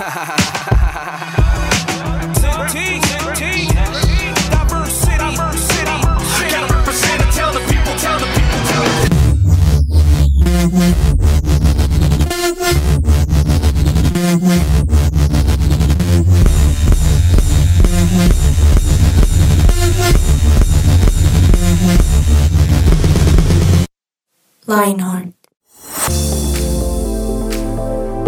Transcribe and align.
ha 0.00 0.08
ha 0.08 0.24
ha 0.24 0.36
ha 0.70 0.79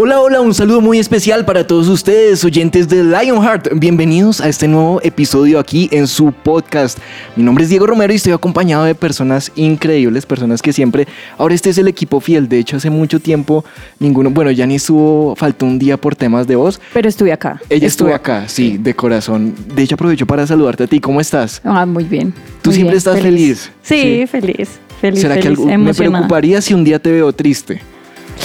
Hola, 0.04 0.20
hola, 0.20 0.40
un 0.40 0.52
saludo 0.52 0.80
muy 0.80 0.98
especial 0.98 1.44
para 1.44 1.64
todos 1.64 1.86
ustedes, 1.86 2.44
oyentes 2.44 2.88
de 2.88 3.04
Lionheart. 3.04 3.68
Bienvenidos 3.78 4.40
a 4.40 4.48
este 4.48 4.66
nuevo 4.66 5.00
episodio 5.04 5.60
aquí 5.60 5.88
en 5.92 6.08
su 6.08 6.32
podcast. 6.32 6.98
Mi 7.36 7.44
nombre 7.44 7.62
es 7.62 7.70
Diego 7.70 7.86
Romero 7.86 8.12
y 8.12 8.16
estoy 8.16 8.32
acompañado 8.32 8.82
de 8.82 8.96
personas 8.96 9.52
increíbles, 9.54 10.26
personas 10.26 10.60
que 10.60 10.72
siempre. 10.72 11.06
Ahora, 11.38 11.54
este 11.54 11.70
es 11.70 11.78
el 11.78 11.86
equipo 11.86 12.18
fiel. 12.18 12.48
De 12.48 12.58
hecho, 12.58 12.78
hace 12.78 12.90
mucho 12.90 13.20
tiempo 13.20 13.64
ninguno. 14.00 14.30
Bueno, 14.30 14.50
ya 14.50 14.66
ni 14.66 14.74
estuvo, 14.74 15.36
faltó 15.36 15.66
un 15.66 15.78
día 15.78 15.96
por 15.96 16.16
temas 16.16 16.48
de 16.48 16.56
voz. 16.56 16.80
Pero 16.92 17.08
estuve 17.08 17.32
acá. 17.32 17.60
Ella 17.70 17.86
estuvo 17.86 18.12
acá, 18.12 18.48
sí, 18.48 18.78
de 18.78 18.94
corazón. 18.96 19.54
De 19.72 19.84
hecho, 19.84 19.94
aprovecho 19.94 20.26
para 20.26 20.44
saludarte 20.48 20.82
a 20.82 20.86
ti. 20.88 20.98
¿Cómo 20.98 21.20
estás? 21.20 21.60
Ah, 21.62 21.86
muy 21.86 22.02
bien. 22.02 22.34
¿Tú 22.60 22.70
muy 22.70 22.74
siempre 22.74 22.94
bien, 22.94 22.98
estás 22.98 23.20
feliz? 23.20 23.70
Sí, 23.82 24.00
Sí. 24.22 24.26
feliz. 24.26 24.68
Feliz, 25.00 25.20
¿Será 25.20 25.38
que 25.38 25.46
algo- 25.48 25.64
me 25.66 25.94
preocuparía 25.94 26.60
si 26.60 26.74
un 26.74 26.82
día 26.82 26.98
te 26.98 27.12
veo 27.12 27.32
triste? 27.32 27.91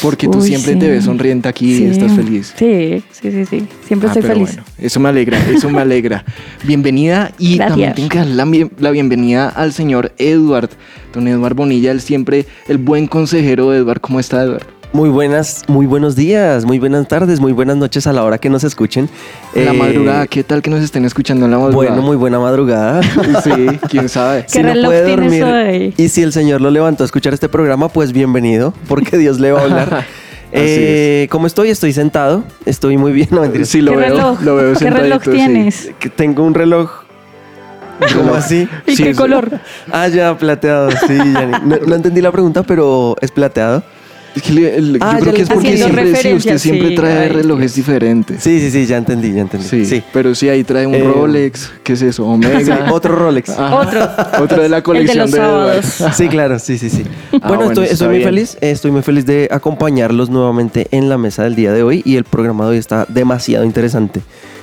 Porque 0.02 0.28
tú 0.28 0.38
Uy, 0.40 0.48
siempre 0.48 0.74
sí. 0.74 0.80
te 0.80 0.88
ves 0.90 1.06
sonriente 1.06 1.48
aquí 1.50 1.78
y 1.78 1.84
estás 1.86 2.12
feliz. 2.14 2.54
Sí, 2.58 3.04
sí, 3.12 3.32
sí, 3.32 3.46
sí. 3.46 3.64
Siempre 3.88 4.10
Ah, 4.10 4.14
estoy 4.14 4.22
feliz. 4.22 4.50
bueno, 4.56 4.64
eso 4.78 5.00
me 5.00 5.10
alegra, 5.10 5.40
eso 5.50 5.70
me 5.70 5.82
alegra. 5.82 6.24
Bienvenida 6.66 7.32
y 7.40 7.56
Gracias. 7.56 7.70
también 7.70 7.94
tengo 7.96 8.10
que 8.10 8.18
dar 8.20 8.28
la, 8.28 8.70
la 8.80 8.92
bienvenida 8.92 9.50
al 9.50 9.74
señor 9.74 10.14
Edward, 10.20 10.70
don 11.14 11.28
Edward 11.28 11.56
Bonilla, 11.56 11.92
el 11.92 12.02
siempre 12.02 12.46
el 12.68 12.78
buen 12.78 13.08
consejero 13.08 13.72
de 13.72 13.80
Edward. 13.80 14.00
¿Cómo 14.02 14.20
está 14.20 14.44
Edward? 14.44 14.66
Muy 14.94 15.10
buenas, 15.10 15.64
muy 15.68 15.86
buenos 15.86 16.16
días, 16.16 16.66
muy 16.66 16.80
buenas 16.80 17.08
tardes, 17.08 17.40
muy 17.40 17.52
buenas 17.52 17.78
noches 17.78 18.08
a 18.08 18.14
la 18.14 18.24
hora 18.24 18.38
que 18.40 18.50
nos 18.50 18.64
escuchen. 18.64 19.10
La 19.54 19.72
Eh, 19.72 19.74
madrugada, 19.74 20.28
¿qué 20.28 20.44
tal 20.44 20.62
que 20.62 20.70
nos 20.72 20.82
estén 20.82 21.06
escuchando 21.06 21.46
en 21.46 21.52
la 21.52 21.60
madrugada? 21.60 21.90
Bueno, 21.92 22.02
muy 22.02 22.16
buena 22.16 22.40
madrugada. 22.40 23.02
Sí, 23.44 23.52
quién 23.90 24.10
sabe. 24.10 24.46
¿Qué 24.52 24.64
reloj 24.64 24.92
tienes 25.06 25.44
hoy? 25.44 25.94
y 25.98 26.10
si 26.10 26.24
el 26.24 26.32
Señor 26.34 26.62
lo 26.62 26.72
levantó 26.72 27.04
a 27.04 27.06
escuchar 27.06 27.34
este 27.34 27.48
programa, 27.50 27.90
pues 27.90 28.12
bienvenido, 28.14 28.74
porque 28.88 29.18
Dios 29.18 29.40
le 29.40 29.52
va 29.52 29.60
a 29.62 29.64
hablar. 29.64 30.06
Eh, 30.54 31.28
¿Cómo 31.30 31.46
estoy? 31.46 31.70
Estoy 31.70 31.92
sentado, 31.92 32.42
estoy 32.66 32.96
muy 32.96 33.12
bien. 33.12 33.28
No. 33.32 33.44
Sí, 33.66 33.82
lo 33.82 33.92
¿Qué 33.92 33.98
veo, 33.98 34.08
reloj? 34.16 34.42
lo 34.42 34.56
veo 34.56 34.74
¿Qué 34.76 34.90
reloj 34.90 35.22
tienes? 35.24 35.92
Tengo 36.16 36.44
un 36.46 36.54
reloj. 36.54 36.90
¿Cómo 38.16 38.34
así? 38.34 38.66
¿Y 38.88 38.96
Sí, 38.96 39.04
qué 39.04 39.10
es- 39.10 39.18
color? 39.18 39.60
Ah, 39.92 40.08
ya, 40.08 40.38
plateado, 40.38 40.90
sí, 41.06 41.18
ya 41.18 41.46
ni- 41.46 41.68
no, 41.70 41.76
no 41.86 41.96
entendí 41.96 42.22
la 42.22 42.32
pregunta, 42.32 42.64
pero 42.64 43.18
es 43.20 43.30
plateado. 43.30 43.84
Es 44.38 44.44
que 44.44 44.54
le- 44.54 44.76
el- 44.78 44.98
Ah, 45.02 45.14
yo 45.14 45.18
ya 45.18 45.20
creo 45.22 45.34
que 45.34 45.42
es 45.42 45.50
porque 45.50 45.76
siempre, 45.78 46.02
sí, 46.04 46.08
usted 46.10 46.14
referencias, 46.18 46.62
siempre 46.62 46.90
sí, 46.90 46.96
trae 46.96 47.18
ay, 47.20 47.30
relojes 47.30 47.76
diferentes. 47.76 48.44
Sí, 48.44 48.60
sí, 48.60 48.72
sí, 48.72 48.86
ya 48.86 48.98
entendí, 48.98 49.34
ya 49.34 49.42
entendí. 49.42 49.66
Sí, 49.68 49.86
Sí. 49.86 50.04
pero 50.14 50.36
sí, 50.36 50.48
ahí 50.50 50.64
trae 50.64 50.86
un 50.86 50.96
Eh, 50.96 51.04
Rolex, 51.04 51.72
¿qué 51.84 51.94
es 51.94 52.02
eso? 52.02 52.26
Omega. 52.26 52.60
Sí, 52.64 52.72
otro 52.92 53.16
Rolex. 53.16 53.50
Otro. 53.58 54.08
Otro 54.42 54.62
de 54.62 54.70
la 54.70 54.82
colección 54.84 55.18
los 55.18 55.32
de 55.32 55.38
Edward. 55.40 55.84
sábados. 55.84 56.16
Sí, 56.18 56.28
claro, 56.28 56.60
sí, 56.60 56.78
sí, 56.78 56.90
sí. 56.90 57.04
Ah, 57.42 57.48
bueno, 57.50 57.66
bueno, 57.66 57.82
estoy, 57.84 58.08
muy 58.10 58.24
feliz, 58.24 58.58
eh, 58.62 58.72
estoy 58.72 58.92
muy 58.92 59.02
feliz 59.02 59.26
de 59.26 59.48
acompañarlos 59.52 60.30
nuevamente 60.30 60.88
en 60.92 61.10
la 61.10 61.18
mesa 61.18 61.44
del 61.44 61.56
día 61.56 61.72
de 61.74 61.84
hoy 61.84 62.02
y 62.06 62.16
el 62.16 62.24
programa 62.24 62.66
de 62.66 62.72
hoy 62.72 62.78
está 62.78 63.06
demasiado 63.10 63.66
interesante. 63.66 64.22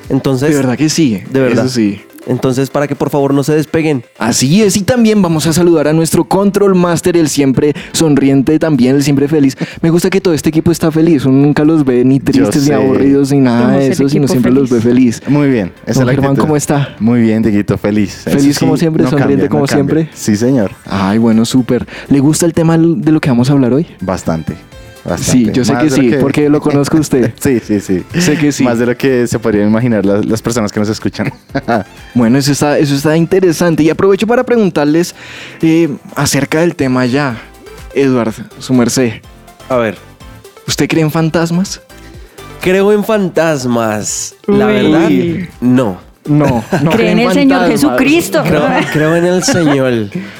Entonces, 0.08 0.50
De 0.50 0.56
verdad 0.56 0.76
que 0.76 0.88
sí. 0.88 1.22
De 1.30 1.40
verdad. 1.40 1.64
Eso 1.64 1.74
sí. 1.74 2.00
Entonces 2.26 2.70
para 2.70 2.86
que 2.86 2.94
por 2.94 3.10
favor 3.10 3.34
no 3.34 3.42
se 3.42 3.54
despeguen. 3.54 4.04
Así 4.18 4.62
es, 4.62 4.76
y 4.76 4.82
también 4.82 5.22
vamos 5.22 5.46
a 5.46 5.52
saludar 5.52 5.88
a 5.88 5.92
nuestro 5.92 6.24
Control 6.24 6.74
Master, 6.74 7.16
el 7.16 7.28
siempre 7.28 7.74
sonriente, 7.92 8.58
también 8.58 8.96
el 8.96 9.02
siempre 9.02 9.28
feliz. 9.28 9.56
Me 9.80 9.90
gusta 9.90 10.10
que 10.10 10.20
todo 10.20 10.34
este 10.34 10.48
equipo 10.48 10.70
está 10.70 10.90
feliz, 10.90 11.24
uno 11.24 11.38
nunca 11.38 11.64
los 11.64 11.84
ve 11.84 12.04
ni 12.04 12.20
tristes, 12.20 12.68
ni 12.68 12.74
aburridos, 12.74 13.32
ni 13.32 13.40
nada 13.40 13.76
de 13.76 13.88
eso, 13.88 14.08
sino 14.08 14.28
siempre 14.28 14.52
los 14.52 14.70
ve 14.70 14.80
feliz. 14.80 15.22
Muy 15.26 15.48
bien. 15.48 15.72
Esa 15.86 16.00
Don 16.00 16.10
es 16.10 16.16
la 16.16 16.22
Germán. 16.22 16.36
¿cómo 16.36 16.56
está? 16.56 16.96
Muy 16.98 17.20
bien, 17.20 17.42
Dieguito, 17.42 17.78
feliz. 17.78 18.22
Feliz 18.24 18.58
como 18.58 18.76
siempre, 18.76 19.06
sonriente 19.06 19.48
como 19.48 19.66
siempre. 19.66 20.08
Sí, 20.14 20.36
señor. 20.36 20.72
Ay, 20.86 21.18
bueno, 21.18 21.44
súper. 21.44 21.86
¿Le 22.08 22.20
gusta 22.20 22.46
el 22.46 22.52
tema 22.52 22.76
de 22.78 23.12
lo 23.12 23.20
que 23.20 23.28
vamos 23.28 23.50
a 23.50 23.52
hablar 23.52 23.72
hoy? 23.72 23.86
Bastante. 24.00 24.73
Bastante. 25.04 25.44
Sí, 25.46 25.50
yo 25.52 25.64
sé 25.64 25.72
Más 25.72 25.82
que 25.84 25.90
sí, 25.90 26.10
porque 26.20 26.48
lo 26.48 26.60
conozco 26.60 26.96
a 26.96 27.00
usted. 27.00 27.32
sí, 27.40 27.60
sí, 27.60 27.80
sí. 27.80 28.04
Sé 28.18 28.36
que 28.36 28.52
sí. 28.52 28.64
Más 28.64 28.78
de 28.78 28.86
lo 28.86 28.96
que 28.96 29.26
se 29.26 29.38
podrían 29.38 29.68
imaginar 29.68 30.04
las, 30.04 30.24
las 30.24 30.40
personas 30.42 30.72
que 30.72 30.80
nos 30.80 30.88
escuchan. 30.88 31.32
Bueno, 32.14 32.38
eso 32.38 32.52
está, 32.52 32.78
eso 32.78 32.94
está 32.94 33.16
interesante. 33.16 33.82
Y 33.82 33.90
aprovecho 33.90 34.26
para 34.26 34.44
preguntarles 34.44 35.14
eh, 35.62 35.88
acerca 36.14 36.60
del 36.60 36.74
tema 36.76 37.06
ya. 37.06 37.40
Edward, 37.94 38.34
su 38.58 38.74
merced, 38.74 39.12
A 39.68 39.76
ver, 39.76 39.96
¿usted 40.66 40.88
cree 40.88 41.02
en 41.02 41.10
fantasmas? 41.10 41.80
creo 42.60 42.92
en 42.92 43.04
fantasmas. 43.04 44.34
La 44.46 44.66
verdad, 44.66 45.10
no. 45.60 45.98
No, 46.26 46.64
no 46.82 46.90
Cree 46.92 47.10
en 47.10 47.18
el 47.18 47.32
Señor 47.32 47.68
Jesucristo. 47.68 48.42
Creo, 48.42 48.62
creo 48.92 49.16
en 49.16 49.26
el 49.26 49.42
Señor. 49.44 49.92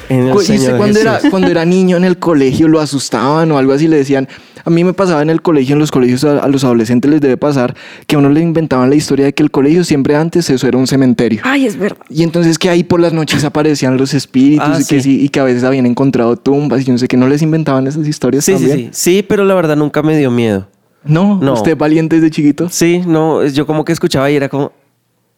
En 0.09 0.27
el 0.27 0.31
Cu- 0.31 0.39
¿Y 0.39 0.41
usted 0.41 0.57
Señor 0.57 0.77
cuando 0.77 0.99
era, 0.99 1.19
cuando 1.29 1.47
era 1.49 1.63
niño 1.63 1.97
en 1.97 2.05
el 2.05 2.17
colegio 2.17 2.67
lo 2.67 2.79
asustaban 2.79 3.51
o 3.51 3.57
algo 3.59 3.71
así? 3.73 3.87
Le 3.87 3.97
decían, 3.97 4.27
a 4.65 4.69
mí 4.71 4.83
me 4.83 4.93
pasaba 4.93 5.21
en 5.21 5.29
el 5.29 5.41
colegio, 5.41 5.73
en 5.73 5.79
los 5.79 5.91
colegios 5.91 6.23
a, 6.25 6.39
a 6.39 6.47
los 6.47 6.63
adolescentes 6.63 7.09
les 7.11 7.21
debe 7.21 7.37
pasar 7.37 7.75
que 8.07 8.15
a 8.15 8.19
uno 8.19 8.29
le 8.29 8.41
inventaban 8.41 8.89
la 8.89 8.95
historia 8.95 9.25
de 9.25 9.33
que 9.33 9.43
el 9.43 9.51
colegio 9.51 9.83
siempre 9.83 10.15
antes 10.15 10.49
eso 10.49 10.67
era 10.67 10.77
un 10.77 10.87
cementerio. 10.87 11.41
Ay, 11.43 11.65
es 11.65 11.77
verdad. 11.77 11.97
Y 12.09 12.23
entonces 12.23 12.57
que 12.59 12.69
ahí 12.69 12.83
por 12.83 12.99
las 12.99 13.13
noches 13.13 13.43
aparecían 13.43 13.97
los 13.97 14.13
espíritus 14.13 14.67
Ah, 14.67 14.77
y, 14.81 14.85
que 14.85 15.01
sí. 15.01 15.17
sí, 15.19 15.21
y 15.23 15.29
que 15.29 15.39
a 15.39 15.43
veces 15.43 15.63
habían 15.63 15.85
encontrado 15.85 16.35
tumbas 16.35 16.81
y 16.81 16.85
yo 16.85 16.93
no 16.93 16.99
sé 16.99 17.07
que 17.07 17.17
no 17.17 17.27
les 17.27 17.41
inventaban 17.41 17.85
esas 17.87 18.07
historias 18.07 18.43
Sí, 18.43 18.53
sí, 18.57 18.67
también. 18.67 18.89
sí. 18.93 19.15
Sí, 19.17 19.25
pero 19.27 19.45
la 19.45 19.53
verdad 19.53 19.75
nunca 19.77 20.01
me 20.03 20.17
dio 20.17 20.31
miedo. 20.31 20.67
No, 21.03 21.39
No. 21.39 21.53
usted 21.53 21.77
valiente 21.77 22.15
desde 22.15 22.31
chiquito. 22.31 22.67
Sí, 22.69 23.01
no, 23.05 23.45
yo 23.45 23.67
como 23.67 23.85
que 23.85 23.93
escuchaba 23.93 24.29
y 24.31 24.35
era 24.35 24.49
como... 24.49 24.71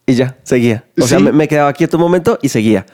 Y 0.06 0.14
ya, 0.14 0.38
seguía. 0.44 0.86
O 0.98 1.06
sea, 1.06 1.18
¿Sí? 1.18 1.24
me, 1.26 1.34
me 1.34 1.48
quedaba 1.50 1.74
quieto 1.74 1.98
un 1.98 2.04
momento 2.04 2.40
y 2.42 2.48
seguía. 2.48 2.86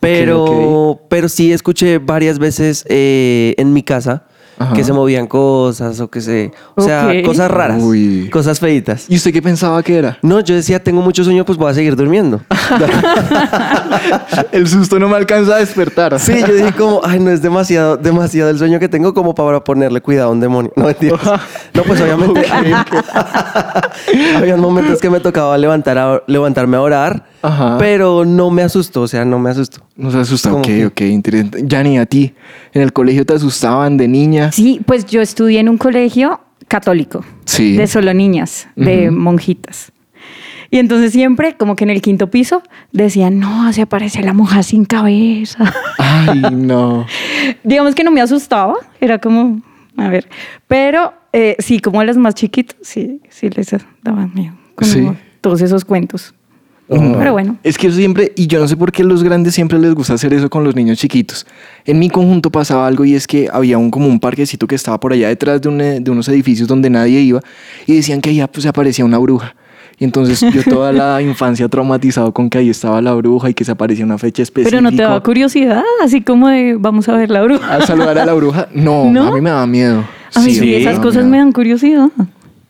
Pero, 0.00 1.00
pero 1.08 1.28
sí 1.28 1.52
escuché 1.52 1.98
varias 1.98 2.38
veces 2.38 2.84
eh, 2.88 3.54
en 3.58 3.72
mi 3.72 3.82
casa 3.82 4.26
Ajá. 4.58 4.74
que 4.74 4.84
se 4.84 4.92
movían 4.92 5.26
cosas 5.26 5.98
o 6.00 6.08
que 6.08 6.20
se... 6.20 6.52
O 6.76 6.82
sea, 6.82 7.10
cosas 7.24 7.50
raras. 7.50 7.82
Uy. 7.82 8.28
Cosas 8.30 8.60
feitas. 8.60 9.06
¿Y 9.08 9.16
usted 9.16 9.32
qué 9.32 9.42
pensaba 9.42 9.82
que 9.82 9.96
era? 9.96 10.18
No, 10.22 10.40
yo 10.40 10.54
decía, 10.54 10.82
tengo 10.82 11.00
mucho 11.02 11.24
sueño, 11.24 11.44
pues 11.44 11.58
voy 11.58 11.70
a 11.70 11.74
seguir 11.74 11.96
durmiendo. 11.96 12.40
El 14.52 14.66
susto 14.68 14.98
no 14.98 15.08
me 15.08 15.16
alcanza 15.16 15.56
a 15.56 15.58
despertar. 15.58 16.18
Sí, 16.20 16.34
yo 16.46 16.54
dije 16.54 16.72
como, 16.78 17.00
ay, 17.04 17.18
no 17.20 17.30
es 17.30 17.42
demasiado, 17.42 17.96
demasiado 17.96 18.50
el 18.50 18.58
sueño 18.58 18.78
que 18.78 18.88
tengo 18.88 19.12
como 19.14 19.34
para 19.34 19.62
ponerle 19.62 20.00
cuidado 20.00 20.28
a 20.28 20.32
un 20.32 20.40
demonio. 20.40 20.72
No, 20.76 20.84
mentiras. 20.84 21.20
No, 21.74 21.82
pues 21.82 22.00
obviamente. 22.00 22.44
Habían 24.36 24.60
momentos 24.60 25.00
que 25.00 25.10
me 25.10 25.18
tocaba 25.20 25.56
levantar 25.58 25.98
a- 25.98 26.22
levantarme 26.28 26.76
a 26.76 26.80
orar, 26.82 27.26
Ajá. 27.42 27.76
pero 27.78 28.24
no 28.24 28.50
me 28.50 28.62
asustó, 28.62 29.02
o 29.02 29.08
sea, 29.08 29.24
no 29.24 29.38
me 29.40 29.50
asustó. 29.50 29.80
No 29.96 30.10
se 30.12 30.18
asusta. 30.20 30.50
¿Cómo 30.50 30.60
Ok, 30.60 30.66
que? 30.66 30.86
ok, 30.86 31.00
interesante. 31.02 31.62
Ya 31.66 31.82
ni 31.82 31.98
a 31.98 32.06
ti. 32.06 32.32
En 32.72 32.82
el 32.82 32.92
colegio 32.92 33.24
te 33.26 33.34
asustaban 33.34 33.96
de 33.96 34.06
niña. 34.08 34.43
Sí, 34.52 34.80
pues 34.84 35.06
yo 35.06 35.20
estudié 35.20 35.60
en 35.60 35.68
un 35.68 35.78
colegio 35.78 36.40
católico. 36.68 37.24
Sí. 37.44 37.76
De 37.76 37.86
solo 37.86 38.12
niñas, 38.14 38.68
de 38.76 39.10
monjitas. 39.10 39.92
Y 40.70 40.78
entonces 40.78 41.12
siempre, 41.12 41.56
como 41.56 41.76
que 41.76 41.84
en 41.84 41.90
el 41.90 42.02
quinto 42.02 42.30
piso, 42.30 42.62
decían, 42.90 43.38
no, 43.38 43.72
se 43.72 43.82
aparece 43.82 44.22
la 44.22 44.32
monja 44.32 44.62
sin 44.64 44.84
cabeza. 44.84 45.72
Ay, 45.98 46.40
no. 46.52 47.06
Digamos 47.62 47.94
que 47.94 48.02
no 48.02 48.10
me 48.10 48.20
asustaba, 48.20 48.74
era 49.00 49.18
como, 49.18 49.60
a 49.96 50.08
ver, 50.08 50.28
pero 50.66 51.12
eh, 51.32 51.54
sí, 51.60 51.78
como 51.78 52.00
a 52.00 52.04
las 52.04 52.16
más 52.16 52.34
chiquitas, 52.34 52.76
sí, 52.82 53.20
sí 53.28 53.50
les 53.50 53.70
daban 54.02 54.32
miedo. 54.34 54.54
Como 54.74 54.90
Sí. 54.90 55.08
todos 55.40 55.60
esos 55.60 55.84
cuentos. 55.84 56.34
Pero 56.86 57.32
bueno. 57.32 57.56
Es 57.62 57.78
que 57.78 57.86
eso 57.86 57.96
siempre, 57.96 58.32
y 58.36 58.46
yo 58.46 58.60
no 58.60 58.68
sé 58.68 58.76
por 58.76 58.92
qué 58.92 59.02
a 59.02 59.06
los 59.06 59.22
grandes 59.22 59.54
siempre 59.54 59.78
les 59.78 59.94
gusta 59.94 60.14
hacer 60.14 60.34
eso 60.34 60.50
con 60.50 60.64
los 60.64 60.76
niños 60.76 60.98
chiquitos. 60.98 61.46
En 61.86 61.98
mi 61.98 62.10
conjunto 62.10 62.50
pasaba 62.50 62.86
algo 62.86 63.04
y 63.04 63.14
es 63.14 63.26
que 63.26 63.48
había 63.50 63.78
un 63.78 63.90
como 63.90 64.06
un 64.06 64.20
parquecito 64.20 64.66
que 64.66 64.74
estaba 64.74 65.00
por 65.00 65.12
allá 65.12 65.28
detrás 65.28 65.62
de, 65.62 65.68
un, 65.68 65.80
eh, 65.80 66.00
de 66.00 66.10
unos 66.10 66.28
edificios 66.28 66.68
donde 66.68 66.90
nadie 66.90 67.20
iba 67.20 67.40
y 67.86 67.96
decían 67.96 68.20
que 68.20 68.30
allá 68.30 68.48
pues 68.48 68.64
se 68.64 68.68
aparecía 68.68 69.04
una 69.04 69.18
bruja. 69.18 69.54
Y 69.98 70.04
entonces 70.04 70.40
yo 70.40 70.62
toda 70.64 70.92
la 70.92 71.22
infancia 71.22 71.68
traumatizado 71.68 72.32
con 72.32 72.50
que 72.50 72.58
ahí 72.58 72.68
estaba 72.68 73.00
la 73.00 73.14
bruja 73.14 73.48
y 73.50 73.54
que 73.54 73.64
se 73.64 73.72
aparecía 73.72 74.04
una 74.04 74.18
fecha 74.18 74.42
específica. 74.42 74.76
Pero 74.76 74.82
no 74.82 74.94
te 74.94 75.02
daba 75.02 75.22
curiosidad, 75.22 75.82
así 76.02 76.20
como 76.20 76.48
de 76.48 76.76
vamos 76.78 77.08
a 77.08 77.16
ver 77.16 77.30
la 77.30 77.42
bruja. 77.42 77.76
¿A 77.76 77.86
saludar 77.86 78.18
a 78.18 78.26
la 78.26 78.34
bruja? 78.34 78.68
No, 78.74 79.10
¿No? 79.10 79.28
a 79.28 79.34
mí 79.34 79.40
me 79.40 79.50
da 79.50 79.66
miedo. 79.66 80.04
A 80.34 80.40
mí 80.40 80.52
sí, 80.52 80.60
me 80.60 80.76
esas 80.78 80.98
cosas 80.98 81.22
miedo. 81.22 81.30
me 81.30 81.38
dan 81.38 81.52
curiosidad. 81.52 82.08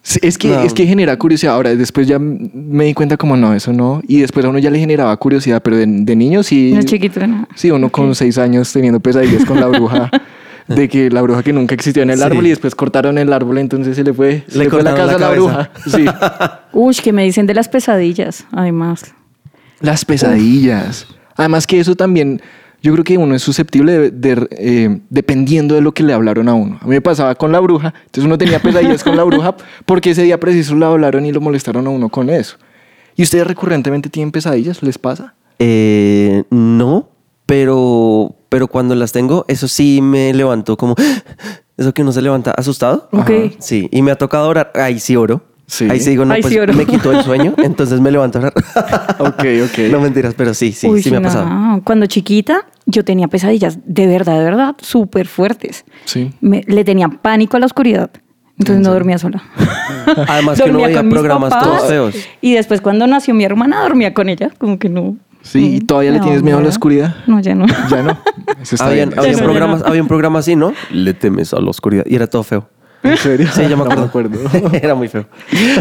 Sí, 0.07 0.19
es 0.23 0.37
que, 0.37 0.49
No. 0.49 0.61
es 0.61 0.75
que 0.75 0.87
genera 0.87 1.17
curiosidad. 1.17 1.55
Ahora, 1.55 1.75
después 1.75 2.07
ya 2.07 2.19
me 2.19 2.85
di 2.85 2.93
cuenta 2.93 3.17
como 3.17 3.39
no, 3.39 3.55
eso 3.55 3.73
no. 3.73 4.03
Y 4.07 4.21
después 4.21 4.45
a 4.45 4.51
uno 4.51 4.59
ya 4.59 4.71
le 4.71 4.79
generaba 4.79 5.17
curiosidad, 5.17 5.63
pero 5.63 5.79
de, 5.79 5.87
de 5.87 6.15
niño 6.15 6.43
sí. 6.43 6.73
No 6.75 6.83
chiquito, 6.83 7.27
no. 7.27 7.49
Sí, 7.55 7.71
uno 7.71 7.89
con 7.91 8.15
seis 8.15 8.37
años 8.37 8.71
teniendo 8.71 9.01
pesadillas 9.01 9.47
con 9.47 9.59
la 9.59 9.67
bruja. 9.67 10.11
de 10.69 10.89
que 10.91 11.09
la 11.11 11.21
bruja 11.23 11.43
que 11.43 11.53
nunca 11.55 11.75
existió 11.75 12.03
en 12.03 12.11
el 12.11 12.19
Sí. 12.19 12.23
árbol 12.25 12.47
y 12.47 12.51
después 12.51 12.75
cortaron 12.75 13.17
el 13.19 13.33
árbol, 13.33 13.57
entonces 13.59 13.97
se 13.97 14.05
le 14.05 14.13
fue, 14.15 14.45
se 14.47 14.59
Le 14.59 14.65
le 14.65 14.71
fue 14.71 14.83
la 14.83 14.95
casa 14.95 15.07
la 15.19 15.27
a 15.27 15.31
la 15.31 15.31
bruja. 15.31 15.71
Sí. 15.87 16.05
Uy, 16.75 16.95
que 17.03 17.13
me 17.13 17.25
dicen 17.25 17.47
de 17.47 17.55
las 17.55 17.69
pesadillas, 17.69 18.47
además. 18.53 19.15
Las 19.81 20.05
pesadillas. 20.05 21.07
Además 21.37 21.67
que 21.67 21.81
eso 21.81 21.95
también, 21.97 22.41
yo 22.85 22.93
creo 22.93 23.03
que 23.03 23.17
uno 23.17 23.35
es 23.35 23.41
susceptible 23.41 23.99
de, 23.99 24.11
de, 24.11 24.47
eh, 24.51 25.01
dependiendo 25.09 25.75
de 25.75 25.81
lo 25.81 25.93
que 25.93 26.03
le 26.03 26.13
hablaron 26.13 26.51
a 26.51 26.55
uno. 26.55 26.79
A 26.83 26.85
mí 26.85 26.91
me 26.91 27.01
pasaba 27.01 27.35
con 27.35 27.51
la 27.51 27.59
bruja, 27.59 27.95
entonces 28.05 28.25
uno 28.27 28.37
tenía 28.37 28.61
pesadillas 28.61 29.03
con 29.03 29.17
la 29.17 29.25
bruja 29.25 29.57
porque 29.87 30.11
ese 30.11 30.23
día 30.23 30.39
preciso 30.39 30.75
le 30.75 30.85
hablaron 30.85 31.25
y 31.25 31.33
lo 31.33 31.41
molestaron 31.41 31.87
a 31.87 31.91
uno 31.91 32.11
con 32.11 32.29
eso. 32.29 32.59
¿Y 33.17 33.23
ustedes 33.23 33.47
recurrentemente 33.47 34.11
tienen 34.11 34.31
pesadillas? 34.31 34.83
¿Les 34.83 34.99
pasa? 34.99 35.35
Eh, 35.59 36.45
no, 36.51 37.09
pero, 37.47 38.35
pero 38.51 38.69
cuando 38.69 38.95
las 38.95 39.13
tengo, 39.13 39.47
eso 39.49 39.67
sí 39.67 40.03
me 40.03 40.35
levantó 40.35 40.77
como... 40.77 40.95
Eso 41.77 41.93
que 41.93 42.03
uno 42.03 42.13
se 42.13 42.23
levanta 42.23 42.53
asustado. 42.53 43.09
Ok. 43.11 43.31
Ajá. 43.31 43.57
Sí, 43.59 43.89
y 43.91 44.01
me 44.03 44.13
ha 44.13 44.15
tocado 44.15 44.49
orar. 44.49 44.71
Ahí 44.77 45.01
sí 45.01 45.17
oro. 45.17 45.43
Sí. 45.75 45.89
Ahí 45.91 45.99
sí 45.99 46.11
digo, 46.11 46.25
no, 46.25 46.35
Ahí 46.35 46.41
pues 46.41 46.53
sí 46.55 46.61
me 46.77 46.87
quitó 46.87 47.11
el 47.11 47.25
sueño, 47.25 47.53
entonces 47.59 48.01
me 48.01 48.13
levanto 48.13 48.39
a 48.39 48.43
orar. 48.43 48.53
Ok, 49.19 49.45
ok. 49.65 49.79
No 49.91 49.99
mentiras, 50.01 50.35
pero 50.37 50.55
sí, 50.55 50.71
sí, 50.71 50.87
Uy, 50.87 51.03
sí 51.03 51.11
me 51.11 51.17
ha 51.17 51.21
no. 51.21 51.27
pasado. 51.29 51.81
Cuando 51.83 52.07
chiquita, 52.07 52.67
yo 52.87 53.05
tenía 53.05 53.27
pesadillas 53.27 53.79
de 53.85 54.07
verdad, 54.07 54.39
de 54.39 54.45
verdad, 54.45 54.77
súper 54.81 55.27
fuertes. 55.27 55.85
Sí. 56.05 56.31
Me- 56.41 56.63
le 56.69 56.85
tenía 56.85 57.09
pánico 57.09 57.57
a 57.57 57.61
la 57.61 57.67
oscuridad. 57.67 58.11
Entonces 58.57 58.83
no 58.87 58.93
dormía 58.93 59.19
sola. 59.19 59.43
Además 60.29 60.61
que 60.61 60.71
con 60.71 60.77
mis 61.07 61.15
programas 61.15 61.51
papás. 61.51 61.65
todos 61.69 61.89
feos. 61.89 62.15
Y 62.41 62.55
después 62.55 62.81
cuando 62.81 63.07
nació 63.09 63.35
mi 63.35 63.43
hermana, 63.45 63.83
dormía 63.83 64.15
con 64.15 64.29
ella. 64.29 64.51
Como 64.59 64.79
que 64.79 64.89
no. 64.89 65.17
Sí, 65.43 65.77
¿y 65.77 65.81
todavía 65.81 66.13
le 66.13 66.19
No, 66.19 66.25
tienes 66.25 66.43
miedo 66.43 66.57
a 66.59 66.61
la 66.61 66.65
no. 66.65 66.71
oscuridad? 66.71 67.17
No, 67.27 67.41
ya 67.41 67.55
no. 67.55 67.67
Ya 67.91 68.03
no. 68.03 68.19
Eso 68.63 68.77
está 68.77 68.87
Habían, 68.87 69.09
bien. 69.11 69.19
había 69.19 69.33
Ya 69.33 69.39
un 69.47 69.59
no, 69.59 69.77
no. 69.79 69.85
había 69.87 70.01
un 70.03 70.09
programa 70.09 70.39
así, 70.39 70.55
¿no? 70.57 70.73
Le 70.91 71.13
temes 71.15 71.53
a 71.53 71.61
la 71.61 71.69
oscuridad. 71.69 72.05
Y 72.07 72.15
era 72.15 72.27
todo 72.29 72.43
feo. 72.45 72.69
¿En 73.05 73.17
serio? 73.17 73.49
Sí, 73.53 73.63
ya 73.63 73.69
me 73.71 73.77
No 73.77 73.83
acuerdo. 73.85 74.05
acuerdo. 74.05 74.39
era 74.83 74.95
muy 74.95 75.09
feo. 75.09 75.27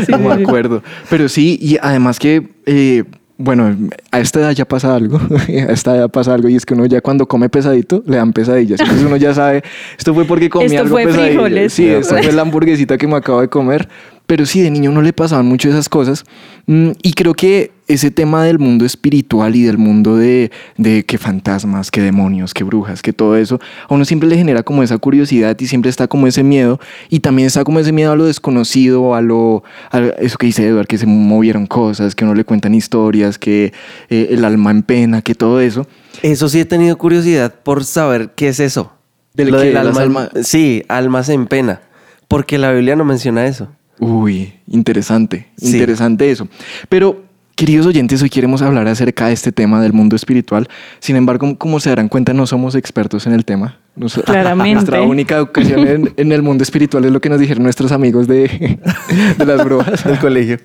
no 0.09 0.19
me 0.19 0.33
acuerdo. 0.43 0.83
Pero 1.09 1.27
sí, 1.29 1.57
y 1.61 1.77
además 1.81 2.19
que, 2.19 2.49
eh, 2.65 3.03
bueno, 3.37 3.75
a 4.11 4.19
esta 4.19 4.39
edad 4.41 4.51
ya 4.51 4.65
pasa 4.65 4.95
algo. 4.95 5.19
a 5.47 5.71
esta 5.71 5.95
edad 5.95 6.09
pasa 6.09 6.33
algo 6.33 6.49
y 6.49 6.55
es 6.55 6.65
que 6.65 6.73
uno 6.75 6.85
ya 6.85 7.01
cuando 7.01 7.25
come 7.27 7.49
pesadito 7.49 8.03
le 8.05 8.17
dan 8.17 8.31
pesadillas. 8.33 8.79
Entonces 8.79 9.05
uno 9.05 9.17
ya 9.17 9.33
sabe, 9.33 9.63
esto 9.97 10.13
fue 10.13 10.25
porque 10.25 10.49
comí 10.49 10.65
Esto 10.65 10.81
algo 10.81 10.95
fue 10.95 11.05
pesadillo. 11.05 11.27
frijoles. 11.31 11.73
Sí, 11.73 11.87
esta 11.87 12.21
fue 12.21 12.31
la 12.31 12.41
hamburguesita 12.43 12.97
que 12.97 13.07
me 13.07 13.15
acabo 13.15 13.41
de 13.41 13.47
comer. 13.47 13.87
Pero 14.25 14.45
sí, 14.45 14.61
de 14.61 14.71
niño 14.71 14.91
no 14.91 15.01
le 15.01 15.11
pasaban 15.11 15.45
mucho 15.45 15.69
esas 15.69 15.89
cosas. 15.89 16.23
Mm, 16.65 16.91
Y 17.01 17.13
creo 17.13 17.33
que 17.33 17.71
ese 17.89 18.09
tema 18.09 18.45
del 18.45 18.57
mundo 18.57 18.85
espiritual 18.85 19.55
y 19.57 19.63
del 19.63 19.77
mundo 19.77 20.15
de, 20.15 20.49
de 20.77 21.03
que 21.03 21.17
fantasmas, 21.17 21.91
que 21.91 22.01
demonios, 22.01 22.53
que 22.53 22.63
brujas, 22.63 23.01
que 23.01 23.11
todo 23.11 23.35
eso, 23.35 23.59
a 23.89 23.93
uno 23.93 24.05
siempre 24.05 24.29
le 24.29 24.37
genera 24.37 24.63
como 24.63 24.81
esa 24.81 24.97
curiosidad 24.97 25.57
y 25.59 25.67
siempre 25.67 25.89
está 25.89 26.07
como 26.07 26.25
ese 26.25 26.41
miedo. 26.43 26.79
Y 27.09 27.19
también 27.19 27.47
está 27.47 27.65
como 27.65 27.79
ese 27.79 27.91
miedo 27.91 28.13
a 28.13 28.15
lo 28.15 28.23
desconocido, 28.25 29.13
a 29.13 29.21
lo 29.21 29.63
a 29.91 29.99
eso 29.99 30.37
que 30.37 30.45
dice 30.45 30.65
Edward, 30.65 30.87
que 30.87 30.97
se 30.97 31.05
movieron 31.05 31.67
cosas, 31.67 32.15
que 32.15 32.23
no 32.23 32.33
le 32.33 32.45
cuentan 32.45 32.73
historias, 32.73 33.37
que 33.37 33.73
eh, 34.09 34.27
el 34.31 34.45
alma 34.45 34.71
en 34.71 34.83
pena, 34.83 35.21
que 35.21 35.35
todo 35.35 35.59
eso. 35.59 35.85
Eso 36.21 36.47
sí 36.47 36.61
he 36.61 36.65
tenido 36.65 36.97
curiosidad 36.97 37.53
por 37.63 37.83
saber 37.83 38.31
qué 38.35 38.47
es 38.47 38.61
eso. 38.61 38.93
¿Del 39.33 39.53
alma. 39.53 40.01
almas? 40.01 40.29
Sí, 40.43 40.83
almas 40.87 41.27
en 41.27 41.47
pena. 41.47 41.81
Porque 42.29 42.57
la 42.57 42.71
Biblia 42.71 42.95
no 42.95 43.03
menciona 43.03 43.45
eso. 43.45 43.67
Uy, 43.99 44.53
interesante, 44.67 45.47
Sí. 45.57 45.73
interesante 45.73 46.29
eso. 46.31 46.47
Pero, 46.89 47.23
queridos 47.55 47.85
oyentes, 47.85 48.21
hoy 48.21 48.29
queremos 48.29 48.61
hablar 48.61 48.87
acerca 48.87 49.27
de 49.27 49.33
este 49.33 49.51
tema 49.51 49.81
del 49.81 49.93
mundo 49.93 50.15
espiritual. 50.15 50.67
Sin 50.99 51.15
embargo, 51.15 51.57
como 51.57 51.79
se 51.79 51.89
darán 51.89 52.09
cuenta, 52.09 52.33
no 52.33 52.47
somos 52.47 52.75
expertos 52.75 53.27
en 53.27 53.33
el 53.33 53.45
tema. 53.45 53.77
Nos- 53.95 54.15
Claramente. 54.25 54.73
Nuestra 54.75 55.01
única 55.03 55.35
educación 55.37 55.87
en, 55.87 56.13
en 56.17 56.31
el 56.31 56.41
mundo 56.41 56.63
espiritual 56.63 57.05
es 57.05 57.11
lo 57.11 57.21
que 57.21 57.29
nos 57.29 57.39
dijeron 57.39 57.63
nuestros 57.63 57.91
amigos 57.91 58.27
de, 58.27 58.79
de 59.37 59.45
las 59.45 59.63
brujas. 59.63 60.03
Del 60.03 60.19
colegio. 60.19 60.57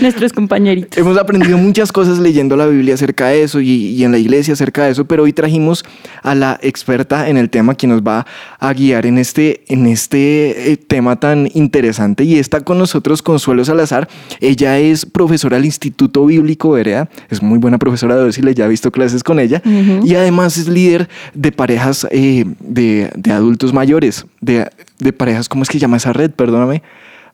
Nuestros 0.00 0.32
compañeritos. 0.32 0.96
Hemos 0.96 1.18
aprendido 1.18 1.58
muchas 1.58 1.92
cosas 1.92 2.18
leyendo 2.18 2.56
la 2.56 2.64
Biblia 2.66 2.94
acerca 2.94 3.26
de 3.28 3.42
eso 3.42 3.60
y, 3.60 3.68
y 3.68 4.04
en 4.04 4.10
la 4.12 4.16
iglesia 4.16 4.54
acerca 4.54 4.84
de 4.86 4.92
eso, 4.92 5.04
pero 5.04 5.24
hoy 5.24 5.34
trajimos 5.34 5.84
a 6.22 6.34
la 6.34 6.58
experta 6.62 7.28
en 7.28 7.36
el 7.36 7.50
tema 7.50 7.74
que 7.74 7.86
nos 7.86 8.00
va 8.00 8.24
a 8.58 8.72
guiar 8.72 9.04
en 9.04 9.18
este, 9.18 9.64
en 9.68 9.86
este 9.86 10.72
eh, 10.72 10.76
tema 10.78 11.16
tan 11.20 11.50
interesante 11.52 12.24
y 12.24 12.38
está 12.38 12.62
con 12.62 12.78
nosotros 12.78 13.20
Consuelo 13.20 13.66
Salazar. 13.66 14.08
Ella 14.40 14.78
es 14.78 15.04
profesora 15.04 15.56
del 15.58 15.66
Instituto 15.66 16.24
Bíblico 16.24 16.70
Berea, 16.70 17.10
es 17.28 17.42
muy 17.42 17.58
buena 17.58 17.76
profesora 17.76 18.16
de 18.16 18.24
decirle, 18.24 18.54
ya 18.54 18.64
he 18.64 18.68
visto 18.68 18.90
clases 18.90 19.22
con 19.22 19.38
ella 19.38 19.60
y 20.04 20.14
además 20.14 20.56
es 20.56 20.68
líder 20.68 21.06
de 21.34 21.52
parejas 21.52 22.06
eh, 22.12 22.46
de, 22.76 23.10
de 23.16 23.32
adultos 23.32 23.72
mayores, 23.72 24.26
de, 24.40 24.70
de 24.98 25.12
parejas, 25.12 25.48
¿cómo 25.48 25.64
es 25.64 25.68
que 25.68 25.78
llama 25.78 25.96
esa 25.96 26.12
red? 26.12 26.30
Perdóname. 26.30 26.82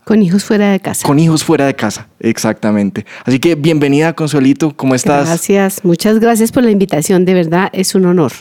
Con 0.05 0.23
hijos 0.23 0.44
fuera 0.44 0.73
de 0.73 0.81
casa. 0.81 1.06
Con 1.06 1.19
hijos 1.19 1.44
fuera 1.44 1.67
de 1.67 1.75
casa, 1.75 2.09
exactamente. 2.19 3.05
Así 3.25 3.39
que 3.39 3.55
bienvenida, 3.55 4.15
Consuelito, 4.15 4.75
¿cómo 4.75 4.94
estás? 4.94 5.27
Gracias, 5.27 5.85
muchas 5.85 6.19
gracias 6.19 6.50
por 6.50 6.62
la 6.62 6.71
invitación, 6.71 7.25
de 7.25 7.35
verdad 7.35 7.69
es 7.73 7.94
un 7.94 8.06
honor. 8.06 8.33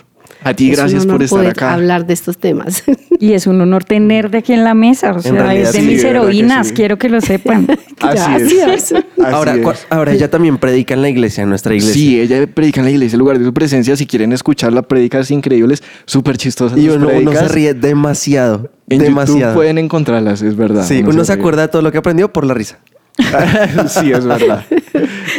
A 0.43 0.53
ti 0.55 0.71
Es 0.71 0.77
un 0.77 0.83
gracias 0.83 1.05
por 1.05 1.21
estar 1.21 1.37
poder 1.37 1.51
acá. 1.51 1.73
hablar 1.73 2.05
de 2.07 2.13
estos 2.13 2.37
temas. 2.37 2.83
Y 3.19 3.33
es 3.33 3.45
un 3.45 3.61
honor 3.61 3.83
tenerte 3.83 4.37
aquí 4.37 4.53
en 4.53 4.63
la 4.63 4.73
mesa. 4.73 5.13
O 5.13 5.21
sea, 5.21 5.31
realidad 5.33 5.69
es 5.69 5.73
de 5.73 5.79
sí, 5.81 5.85
mis 5.85 6.01
que 6.01 6.09
heroínas, 6.09 6.67
sí. 6.69 6.73
quiero 6.73 6.97
que 6.97 7.09
lo 7.09 7.21
sepan. 7.21 7.67
Así 8.01 8.17
es. 8.43 8.57
Gracias. 8.57 8.93
Así 8.93 9.05
ahora, 9.35 9.55
es. 9.55 9.87
ahora 9.91 10.11
ella 10.13 10.29
también 10.31 10.57
predica 10.57 10.95
en 10.95 11.03
la 11.03 11.09
iglesia, 11.09 11.43
en 11.43 11.49
nuestra 11.49 11.75
iglesia. 11.75 11.93
Sí, 11.93 12.19
ella 12.19 12.47
predica 12.47 12.79
en 12.81 12.85
la 12.85 12.91
iglesia, 12.91 13.15
en 13.15 13.19
lugar 13.19 13.37
de 13.37 13.45
su 13.45 13.53
presencia. 13.53 13.95
Si 13.95 14.07
quieren 14.07 14.33
escuchar 14.33 14.73
las 14.73 14.85
predicas 14.87 15.29
increíbles, 15.29 15.83
súper 16.05 16.37
chistosas. 16.37 16.77
Y 16.79 16.89
uno, 16.89 17.09
uno 17.13 17.31
se 17.31 17.47
ríe 17.47 17.73
demasiado. 17.75 18.71
En 18.89 18.97
YouTube 18.99 19.05
demasiado. 19.09 19.53
pueden 19.53 19.77
encontrarlas, 19.77 20.41
es 20.41 20.55
verdad. 20.55 20.83
Sí, 20.85 21.03
uno 21.05 21.23
se 21.23 21.33
acuerda 21.33 21.61
de 21.61 21.67
todo 21.67 21.81
lo 21.83 21.91
que 21.91 21.99
aprendió 21.99 22.33
por 22.33 22.45
la 22.45 22.53
risa. 22.55 22.79
sí, 23.87 24.11
es 24.11 24.25
verdad. 24.25 24.65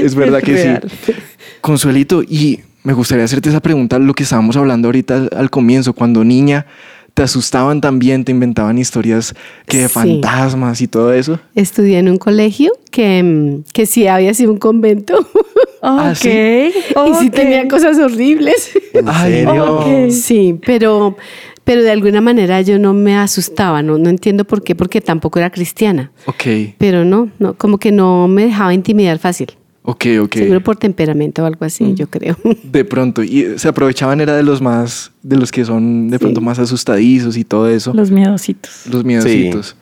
Es 0.01 0.15
verdad 0.15 0.39
Es 0.39 0.45
que 0.45 0.53
real. 0.55 0.83
sí. 1.05 1.13
Consuelito, 1.61 2.23
y 2.23 2.61
me 2.85 2.93
gustaría 2.93 3.25
hacerte 3.25 3.49
esa 3.49 3.61
pregunta, 3.61 3.99
lo 3.99 4.15
que 4.15 4.23
estábamos 4.25 4.57
hablando 4.57 4.89
ahorita 4.89 5.15
al, 5.17 5.31
al 5.37 5.51
comienzo, 5.51 5.93
cuando 5.93 6.25
niña 6.25 6.67
te 7.15 7.23
asustaban 7.23 7.83
también, 7.83 8.25
te 8.25 8.33
inventaban 8.33 8.79
historias 8.79 9.35
que 9.67 9.79
de 9.79 9.89
Sí. 9.89 9.93
fantasmas 9.95 10.81
y 10.81 10.89
todo 10.89 11.13
eso. 11.13 11.39
Estudié 11.55 11.99
en 11.99 12.09
un 12.09 12.17
colegio 12.17 12.73
que, 12.91 13.23
mm, 13.23 13.65
que 13.75 13.85
sí 13.85 14.07
había 14.07 14.33
sido 14.33 14.53
un 14.53 14.59
convento 14.59 15.15
Ah, 15.83 16.13
ok. 16.13 16.17
¿sí? 16.17 16.29
y 16.31 17.15
sí 17.21 17.29
ok. 17.29 17.35
tenía 17.35 17.69
cosas 17.69 17.99
horribles. 17.99 18.71
¿En 18.95 19.07
serio? 19.23 19.81
Ok. 19.81 20.11
Sí, 20.11 20.59
pero, 20.65 21.17
pero 21.65 21.83
de 21.83 21.91
alguna 21.91 22.21
manera 22.23 22.63
yo 22.63 22.79
no 22.79 22.95
me 22.95 23.15
asustaba, 23.17 23.83
no, 23.83 23.99
no 23.99 24.09
entiendo 24.09 24.45
por 24.45 24.63
qué, 24.63 24.75
porque 24.75 25.01
tampoco 25.03 25.39
era 25.39 25.51
cristiana. 25.51 26.13
Ok, 26.27 26.45
Pero 26.79 27.05
no, 27.05 27.29
no, 27.39 27.55
como 27.55 27.77
que 27.79 27.93
no 27.93 28.27
me 28.27 28.47
dejaba 28.47 28.73
intimidar 28.73 29.19
fácil. 29.19 29.49
Ok, 29.83 30.05
ok. 30.23 30.35
Seguro 30.35 30.61
por 30.63 30.77
temperamento 30.77 31.43
o 31.43 31.47
algo 31.47 31.65
así, 31.65 31.95
yo 31.95 32.09
creo. 32.09 32.37
De 32.65 32.85
pronto, 32.85 33.23
y 33.23 33.59
se 33.59 33.69
aprovechaban, 33.69 34.21
era 34.21 34.37
de 34.37 34.43
los 34.43 34.61
más, 34.61 35.13
de 35.23 35.37
los 35.37 35.51
que 35.53 35.65
son 35.65 36.09
de 36.09 36.19
Sí. 36.19 36.23
pronto 36.23 36.41
más 36.41 36.59
asustadizos 36.59 37.37
y 37.37 37.45
todo 37.45 37.69
eso. 37.69 37.93
Los 37.95 38.11
miedositos. 38.11 38.85
Los 38.91 39.05
miedositos. 39.05 39.77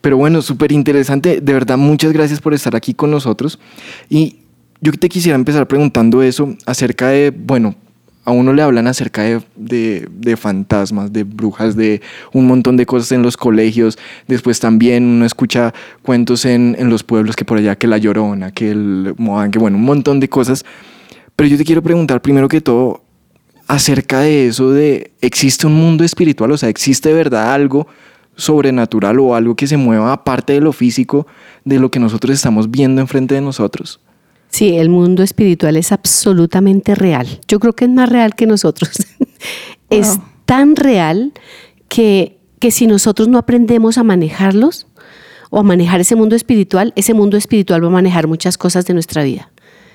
Pero 0.00 0.16
bueno, 0.16 0.40
súper 0.42 0.70
interesante. 0.72 1.40
De 1.40 1.52
verdad, 1.52 1.76
muchas 1.78 2.12
gracias 2.12 2.40
por 2.40 2.54
estar 2.54 2.76
aquí 2.76 2.94
con 2.94 3.10
nosotros. 3.10 3.58
Y 4.08 4.36
yo 4.80 4.92
te 4.92 5.08
quisiera 5.08 5.34
empezar 5.36 5.66
preguntando 5.66 6.22
eso 6.22 6.54
acerca 6.66 7.08
de, 7.08 7.30
bueno, 7.30 7.74
a 8.26 8.32
uno 8.32 8.52
le 8.52 8.60
hablan 8.60 8.88
acerca 8.88 9.22
de, 9.22 9.40
de- 9.56 10.36
fantasmas, 10.36 11.12
de 11.12 11.22
brujas, 11.22 11.76
de 11.76 12.02
un 12.32 12.46
montón 12.46 12.76
de 12.76 12.84
cosas 12.84 13.12
en 13.12 13.22
los 13.22 13.36
colegios. 13.36 13.98
Después 14.26 14.58
también 14.60 15.04
uno 15.04 15.24
escucha 15.24 15.72
cuentos 16.02 16.44
en, 16.44 16.76
en 16.78 16.90
los 16.90 17.04
pueblos 17.04 17.36
que 17.36 17.44
por 17.44 17.56
allá, 17.58 17.76
que 17.76 17.86
la 17.86 17.98
llorona, 17.98 18.50
que 18.50 18.72
el 18.72 19.14
Moán, 19.16 19.52
que 19.52 19.60
bueno, 19.60 19.78
un 19.78 19.84
montón 19.84 20.18
de 20.18 20.28
cosas. 20.28 20.64
Pero 21.36 21.48
yo 21.48 21.56
te 21.56 21.64
quiero 21.64 21.82
preguntar 21.82 22.20
primero 22.20 22.48
que 22.48 22.60
todo 22.60 23.02
acerca 23.68 24.20
de 24.20 24.48
eso 24.48 24.72
de, 24.72 25.12
¿existe 25.20 25.66
un 25.68 25.74
mundo 25.74 26.02
espiritual? 26.02 26.50
O 26.50 26.58
sea, 26.58 26.68
¿existe 26.68 27.12
verdad 27.12 27.54
algo 27.54 27.86
sobrenatural 28.34 29.20
o 29.20 29.34
algo 29.36 29.54
que 29.54 29.68
se 29.68 29.76
mueva 29.76 30.12
aparte 30.12 30.52
de 30.52 30.60
lo 30.60 30.72
físico, 30.72 31.26
de 31.64 31.78
lo 31.78 31.90
que 31.92 32.00
nosotros 32.00 32.34
estamos 32.34 32.70
viendo 32.70 33.00
enfrente 33.00 33.36
de 33.36 33.40
nosotros? 33.40 34.00
Sí, 34.56 34.76
el 34.78 34.88
mundo 34.88 35.22
espiritual 35.22 35.76
es 35.76 35.92
absolutamente 35.92 36.94
real. 36.94 37.26
Yo 37.46 37.60
creo 37.60 37.74
que 37.74 37.84
es 37.84 37.90
más 37.90 38.08
real 38.08 38.34
que 38.34 38.46
nosotros. 38.46 38.90
Es 39.90 40.18
tan 40.46 40.76
real 40.76 41.32
que, 41.88 42.38
que 42.58 42.70
si 42.70 42.86
nosotros 42.86 43.28
no 43.28 43.36
aprendemos 43.38 43.98
a 43.98 44.02
manejarlos 44.02 44.86
o 45.50 45.60
a 45.60 45.62
manejar 45.62 46.00
ese 46.00 46.16
mundo 46.16 46.34
espiritual, 46.34 46.92
ese 46.96 47.12
mundo 47.12 47.36
espiritual 47.36 47.84
va 47.84 47.88
a 47.88 47.90
manejar 47.90 48.26
muchas 48.26 48.56
cosas 48.56 48.86
de 48.86 48.94
nuestra 48.94 49.22
vida. 49.22 49.50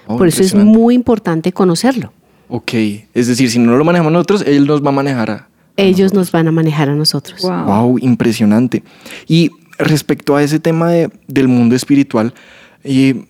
Oh, 0.05 0.15
Por 0.17 0.27
eso 0.27 0.43
es 0.43 0.53
muy 0.53 0.93
importante 0.93 1.51
conocerlo. 1.51 2.13
Ok, 2.49 2.71
es 3.13 3.27
decir, 3.27 3.49
si 3.49 3.57
no 3.57 3.75
lo 3.75 3.83
manejamos 3.83 4.13
nosotros, 4.13 4.43
él 4.45 4.67
nos 4.67 4.85
va 4.85 4.89
a 4.89 4.93
manejar 4.93 5.31
a... 5.31 5.49
Ellos 5.75 6.13
nos 6.13 6.31
van 6.31 6.47
a 6.47 6.51
manejar 6.51 6.87
a 6.89 6.95
nosotros. 6.95 7.41
Wow. 7.41 7.65
Wow, 7.65 7.97
impresionante. 7.99 8.83
Y 9.27 9.49
respecto 9.79 10.35
a 10.35 10.43
ese 10.43 10.59
tema 10.59 10.91
de- 10.91 11.09
del 11.27 11.47
mundo 11.47 11.75
espiritual, 11.75 12.33
y 12.83 13.25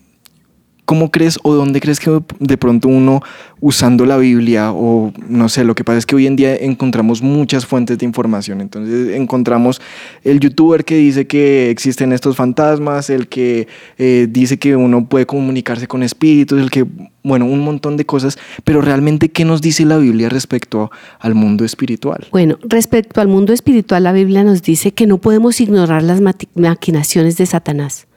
¿cómo 0.92 1.10
crees 1.10 1.38
o 1.42 1.54
dónde 1.54 1.80
crees 1.80 1.98
que 1.98 2.20
de 2.38 2.58
pronto 2.58 2.86
uno 2.86 3.22
usando 3.62 4.04
la 4.04 4.18
Biblia 4.18 4.72
o 4.72 5.10
no 5.26 5.48
sé, 5.48 5.64
lo 5.64 5.74
que 5.74 5.84
pasa 5.84 5.96
es 5.96 6.04
que 6.04 6.14
hoy 6.14 6.26
en 6.26 6.36
día 6.36 6.54
encontramos 6.54 7.22
muchas 7.22 7.64
fuentes 7.64 7.96
de 7.96 8.04
información. 8.04 8.60
Entonces 8.60 9.16
encontramos 9.16 9.80
el 10.22 10.38
youtuber 10.38 10.84
que 10.84 10.96
dice 10.96 11.26
que 11.26 11.70
existen 11.70 12.12
estos 12.12 12.36
fantasmas, 12.36 13.08
el 13.08 13.28
que 13.28 13.68
eh, 13.96 14.26
dice 14.28 14.58
que 14.58 14.76
uno 14.76 15.08
puede 15.08 15.24
comunicarse 15.24 15.86
con 15.86 16.02
espíritus, 16.02 16.60
el 16.60 16.70
que, 16.70 16.84
bueno, 17.22 17.46
un 17.46 17.60
montón 17.60 17.96
de 17.96 18.04
cosas, 18.04 18.38
pero 18.62 18.82
realmente, 18.82 19.30
¿qué 19.30 19.46
nos 19.46 19.62
dice 19.62 19.86
la 19.86 19.96
Biblia 19.96 20.28
respecto 20.28 20.90
al 21.20 21.34
mundo 21.34 21.64
espiritual? 21.64 22.26
Bueno, 22.32 22.58
respecto 22.64 23.22
al 23.22 23.28
mundo 23.28 23.54
espiritual, 23.54 24.02
la 24.02 24.12
Biblia 24.12 24.44
nos 24.44 24.60
dice 24.60 24.92
que 24.92 25.06
no 25.06 25.16
podemos 25.16 25.58
ignorar 25.58 26.02
las 26.02 26.20
maquinaciones 26.54 27.38
de 27.38 27.46
Satanás. 27.46 28.08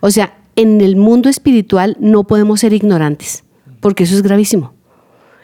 O 0.00 0.10
sea, 0.10 0.34
en 0.56 0.80
el 0.80 0.96
mundo 0.96 1.28
espiritual 1.28 1.96
no 2.00 2.24
podemos 2.24 2.60
ser 2.60 2.72
ignorantes, 2.72 3.44
porque 3.80 4.04
eso 4.04 4.14
es 4.14 4.22
gravísimo. 4.22 4.74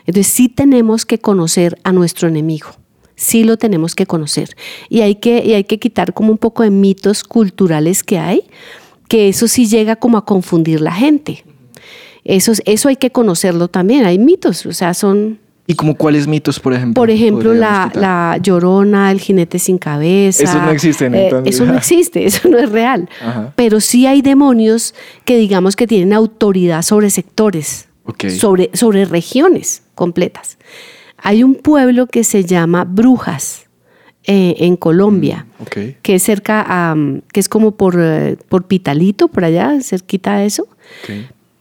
Entonces 0.07 0.33
sí 0.33 0.49
tenemos 0.49 1.05
que 1.07 1.19
conocer 1.19 1.79
a 1.85 1.93
nuestro 1.93 2.29
enemigo, 2.29 2.69
sí 3.15 3.45
lo 3.45 3.57
tenemos 3.57 3.95
que 3.95 4.07
conocer. 4.07 4.57
Y 4.89 5.01
hay 5.03 5.17
que, 5.17 5.45
y 5.45 5.53
hay 5.55 5.65
que 5.65 5.79
quitar 5.79 6.15
como 6.15 6.31
un 6.33 6.39
poco 6.39 6.63
de 6.63 6.71
mitos 6.71 7.25
culturales 7.25 8.03
que 8.03 8.19
hay, 8.19 8.43
que 9.09 9.29
eso 9.29 9.49
sí 9.49 9.67
llega 9.67 9.97
como 9.97 10.19
a 10.19 10.25
confundir 10.25 10.81
la 10.81 10.93
gente. 10.93 11.45
Eso, 12.25 12.53
es- 12.53 12.63
eso 12.67 12.89
hay 12.89 12.97
que 12.97 13.11
conocerlo 13.11 13.69
también, 13.69 14.05
hay 14.05 14.19
mitos, 14.19 14.67
o 14.67 14.73
sea, 14.73 14.93
son, 14.95 15.39
¿Y 15.71 15.75
como 15.75 15.95
cuáles 15.97 16.27
mitos, 16.27 16.59
por 16.59 16.73
ejemplo? 16.73 16.95
por 16.95 17.11
ejemplo, 17.11 17.53
la, 17.53 17.93
la 17.95 18.39
llorona, 18.43 19.11
el 19.13 19.21
jinete 19.21 19.59
sin 19.59 19.77
cabeza. 19.77 20.43
Esos 20.45 20.63
no 20.63 20.71
existen, 20.71 21.15
Eh, 21.15 21.25
entonces. 21.25 21.55
Eso 21.55 21.67
no 21.67 21.75
existe, 21.77 22.25
eso 22.25 22.49
no 22.49 22.57
es 22.59 22.71
real. 22.73 23.07
Ajá. 23.21 23.53
Pero 23.55 23.79
sí 23.81 24.07
hay 24.07 24.23
demonios 24.23 24.95
que 25.27 25.37
digamos 25.37 25.77
que 25.77 25.87
tienen 25.87 26.15
autoridad 26.15 26.81
sobre 26.81 27.11
sectores, 27.11 27.87
sobre, 28.39 28.71
sobre 28.73 29.05
regiones 29.05 29.83
completas. 29.95 30.57
Hay 31.19 31.45
un 31.45 31.55
pueblo 31.55 32.07
que 32.07 32.25
se 32.25 32.45
llama 32.45 32.85
Brujas 32.85 33.67
eh, 34.25 34.55
en 34.61 34.77
Colombia, 34.77 35.47
Ok. 35.61 35.77
que 36.01 36.15
es 36.15 36.23
cerca 36.23 36.65
a, 36.67 36.95
mm, 36.95 37.23
que 37.31 37.41
es 37.41 37.49
como 37.51 37.73
por, 37.73 37.97
eh, 37.99 38.39
por 38.49 38.65
Pitalito, 38.67 39.29
por 39.29 39.45
allá, 39.45 39.79
cerquita 39.83 40.39
de 40.39 40.47
eso. 40.47 40.67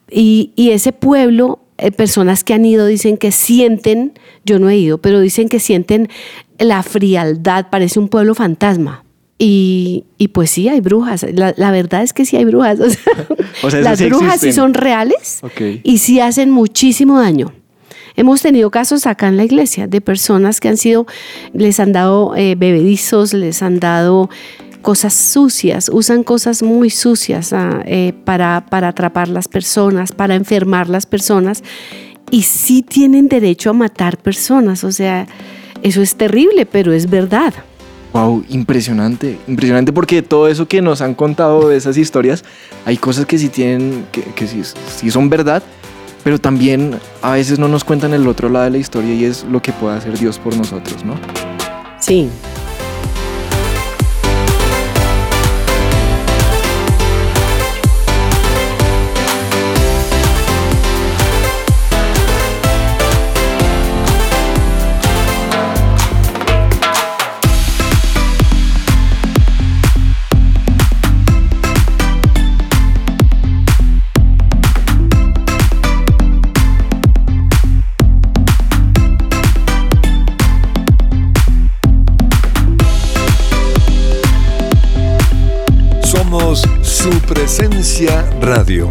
Y, 0.10 0.52
y 0.56 0.70
ese 0.72 0.94
pueblo, 0.94 1.60
eh, 1.78 1.92
personas 1.92 2.44
que 2.44 2.54
han 2.54 2.66
ido 2.66 2.86
dicen 2.86 3.18
que 3.18 3.32
sienten, 3.32 4.14
yo 4.46 4.60
no 4.60 4.70
he 4.70 4.78
ido, 4.78 4.98
pero 4.98 5.20
dicen 5.20 5.50
que 5.50 5.60
sienten 5.60 6.10
la 6.58 6.84
frialdad, 6.84 7.68
parece 7.70 8.00
un 8.00 8.10
pueblo 8.10 8.36
fantasma. 8.36 9.04
Y, 9.40 10.06
y 10.18 10.30
pues 10.30 10.50
sí, 10.50 10.68
hay 10.68 10.82
brujas. 10.82 11.26
La, 11.32 11.54
la 11.58 11.70
verdad 11.70 12.02
es 12.02 12.14
que 12.14 12.26
sí 12.26 12.38
hay 12.38 12.46
brujas. 12.46 12.80
O 12.80 12.90
sea, 12.90 13.28
O 13.64 13.72
sea, 13.72 13.80
esas 13.80 13.92
las 13.92 14.00
sí 14.00 14.06
brujas 14.06 14.40
sí 14.42 14.52
son 14.54 14.74
reales 14.74 15.42
y 15.84 15.98
sí 15.98 16.20
hacen 16.20 16.52
muchísimo 16.52 17.20
daño. 17.20 17.54
Hemos 18.16 18.42
tenido 18.42 18.72
casos 18.72 19.06
acá 19.06 19.28
en 19.28 19.38
la 19.38 19.44
iglesia 19.44 19.88
de 19.88 20.02
personas 20.02 20.60
que 20.60 20.68
han 20.70 20.78
sido, 20.78 21.06
les 21.54 21.80
han 21.80 21.92
dado 21.92 22.36
eh, 22.36 22.56
bebedizos, 22.56 23.34
les 23.34 23.62
han 23.62 23.80
dado 23.80 24.30
cosas 24.88 25.14
sucias, 25.14 25.92
usan 25.92 26.24
cosas 26.24 26.64
muy 26.64 26.90
sucias 26.90 27.52
ah, 27.52 27.82
eh, 27.86 28.14
para, 28.24 28.66
para 28.70 28.88
atrapar 28.88 29.28
las 29.28 29.50
personas, 29.50 30.14
para 30.14 30.34
enfermar 30.36 30.88
las 30.88 31.06
personas 31.06 31.62
y 32.32 32.44
sí 32.44 32.84
tienen 32.84 33.28
derecho 33.28 33.72
a 33.72 33.74
matar 33.74 34.18
personas. 34.18 34.86
O 34.86 34.94
sea, 34.94 35.28
eso 35.84 36.02
es 36.02 36.16
terrible, 36.16 36.66
pero 36.66 36.94
es 36.94 37.10
verdad. 37.10 37.54
Wow, 38.14 38.46
impresionante, 38.48 39.38
impresionante 39.50 39.92
porque 39.92 40.22
todo 40.22 40.48
eso 40.48 40.70
que 40.70 40.82
nos 40.82 41.02
han 41.02 41.16
contado 41.16 41.68
de 41.68 41.76
esas 41.76 41.98
historias, 41.98 42.46
hay 42.86 42.96
cosas 42.96 43.26
que 43.26 43.38
sí 43.38 43.50
tienen, 43.50 44.06
que, 44.14 44.22
que 44.22 44.48
sí, 44.48 44.62
sí 44.64 45.12
son 45.12 45.30
verdad, 45.30 45.64
pero 46.24 46.40
también 46.40 46.98
a 47.22 47.34
veces 47.34 47.60
no 47.60 47.68
nos 47.68 47.84
cuentan 47.84 48.14
el 48.14 48.26
otro 48.26 48.48
lado 48.48 48.64
de 48.64 48.72
la 48.72 48.78
historia 48.78 49.14
y 49.14 49.26
es 49.26 49.44
lo 49.44 49.62
que 49.62 49.74
puede 49.74 49.98
hacer 49.98 50.18
Dios 50.18 50.40
por 50.40 50.56
nosotros, 50.56 51.04
¿no? 51.04 51.16
Sí. 52.00 52.30
Radio. 88.42 88.90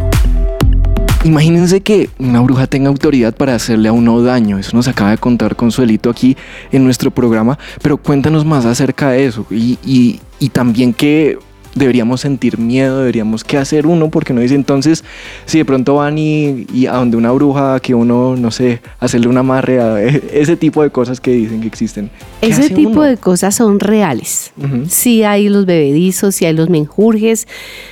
Imagínense 1.25 1.81
que 1.81 2.09
una 2.21 2.41
bruja 2.41 2.69
tenga 2.69 2.89
autoridad 2.89 3.35
para 3.35 3.57
hacerle 3.57 3.89
a 3.89 3.93
uno 3.93 4.23
daño. 4.23 4.59
Eso 4.59 4.77
nos 4.77 4.87
acaba 4.87 5.11
de 5.11 5.19
contar 5.19 5.57
Consuelito 5.57 6.09
aquí 6.09 6.37
en 6.71 6.85
nuestro 6.85 7.11
programa. 7.11 7.59
Pero 7.83 7.97
cuéntanos 7.97 8.45
más 8.45 8.65
acerca 8.65 9.11
de 9.11 9.27
eso. 9.27 9.45
Y, 9.51 9.77
y- 9.85 10.21
y 10.39 10.51
también 10.51 10.93
que 10.95 11.37
deberíamos 11.77 12.23
sentir 12.23 12.59
miedo, 12.59 12.99
deberíamos 12.99 13.45
qué 13.45 13.57
hacer 13.59 13.87
uno, 13.87 14.11
porque 14.11 14.33
no 14.33 14.41
dice 14.41 14.55
entonces, 14.57 15.05
si 15.45 15.59
de 15.59 15.65
pronto 15.65 15.95
van 15.97 16.19
y, 16.19 16.67
y 16.75 16.87
a 16.87 16.95
donde 16.95 17.17
una 17.17 17.31
bruja, 17.31 17.79
que 17.81 17.95
uno, 17.95 18.35
no 18.37 18.51
sé, 18.51 18.81
hacerle 18.99 19.29
una 19.29 19.41
amarre, 19.41 19.81
a- 19.81 20.03
ese 20.33 20.57
tipo 20.57 20.83
de 20.83 20.91
cosas 20.91 21.21
que 21.21 21.31
dicen 21.31 21.61
que 21.61 21.69
existen. 21.69 22.11
¿Qué 22.41 22.49
Ese 22.49 22.71
tipo 22.71 22.91
uno? 22.91 23.03
de 23.03 23.17
cosas 23.17 23.55
son 23.55 23.79
reales. 23.79 24.53
Ujú. 24.57 24.87
Sí 24.89 25.23
hay 25.23 25.49
los 25.49 25.67
bebedizos, 25.67 26.35
sí 26.35 26.45
hay 26.47 26.55
los 26.55 26.69
menjurjes, 26.69 27.47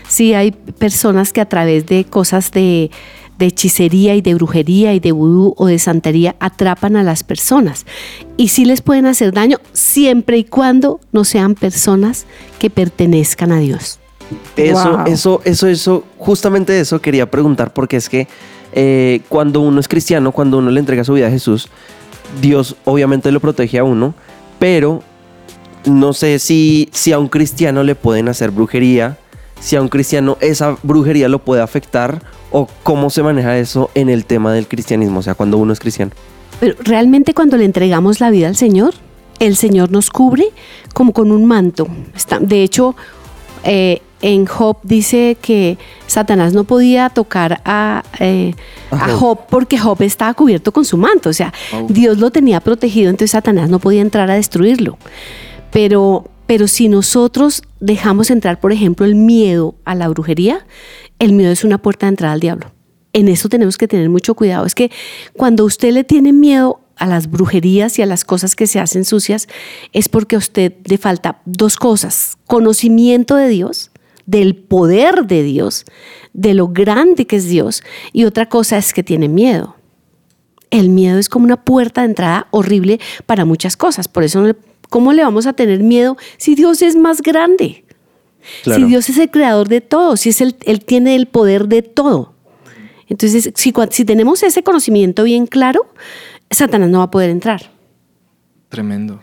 sí 0.09 0.35
hay 0.35 0.51
personas 0.53 1.33
que 1.33 1.41
a 1.41 1.49
través 1.49 1.87
de 1.87 2.05
cosas 2.05 2.51
de, 2.51 2.91
de 3.39 3.47
hechicería 3.47 4.15
y 4.15 4.21
de 4.21 4.35
brujería 4.35 4.95
y 4.95 5.01
de 5.01 5.13
vudú 5.13 5.55
o 5.57 5.67
de 5.67 5.79
santería 5.79 6.37
atrapan 6.41 6.97
a 6.97 7.03
las 7.03 7.23
personas. 7.25 7.87
Y 8.37 8.49
sí 8.49 8.65
les 8.65 8.81
pueden 8.81 9.07
hacer 9.07 9.33
daño 9.33 9.59
siempre 9.73 10.39
y 10.39 10.45
cuando 10.45 11.01
no 11.13 11.25
sean 11.25 11.55
personas 11.55 12.27
que 12.59 12.71
pertenezcan 12.71 13.53
a 13.53 13.59
Dios. 13.59 13.99
Eso, 14.57 14.97
Wow. 14.97 15.07
eso, 15.07 15.43
eso, 15.45 15.67
eso, 15.67 16.05
justamente 16.19 16.79
eso 16.81 17.01
quería 17.01 17.31
preguntar, 17.31 17.73
porque 17.73 17.97
es 17.97 18.09
que 18.09 18.27
eh, 18.73 19.21
cuando 19.29 19.61
uno 19.61 19.81
es 19.81 19.89
cristiano, 19.89 20.33
cuando 20.33 20.59
uno 20.59 20.71
le 20.71 20.81
entrega 20.81 21.05
su 21.05 21.13
vida 21.13 21.29
a 21.29 21.31
Jesús, 21.31 21.69
Dios 22.41 22.77
obviamente 22.85 23.31
lo 23.31 23.41
protege 23.41 23.79
a 23.79 23.85
uno, 23.85 24.15
pero 24.59 25.03
no 25.85 26.13
sé 26.13 26.39
si, 26.39 26.89
si 26.93 27.13
a 27.13 27.19
un 27.19 27.29
cristiano 27.29 27.83
le 27.83 27.95
pueden 27.95 28.29
hacer 28.29 28.51
brujería, 28.51 29.19
si 29.61 29.77
a 29.77 29.83
un 29.83 29.89
cristiano 29.89 30.37
esa 30.41 30.77
brujería 30.83 31.29
lo 31.29 31.39
puede 31.39 31.63
afectar, 31.63 32.23
o 32.57 32.69
cómo 32.85 33.11
se 33.11 33.25
maneja 33.25 33.59
eso 33.59 33.91
en 33.97 34.09
el 34.09 34.27
tema 34.27 34.53
del 34.53 34.69
cristianismo, 34.69 35.19
o 35.19 35.23
sea, 35.23 35.35
cuando 35.35 35.59
uno 35.59 35.73
es 35.73 35.81
cristiano. 35.81 36.13
Pero 36.61 36.77
realmente 36.85 37.35
cuando 37.35 37.57
le 37.57 37.65
entregamos 37.65 38.21
la 38.21 38.31
vida 38.31 38.47
al 38.47 38.55
Señor, 38.55 38.95
el 39.41 39.57
Señor 39.57 39.91
nos 39.91 40.09
cubre 40.09 40.45
como 40.93 41.13
con 41.13 41.33
un 41.33 41.47
manto. 41.47 41.89
De 42.41 42.63
hecho, 42.63 42.95
eh, 43.65 44.03
en 44.23 44.47
Job 44.47 44.77
dice 44.85 45.37
que 45.43 45.79
Satanás 46.07 46.53
no 46.53 46.63
podía 46.63 47.09
tocar 47.09 47.61
a, 47.65 48.05
eh, 48.21 48.55
A 48.93 49.09
Job. 49.09 49.41
Porque 49.51 49.77
Job 49.77 50.01
estaba 50.03 50.33
cubierto 50.35 50.71
con 50.71 50.85
su 50.85 50.97
manto. 50.97 51.31
O 51.31 51.33
sea. 51.33 51.53
Dios 51.89 52.19
lo 52.19 52.31
tenía 52.31 52.61
protegido, 52.61 53.11
entonces 53.11 53.33
Satanás 53.33 53.69
no 53.69 53.81
podía 53.81 54.01
entrar 54.01 54.31
a 54.31 54.35
destruirlo. 54.35 54.97
Pero, 55.73 56.27
pero 56.47 56.69
si 56.69 56.89
nosotros 56.89 57.63
dejamos 57.81 58.31
entrar, 58.31 58.61
por 58.61 58.73
ejemplo, 58.73 59.07
el 59.07 59.15
miedo 59.15 59.77
a 59.85 59.95
la 59.95 60.09
brujería, 60.09 60.67
el 61.19 61.33
miedo 61.33 61.51
es 61.51 61.65
una 61.65 61.79
puerta 61.79 62.07
de 62.07 62.11
entrada 62.11 62.35
al 62.35 62.41
diablo. 62.41 62.73
En 63.13 63.29
eso 63.29 63.49
tenemos 63.49 63.79
que 63.79 63.89
tener 63.89 64.11
mucho 64.11 64.35
cuidado. 64.35 64.67
Es 64.67 64.75
que 64.75 64.91
cuando 65.35 65.65
usted 65.65 65.93
le 65.93 66.05
tiene 66.05 66.33
miedo 66.33 66.81
a 66.97 67.07
las 67.07 67.31
brujerías 67.31 67.99
y 67.99 68.03
a 68.03 68.07
las 68.07 68.25
cosas 68.25 68.57
que 68.57 68.67
se 68.67 68.81
hacen 68.81 69.05
sucias, 69.05 69.49
es 69.93 70.09
porque 70.09 70.37
a 70.37 70.39
usted 70.39 70.75
le 70.85 70.99
falta 70.99 71.41
dos 71.45 71.77
cosas. 71.77 72.37
Conocimiento 72.47 73.37
de 73.37 73.49
Dios, 73.49 73.91
del 74.27 74.57
poder 74.57 75.27
de 75.27 75.43
Dios, 75.43 75.85
de 76.33 76.55
lo 76.55 76.69
grande 76.69 77.27
que 77.27 77.37
es 77.37 77.49
Dios. 77.49 77.83
Y 78.13 78.25
otra 78.25 78.49
cosa 78.49 78.77
es 78.79 78.93
que 78.93 79.03
tiene 79.03 79.29
miedo. 79.29 79.77
El 80.71 80.89
miedo 80.89 81.19
es 81.19 81.29
como 81.29 81.45
una 81.45 81.63
puerta 81.63 82.01
de 82.01 82.09
entrada 82.09 82.49
horrible 82.51 83.01
para 83.27 83.45
muchas 83.45 83.77
cosas. 83.77 84.09
Por 84.09 84.25
eso, 84.25 84.55
¿cómo 84.95 85.13
le 85.13 85.25
vamos 85.25 85.49
a 85.49 85.55
tener 85.55 85.83
miedo 85.83 86.17
si 86.37 86.55
Dios 86.55 86.81
es 86.81 86.95
más 86.95 87.21
grande? 87.21 87.85
Claro. 88.63 88.81
Si 88.81 88.87
Dios 88.87 89.09
es 89.09 89.19
el 89.19 89.29
creador 89.29 89.67
de 89.67 89.81
todo, 89.81 90.17
si 90.17 90.29
es 90.29 90.41
el, 90.41 90.55
Él 90.67 90.85
tiene 90.85 91.17
el 91.17 91.27
poder 91.27 91.67
de 91.67 91.83
todo. 91.83 92.37
Entonces, 93.09 93.51
si, 93.57 94.05
tenemos 94.05 94.45
ese 94.45 94.63
conocimiento 94.63 95.25
bien 95.25 95.49
claro, 95.49 95.93
Satanás 96.49 96.91
no 96.91 96.99
va 96.99 97.07
a 97.07 97.11
poder 97.11 97.31
entrar. 97.31 97.73
Tremendo. 98.69 99.19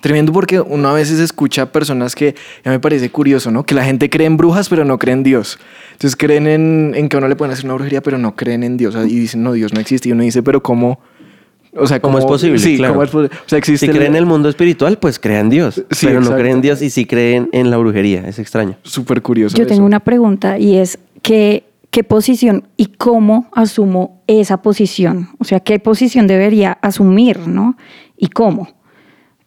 Tremendo 0.00 0.32
porque 0.32 0.60
uno 0.60 0.90
a 0.90 0.92
veces 0.92 1.18
escucha 1.18 1.72
personas 1.72 2.14
que 2.14 2.36
ya 2.64 2.70
me 2.70 2.78
parece 2.78 3.10
curioso, 3.10 3.50
¿no? 3.50 3.66
Que 3.66 3.74
la 3.74 3.84
gente 3.84 4.08
cree 4.08 4.28
en 4.28 4.36
brujas, 4.36 4.68
pero 4.68 4.84
no 4.84 4.96
cree 4.96 5.14
en 5.14 5.24
Dios. 5.24 5.58
Entonces 5.90 6.14
creen 6.14 6.46
en, 6.46 6.92
en 6.94 7.08
que 7.08 7.16
a 7.16 7.18
uno 7.18 7.26
le 7.26 7.34
pueden 7.34 7.52
hacer 7.52 7.64
una 7.64 7.74
brujería, 7.74 8.00
pero 8.00 8.16
no 8.16 8.36
creen 8.36 8.62
en 8.62 8.76
Dios. 8.76 8.94
Y 8.94 9.18
dicen, 9.18 9.42
no, 9.42 9.54
Dios 9.54 9.74
no 9.74 9.80
existe. 9.80 10.08
Y 10.08 10.12
uno 10.12 10.22
dice, 10.22 10.44
pero 10.44 10.62
¿cómo? 10.62 11.00
O 11.78 11.86
sea, 11.86 12.00
¿Cómo 12.00 12.18
es 12.18 12.24
posible? 12.24 12.58
Sí, 12.58 12.76
Claro. 12.76 12.94
¿cómo 12.94 13.04
es 13.04 13.10
posible? 13.10 13.36
O 13.36 13.48
sea, 13.48 13.58
existe 13.58 13.86
Si 13.86 13.92
creen 13.92 14.12
en 14.12 14.16
el 14.16 14.26
mundo 14.26 14.48
espiritual, 14.48 14.98
pues 14.98 15.18
crean 15.18 15.48
Dios. 15.50 15.82
Sí, 15.90 16.06
pero 16.06 16.20
no 16.20 16.30
creen 16.34 16.56
en 16.56 16.60
Dios 16.62 16.82
y 16.82 16.90
sí 16.90 17.06
creen 17.06 17.48
en 17.52 17.70
la 17.70 17.76
brujería. 17.76 18.26
Es 18.26 18.38
extraño. 18.38 18.76
Súper 18.82 19.22
curioso. 19.22 19.56
Yo 19.56 19.64
eso. 19.64 19.74
tengo 19.74 19.86
una 19.86 20.00
pregunta 20.00 20.58
y 20.58 20.76
es 20.76 20.98
¿qué, 21.22 21.64
qué 21.90 22.04
posición 22.04 22.68
y 22.76 22.86
cómo 22.86 23.48
asumo 23.52 24.22
esa 24.26 24.62
posición? 24.62 25.28
O 25.38 25.44
sea, 25.44 25.60
¿qué 25.60 25.78
posición 25.78 26.26
debería 26.26 26.78
asumir, 26.82 27.46
no? 27.46 27.76
¿Y 28.16 28.28
cómo? 28.28 28.68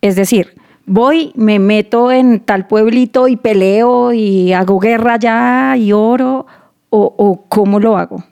Es 0.01 0.15
decir, 0.15 0.53
voy, 0.86 1.31
me 1.36 1.59
meto 1.59 2.12
en 2.12 2.39
tal 2.39 2.67
pueblito 2.67 3.27
y 3.27 3.36
peleo 3.36 4.13
y 4.13 4.53
hago 4.53 4.79
guerra 4.79 5.15
allá 5.15 5.77
y 5.77 5.91
oro, 5.91 6.45
o, 6.89 7.13
o 7.17 7.45
cómo 7.48 7.79
lo 7.79 7.98
hago. 7.98 8.24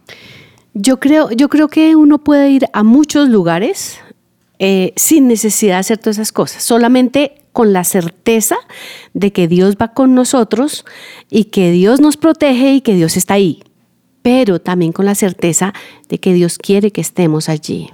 Yo 0.79 0.99
creo, 0.99 1.31
yo 1.31 1.49
creo 1.49 1.69
que 1.69 1.95
uno 1.95 2.19
puede 2.19 2.51
ir 2.51 2.65
a 2.71 2.83
muchos 2.83 3.29
lugares 3.29 3.99
eh, 4.59 4.93
sin 4.95 5.27
necesidad 5.27 5.75
de 5.75 5.79
hacer 5.79 5.97
todas 5.97 6.17
esas 6.17 6.31
cosas, 6.31 6.61
solamente 6.61 7.41
con 7.51 7.73
la 7.73 7.83
certeza 7.83 8.57
de 9.15 9.33
que 9.33 9.47
Dios 9.47 9.75
va 9.81 9.93
con 9.93 10.13
nosotros 10.13 10.85
y 11.31 11.45
que 11.45 11.71
Dios 11.71 11.99
nos 11.99 12.15
protege 12.15 12.75
y 12.75 12.81
que 12.81 12.93
Dios 12.93 13.17
está 13.17 13.33
ahí, 13.33 13.63
pero 14.21 14.61
también 14.61 14.91
con 14.91 15.05
la 15.05 15.15
certeza 15.15 15.73
de 16.09 16.19
que 16.19 16.33
Dios 16.33 16.59
quiere 16.59 16.91
que 16.91 17.01
estemos 17.01 17.49
allí. 17.49 17.89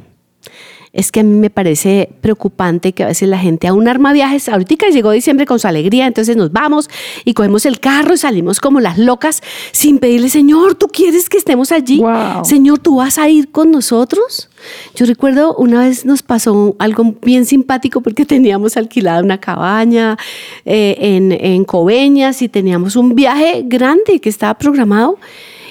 Es 0.93 1.11
que 1.11 1.21
a 1.21 1.23
mí 1.23 1.35
me 1.35 1.49
parece 1.49 2.09
preocupante 2.21 2.93
que 2.93 3.03
a 3.03 3.07
veces 3.07 3.27
la 3.27 3.39
gente 3.39 3.67
aún 3.67 3.87
arma 3.87 4.13
viajes. 4.13 4.47
Ahorita 4.47 4.89
llegó 4.89 5.09
diciembre 5.09 5.47
con 5.47 5.57
su 5.57 5.67
alegría, 5.67 6.05
entonces 6.05 6.37
nos 6.37 6.51
vamos 6.51 6.87
y 7.25 7.33
cogemos 7.33 7.65
el 7.65 7.79
carro 7.79 8.13
y 8.13 8.17
salimos 8.17 8.59
como 8.59 8.79
las 8.79 8.99
locas 8.99 9.41
sin 9.71 9.97
pedirle, 9.97 10.29
Señor, 10.29 10.75
¿tú 10.75 10.87
quieres 10.87 11.29
que 11.29 11.37
estemos 11.37 11.71
allí? 11.71 11.99
Wow. 11.99 12.45
Señor, 12.45 12.77
¿tú 12.77 12.97
vas 12.97 13.17
a 13.17 13.27
ir 13.27 13.49
con 13.51 13.71
nosotros? 13.71 14.49
Yo 14.93 15.07
recuerdo 15.07 15.55
una 15.55 15.79
vez 15.79 16.05
nos 16.05 16.21
pasó 16.21 16.75
algo 16.77 17.15
bien 17.23 17.45
simpático 17.45 18.01
porque 18.01 18.23
teníamos 18.23 18.77
alquilada 18.77 19.23
una 19.23 19.39
cabaña 19.39 20.17
eh, 20.63 20.95
en, 20.99 21.31
en 21.31 21.65
Coveñas 21.65 22.43
y 22.43 22.49
teníamos 22.49 22.95
un 22.95 23.15
viaje 23.15 23.63
grande 23.65 24.19
que 24.21 24.29
estaba 24.29 24.53
programado 24.59 25.17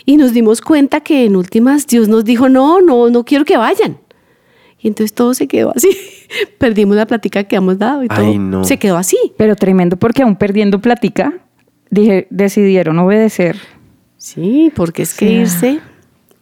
y 0.04 0.16
nos 0.16 0.32
dimos 0.32 0.60
cuenta 0.60 1.00
que 1.00 1.24
en 1.24 1.36
últimas 1.36 1.86
Dios 1.86 2.08
nos 2.08 2.24
dijo, 2.24 2.48
no, 2.48 2.80
no, 2.80 3.08
no 3.08 3.24
quiero 3.24 3.44
que 3.44 3.56
vayan. 3.56 3.98
Y 4.82 4.88
entonces 4.88 5.14
todo 5.14 5.32
se 5.34 5.46
quedó 5.46 5.72
así. 5.76 5.88
Perdimos 6.58 6.96
la 6.96 7.06
plática 7.06 7.44
que 7.44 7.56
habíamos 7.56 7.78
dado 7.78 8.02
y 8.04 8.08
todo 8.08 8.26
Ay, 8.26 8.38
no. 8.38 8.64
se 8.64 8.78
quedó 8.78 8.96
así. 8.96 9.16
Pero 9.36 9.54
tremendo 9.56 9.96
porque 9.96 10.22
aún 10.22 10.36
perdiendo 10.36 10.80
plática, 10.80 11.32
dije, 11.90 12.26
decidieron 12.30 12.98
obedecer. 12.98 13.56
Sí, 14.16 14.72
porque 14.74 15.02
es 15.02 15.14
que 15.14 15.30
irse, 15.32 15.80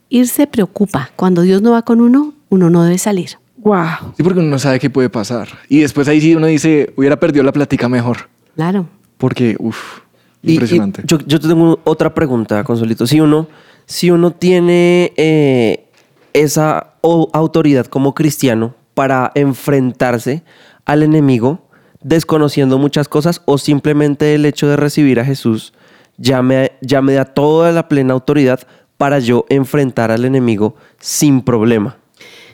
irse 0.09 0.47
preocupa. 0.47 1.11
Cuando 1.17 1.43
Dios 1.43 1.61
no 1.63 1.73
va 1.73 1.83
con 1.83 2.01
uno, 2.01 2.35
uno 2.49 2.71
no 2.71 2.83
debe 2.85 2.99
salir. 2.99 3.31
Wow. 3.59 4.15
Sí, 4.17 4.23
porque 4.23 4.41
uno 4.41 4.49
no 4.49 4.59
sabe 4.59 4.79
qué 4.81 4.89
puede 4.89 5.11
pasar. 5.11 5.49
Y 5.69 5.81
después 5.81 6.09
ahí 6.09 6.21
sí 6.21 6.35
uno 6.35 6.47
dice, 6.47 6.93
hubiera 6.97 7.19
perdido 7.21 7.45
la 7.45 7.53
plática 7.53 7.89
mejor. 7.91 8.29
Claro. 8.57 8.87
Porque, 9.19 9.55
uff, 9.59 9.99
Y- 10.43 10.53
y 10.53 10.55
impresionante. 10.55 11.03
yo, 11.05 11.19
yo 11.27 11.39
te 11.39 11.47
tengo 11.49 11.79
otra 11.85 12.15
pregunta, 12.15 12.65
Consolito. 12.65 13.07
Si 13.07 13.21
uno, 13.21 13.49
si 13.85 14.11
uno 14.11 14.31
tiene 14.31 15.13
eh, 15.17 15.90
esa 16.33 16.95
autoridad 17.03 17.87
como 17.87 18.15
cristiano 18.15 18.75
para 18.95 19.33
enfrentarse 19.35 20.43
al 20.85 21.03
enemigo, 21.03 21.61
desconociendo 22.03 22.79
muchas 22.79 23.09
cosas, 23.09 23.43
o 23.45 23.59
simplemente 23.59 24.35
el 24.35 24.45
hecho 24.47 24.69
de 24.69 24.77
recibir 24.77 25.21
a 25.21 25.25
Jesús 25.25 25.73
ya 26.21 26.43
me, 26.43 26.73
ya 26.83 27.03
me 27.03 27.15
da 27.15 27.25
toda 27.25 27.73
la 27.73 27.89
plena 27.89 28.13
autoridad 28.13 28.61
para 28.99 29.19
yo 29.19 29.47
enfrentar 29.49 30.11
al 30.11 30.25
enemigo 30.25 30.77
sin 31.01 31.41
problema. 31.41 31.97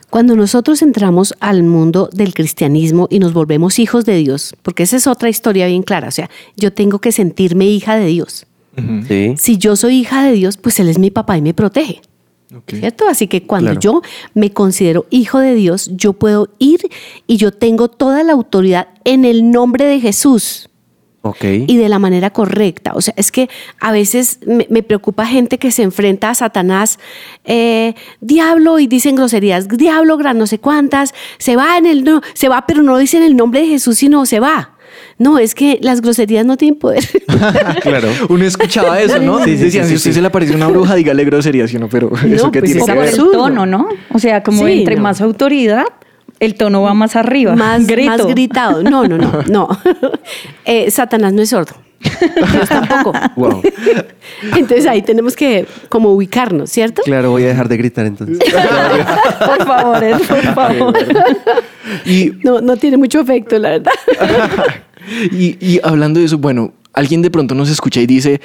Cuando 0.09 0.37
nosotros 0.37 0.83
entramos 0.83 1.35
al 1.41 1.65
mundo 1.65 2.09
del 2.13 2.33
cristianismo 2.33 3.09
y 3.11 3.19
nos 3.19 3.33
volvemos 3.33 3.81
hijos 3.81 4.05
de 4.05 4.17
Dios, 4.17 4.55
porque 4.63 4.85
esa 4.85 4.97
es 4.97 5.09
otra 5.09 5.29
historia 5.29 5.67
bien 5.67 5.83
clara, 5.83 6.09
o 6.09 6.13
sea, 6.13 6.31
yo 6.57 6.73
tengo 6.73 7.01
que 7.01 7.11
sentirme 7.11 7.67
hija 7.67 7.97
de 7.97 8.07
Dios. 8.07 8.47
Si 9.37 9.57
yo 9.57 9.75
soy 9.75 9.97
hija 9.97 10.23
de 10.23 10.33
Dios, 10.33 10.59
pues 10.59 10.79
Él 10.79 10.89
es 10.89 10.99
mi 10.99 11.11
papá 11.11 11.37
y 11.39 11.43
me 11.43 11.55
protege. 11.55 12.03
¿Cierto? 12.69 13.09
Así 13.09 13.27
que 13.27 13.43
cuando 13.45 13.71
Claro. 13.73 13.81
yo 13.81 14.03
me 14.35 14.53
considero 14.53 15.07
hijo 15.11 15.41
de 15.41 15.55
Dios, 15.55 15.91
yo 15.95 16.13
puedo 16.13 16.49
ir 16.59 16.81
y 17.27 17.39
yo 17.39 17.51
tengo 17.53 17.89
toda 17.89 18.23
la 18.23 18.33
autoridad 18.35 18.89
en 19.05 19.25
el 19.25 19.51
nombre 19.51 19.85
de 19.85 19.99
Jesús 20.01 20.69
Ok. 21.23 21.43
y 21.43 21.77
de 21.77 21.89
la 21.89 21.99
manera 21.99 22.31
correcta. 22.31 22.93
O 22.95 23.01
sea, 23.01 23.15
es 23.17 23.33
que 23.33 23.49
a 23.81 23.91
veces 23.91 24.39
me, 24.47 24.65
me 24.71 24.85
preocupa 24.85 25.27
gente 25.27 25.59
que 25.59 25.73
se 25.73 25.83
enfrenta 25.83 26.31
a 26.31 26.35
Satanás, 26.37 27.01
eh, 27.45 27.95
diablo, 28.21 28.79
y 28.79 28.87
dicen 28.87 29.17
groserías, 29.17 29.67
diablo, 29.67 30.17
gran 30.17 30.39
no 30.39 30.47
sé 30.47 30.61
cuántas, 30.61 31.15
se 31.39 31.57
va 31.57 31.77
en 31.79 31.87
el 31.87 32.05
no, 32.05 32.21
se 32.35 32.49
va, 32.49 32.65
pero 32.65 32.85
no 32.85 32.97
dicen 32.97 33.25
el 33.25 33.35
nombre 33.35 33.63
de 33.63 33.67
Jesús, 33.67 33.99
sino 33.99 34.25
se 34.25 34.39
va. 34.39 34.76
No, 35.19 35.39
es 35.39 35.55
que 35.55 35.79
las 35.81 36.03
groserías 36.03 36.45
no 36.45 36.57
tienen 36.57 36.79
poder. 36.79 37.03
claro. 37.83 38.09
Uno 38.29 38.45
escuchaba 38.45 39.01
eso, 39.01 39.19
¿no? 39.19 39.39
Sí, 39.45 39.57
sí, 39.57 39.65
Decían, 39.65 39.85
sí, 39.85 39.91
si 39.91 39.97
usted 39.97 40.11
sí. 40.11 40.15
se 40.17 40.21
le 40.21 40.27
aparece 40.29 40.55
una 40.55 40.69
bruja, 40.69 40.95
dígale 40.95 41.25
grosería, 41.25 41.67
¿sí 41.67 41.77
o 41.77 41.81
no? 41.81 41.89
Pero 41.89 42.11
eso 42.31 42.51
que 42.51 42.61
pues 42.61 42.73
tiene 42.73 42.87
que 42.87 42.93
ver. 42.93 43.09
el 43.09 43.17
tono, 43.17 43.65
¿no? 43.67 43.89
O 44.13 44.19
sea, 44.19 44.43
como 44.43 44.67
Sí, 44.67 44.73
entre 44.81 44.97
no. 44.97 45.03
más 45.03 45.21
autoridad, 45.23 45.85
el 46.39 46.55
tono 46.55 46.83
va 46.83 46.93
más 46.93 47.17
arriba. 47.17 47.57
más, 47.57 47.87
Grito. 47.87 48.11
más 48.11 48.27
gritado. 48.27 48.83
No, 48.83 49.07
no, 49.09 49.17
no, 49.17 49.43
no. 49.49 49.69
Eh, 50.67 50.91
Satanás 50.91 51.33
no 51.33 51.43
es 51.43 51.49
sordo. 51.51 51.73
Dios 52.01 52.69
tampoco. 52.69 53.13
Wow. 53.37 53.63
Entonces 54.57 54.87
ahí 54.87 55.03
tenemos 55.03 55.37
que 55.37 55.67
como 55.89 56.13
ubicarnos, 56.13 56.71
¿cierto? 56.71 57.03
Claro, 57.03 57.31
voy 57.31 57.45
a 57.45 57.49
dejar 57.49 57.69
de 57.69 57.77
gritar 57.77 58.07
entonces. 58.07 58.39
Por 59.47 59.67
favor, 59.67 60.03
Ed, 60.03 60.19
por 60.27 60.43
favor. 60.55 60.95
Y, 62.05 62.33
No, 62.43 62.61
no 62.61 62.77
tiene 62.77 62.97
mucho 62.97 63.21
efecto, 63.21 63.59
la 63.59 63.71
verdad. 63.71 63.93
y, 65.33 65.57
y 65.61 65.81
hablando 65.83 66.21
de 66.21 66.27
eso, 66.27 66.39
bueno, 66.39 66.73
alguien 66.93 67.23
de 67.23 67.31
pronto 67.31 67.55
nos 67.55 67.69
escucha 67.69 68.01
y 68.01 68.07
dice, 68.07 68.41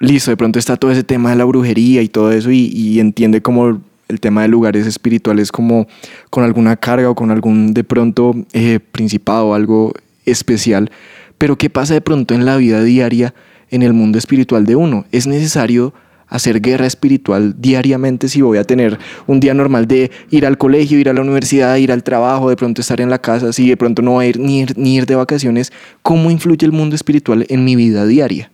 listo, 0.00 0.30
de 0.30 0.36
pronto 0.36 0.58
está 0.58 0.76
todo 0.76 0.90
ese 0.90 1.04
tema 1.04 1.30
de 1.30 1.36
la 1.36 1.44
brujería 1.44 2.02
y 2.02 2.08
todo 2.08 2.32
eso 2.32 2.50
y, 2.50 2.66
y 2.66 3.00
entiende 3.00 3.40
como 3.40 3.80
el 4.08 4.20
tema 4.20 4.42
de 4.42 4.48
lugares 4.48 4.86
espirituales 4.86 5.50
como 5.50 5.86
con 6.30 6.44
alguna 6.44 6.76
carga 6.76 7.08
o 7.10 7.14
con 7.14 7.30
algún 7.30 7.72
de 7.72 7.82
pronto 7.82 8.34
eh, 8.52 8.78
principado 8.78 9.48
o 9.48 9.54
algo 9.54 9.92
especial. 10.26 10.90
Pero 11.42 11.58
¿qué 11.58 11.70
pasa 11.70 11.94
de 11.94 12.00
pronto 12.00 12.34
en 12.34 12.44
la 12.44 12.56
vida 12.56 12.84
diaria 12.84 13.34
en 13.68 13.82
el 13.82 13.92
mundo 13.92 14.16
espiritual 14.16 14.64
de 14.64 14.76
uno? 14.76 15.06
¿Es 15.10 15.26
necesario 15.26 15.92
hacer 16.28 16.60
guerra 16.60 16.86
espiritual 16.86 17.56
diariamente 17.58 18.28
si 18.28 18.42
voy 18.42 18.58
a 18.58 18.62
tener 18.62 18.96
un 19.26 19.40
día 19.40 19.52
normal 19.52 19.88
de 19.88 20.12
ir 20.30 20.46
al 20.46 20.56
colegio, 20.56 21.00
ir 21.00 21.08
a 21.08 21.12
la 21.12 21.20
universidad, 21.20 21.74
ir 21.78 21.90
al 21.90 22.04
trabajo, 22.04 22.48
de 22.48 22.54
pronto 22.54 22.80
estar 22.80 23.00
en 23.00 23.10
la 23.10 23.18
casa, 23.18 23.52
si 23.52 23.68
de 23.68 23.76
pronto 23.76 24.02
no 24.02 24.12
voy 24.12 24.26
a 24.26 24.28
ir 24.28 24.38
ni 24.38 24.60
ir, 24.60 24.78
ni 24.78 24.94
ir 24.94 25.04
de 25.04 25.16
vacaciones? 25.16 25.72
¿Cómo 26.02 26.30
influye 26.30 26.64
el 26.64 26.70
mundo 26.70 26.94
espiritual 26.94 27.44
en 27.48 27.64
mi 27.64 27.74
vida 27.74 28.06
diaria? 28.06 28.52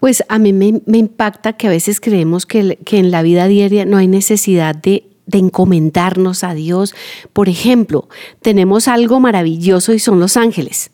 Pues 0.00 0.24
a 0.28 0.40
mí 0.40 0.52
me, 0.52 0.82
me 0.86 0.98
impacta 0.98 1.52
que 1.52 1.68
a 1.68 1.70
veces 1.70 2.00
creemos 2.00 2.44
que, 2.44 2.76
que 2.84 2.98
en 2.98 3.12
la 3.12 3.22
vida 3.22 3.46
diaria 3.46 3.84
no 3.84 3.98
hay 3.98 4.08
necesidad 4.08 4.74
de, 4.74 5.04
de 5.26 5.38
encomendarnos 5.38 6.42
a 6.42 6.54
Dios. 6.54 6.92
Por 7.32 7.48
ejemplo, 7.48 8.08
tenemos 8.42 8.88
algo 8.88 9.20
maravilloso 9.20 9.94
y 9.94 10.00
son 10.00 10.18
los 10.18 10.36
ángeles. 10.36 10.90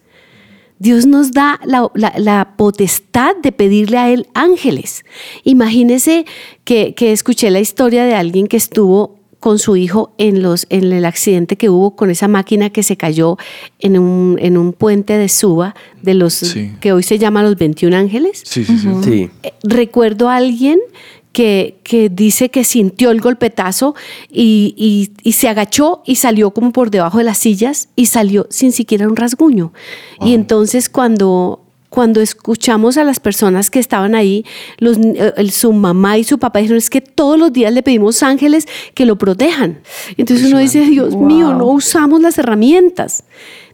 Dios 0.78 1.06
nos 1.06 1.32
da 1.32 1.58
la, 1.64 1.90
la- 1.94 2.12
la 2.18 2.54
potestad 2.56 3.34
de 3.42 3.50
pedirle 3.52 3.98
a 3.98 4.10
Él 4.10 4.26
ángeles. 4.34 5.04
Imagínese 5.44 6.26
que, 6.64 6.94
que 6.94 7.12
escuché 7.12 7.50
la 7.50 7.60
historia 7.60 8.04
de 8.04 8.14
alguien 8.14 8.46
que 8.46 8.56
estuvo 8.56 9.16
con 9.40 9.58
su 9.58 9.76
hijo 9.76 10.12
en, 10.18 10.42
los, 10.42 10.66
en 10.70 10.92
el 10.92 11.04
accidente 11.04 11.56
que 11.56 11.70
hubo 11.70 11.94
con 11.94 12.10
esa 12.10 12.26
máquina 12.26 12.70
que 12.70 12.82
se 12.82 12.96
cayó 12.96 13.36
en 13.78 13.96
un, 13.98 14.36
en 14.40 14.56
un 14.58 14.72
puente 14.72 15.16
de 15.18 15.28
Suba, 15.28 15.74
de 16.02 16.14
los 16.14 16.34
Sí. 16.34 16.72
que 16.80 16.92
hoy 16.92 17.02
se 17.04 17.18
llaman 17.18 17.44
los 17.44 17.56
21 17.56 17.94
ángeles. 17.96 18.42
Sí, 18.44 18.64
sí, 18.64 18.76
sí. 18.78 18.88
Sí. 19.02 19.30
Eh, 19.44 19.52
Recuerdo 19.62 20.28
a 20.28 20.36
alguien 20.36 20.78
que, 21.36 21.76
que 21.82 22.08
dice 22.08 22.48
que 22.48 22.64
sintió 22.64 23.10
el 23.10 23.20
golpetazo 23.20 23.94
y, 24.30 24.74
y- 24.78 25.10
y 25.22 25.32
se 25.32 25.48
agachó 25.50 26.00
y 26.06 26.14
salió 26.16 26.52
como 26.52 26.72
por 26.72 26.90
debajo 26.90 27.18
de 27.18 27.24
las 27.24 27.36
sillas 27.36 27.90
y 27.94 28.06
salió 28.06 28.46
sin 28.48 28.72
siquiera 28.72 29.06
un 29.06 29.16
rasguño. 29.16 29.74
Y 30.22 30.32
entonces 30.32 30.88
cuando, 30.88 31.60
cuando 31.90 32.22
escuchamos 32.22 32.96
a 32.96 33.04
las 33.04 33.20
personas 33.20 33.68
que 33.70 33.80
estaban 33.80 34.14
ahí, 34.14 34.46
los, 34.78 34.96
eh, 34.96 35.34
el- 35.36 35.50
su 35.50 35.74
mamá 35.74 36.16
y 36.16 36.24
su 36.24 36.38
papá 36.38 36.60
dijeron, 36.60 36.78
es 36.78 36.88
que 36.88 37.02
todos 37.02 37.38
los 37.38 37.52
días 37.52 37.70
le 37.70 37.82
pedimos 37.82 38.22
ángeles 38.22 38.66
que 38.94 39.04
lo 39.04 39.16
protejan. 39.16 39.80
Entonces 40.16 40.46
uno 40.48 40.58
dice, 40.58 40.80
Dios 40.86 41.14
mío, 41.16 41.52
no 41.52 41.66
usamos 41.66 42.22
las 42.22 42.38
herramientas 42.38 43.24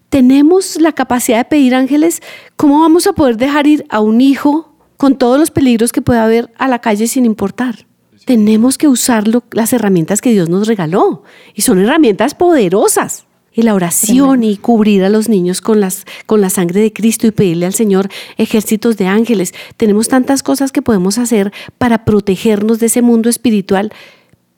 tenemos 0.09 0.79
la 0.79 0.93
capacidad 0.93 1.39
de 1.39 1.45
pedir 1.47 1.75
ángeles, 1.75 2.21
¿cómo 2.57 2.81
vamos 2.81 3.07
a 3.07 3.15
poder 3.15 3.39
dejar 3.39 3.67
ir 3.67 3.87
a 3.89 4.01
un 4.01 4.21
hijo 4.21 4.72
con 5.03 5.19
todos 5.19 5.37
los 5.37 5.51
peligros 5.51 5.91
que 5.91 6.01
pueda 6.01 6.23
haber 6.25 6.53
a 6.59 6.69
la 6.69 6.79
calle 6.79 7.09
sin 7.09 7.25
importar? 7.25 7.87
Tenemos 8.25 8.79
que 8.79 8.87
usar 8.87 9.27
lo- 9.27 9.43
las 9.51 9.73
herramientas 9.73 10.21
que 10.21 10.31
Dios 10.31 10.49
nos 10.49 10.69
regaló 10.69 11.25
y 11.57 11.63
son 11.63 11.81
herramientas 11.81 12.35
poderosas. 12.37 13.25
y 13.55 13.63
la 13.63 13.75
oración 13.75 14.45
y 14.45 14.57
cubrir 14.57 15.03
a 15.05 15.09
los 15.11 15.29
niños 15.29 15.61
con, 15.61 15.79
las, 15.81 16.07
con 16.25 16.41
la 16.41 16.49
sangre 16.51 16.81
de 16.81 16.91
Cristo 16.93 17.27
y 17.27 17.33
pedirle 17.33 17.67
al 17.67 17.75
Señor 17.75 18.09
ejércitos 18.39 18.97
de 18.97 19.09
ángeles. 19.09 19.53
Tenemos 19.77 20.07
tantas 20.09 20.43
cosas 20.43 20.71
que 20.73 20.81
podemos 20.81 21.19
hacer 21.19 21.53
para 21.77 22.05
protegernos 22.07 22.79
de 22.79 22.87
ese 22.87 23.03
mundo 23.03 23.29
espiritual 23.29 23.93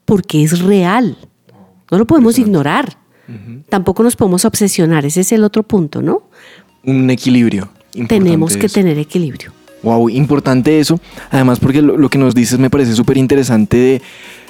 porque 0.04 0.44
es 0.44 0.60
real. 0.60 1.16
No 1.90 1.98
lo 1.98 2.06
podemos 2.06 2.38
ignorar. 2.38 2.98
Tampoco 3.70 4.02
nos 4.04 4.14
podemos 4.14 4.44
obsesionar. 4.44 5.04
Ese 5.06 5.22
es 5.22 5.32
el 5.32 5.42
otro 5.42 5.62
punto, 5.64 6.00
¿no? 6.02 6.28
Un 6.84 7.08
equilibrio. 7.10 7.70
Importante 7.94 8.06
Tenemos 8.24 8.56
que 8.56 8.66
eso. 8.66 8.74
tener 8.74 8.98
equilibrio. 8.98 9.50
Wow, 9.84 10.08
importante 10.08 10.80
eso. 10.80 10.98
Además, 11.30 11.60
porque 11.60 11.82
lo, 11.82 11.96
lo 11.96 12.08
que 12.08 12.18
nos 12.18 12.34
dices 12.34 12.58
me 12.58 12.70
parece 12.70 12.94
súper 12.94 13.16
interesante. 13.18 13.76
de- 13.76 14.02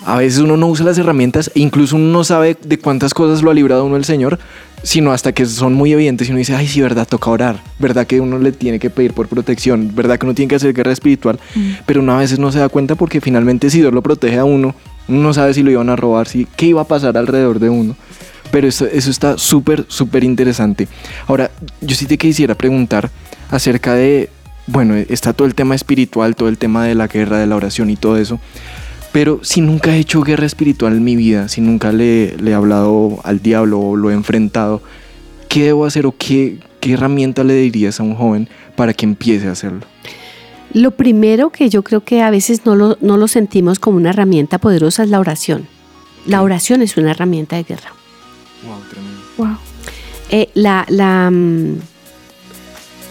A 0.07 0.17
veces 0.19 0.39
uno 0.41 0.57
no 0.57 0.69
usa 0.69 0.85
las 0.85 0.97
herramientas 0.99 1.51
e 1.55 1.61
incluso 1.61 1.97
uno 1.97 2.07
no 2.13 2.25
sabe 2.25 2.57
de 2.65 2.79
cuántas 2.79 3.13
cosas 3.15 3.43
lo 3.43 3.51
ha 3.51 3.55
librado 3.55 3.85
uno 3.85 3.97
el 3.97 4.05
Señor, 4.05 4.39
sino 4.83 5.13
hasta 5.13 5.33
que 5.33 5.45
son 5.47 5.73
muy 5.75 5.93
evidentes 5.93 6.29
y 6.29 6.31
uno 6.31 6.39
dice, 6.39 6.55
ay, 6.55 6.69
sí, 6.69 6.81
verdad, 6.81 7.07
toca 7.09 7.31
orar. 7.31 7.63
Verdad 7.79 8.07
que 8.07 8.21
uno 8.21 8.39
le 8.39 8.53
tiene 8.53 8.79
que 8.79 8.91
pedir 8.91 9.13
por 9.13 9.29
protección. 9.29 9.91
Verdad 9.95 10.19
que 10.19 10.27
uno 10.27 10.35
tiene 10.35 10.49
que 10.51 10.57
hacer 10.57 10.73
guerra 10.75 10.93
espiritual. 10.93 11.41
Pero 11.87 12.01
uno 12.01 12.13
a 12.15 12.19
veces 12.19 12.39
no 12.39 12.53
se 12.53 12.59
da 12.61 12.69
cuenta 12.69 12.95
porque 12.95 13.21
finalmente 13.21 13.71
si 13.71 13.81
Dios 13.81 13.93
lo 13.93 14.03
protege 14.03 14.39
a 14.39 14.45
uno, 14.45 14.75
uno 15.09 15.21
no 15.23 15.35
sabe 15.35 15.53
si 15.55 15.63
lo 15.63 15.71
iban 15.71 15.89
a 15.91 15.97
robar, 15.97 16.29
si, 16.29 16.47
qué 16.57 16.67
iba 16.67 16.83
a 16.83 16.85
pasar 16.87 17.17
alrededor 17.17 17.59
de 17.59 17.71
uno. 17.71 17.97
Pero 18.51 18.69
eso, 18.69 18.87
eso 18.87 19.11
está 19.11 19.37
súper, 19.39 19.85
súper 19.89 20.23
interesante. 20.23 20.87
Ahora, 21.27 21.51
yo 21.81 21.97
sí 21.97 22.07
te 22.07 22.17
quisiera 22.19 22.55
preguntar 22.55 23.11
acerca 23.51 23.95
de, 23.95 24.29
bueno, 24.67 24.95
está 24.95 25.33
todo 25.33 25.47
el 25.47 25.55
tema 25.55 25.75
espiritual, 25.75 26.37
todo 26.37 26.49
el 26.49 26.59
tema 26.59 26.85
de 26.85 26.95
la 26.95 27.07
guerra, 27.07 27.39
de 27.39 27.47
la 27.47 27.57
oración 27.57 27.91
y 27.91 27.97
todo 27.97 28.17
eso. 28.17 28.41
Pero 29.13 29.41
si 29.43 29.61
nunca 29.61 29.95
he 29.95 30.01
hecho 30.01 30.23
guerra 30.23 30.47
espiritual 30.47 30.95
en 30.95 31.05
mi 31.05 31.15
vida, 31.15 31.49
si 31.49 31.61
nunca 31.61 31.93
le, 31.93 32.37
le 32.39 32.51
he 32.51 32.55
hablado 32.55 33.21
al 33.23 33.41
diablo 33.41 33.81
o 33.81 33.97
lo 33.97 34.11
he 34.11 34.15
enfrentado, 34.15 34.83
¿qué 35.49 35.65
debo 35.67 35.87
hacer 35.87 36.07
o 36.07 36.15
qué, 36.19 36.59
qué 36.81 36.95
herramienta 36.95 37.45
le 37.45 37.55
dirías 37.55 38.01
a 38.01 38.03
un 38.03 38.17
joven 38.17 38.49
para 38.75 38.93
que 38.93 39.07
empiece 39.07 39.47
a 39.47 39.53
hacerlo? 39.53 39.83
Lo 40.73 40.91
primero 40.91 41.51
que 41.51 41.69
yo 41.69 41.85
creo 41.85 42.03
que 42.03 42.23
a 42.23 42.31
veces 42.31 42.67
no 42.67 42.75
lo, 42.75 42.99
no 43.01 43.17
lo 43.17 43.29
sentimos 43.29 43.79
como 43.79 43.99
una 43.99 44.11
herramienta 44.11 44.59
poderosa 44.59 45.05
es 45.05 45.11
la 45.11 45.21
oración. 45.21 45.69
La 46.27 46.43
oración 46.43 46.83
es 46.83 46.97
una 46.97 47.13
herramienta 47.13 47.55
de 47.55 47.63
guerra. 47.63 47.93
Wow, 48.67 48.81
tremendo. 48.91 49.21
Wow. 49.37 49.59
Eh, 50.31 50.49
la, 50.55 50.85
la, 50.89 51.31
mm, 51.31 51.79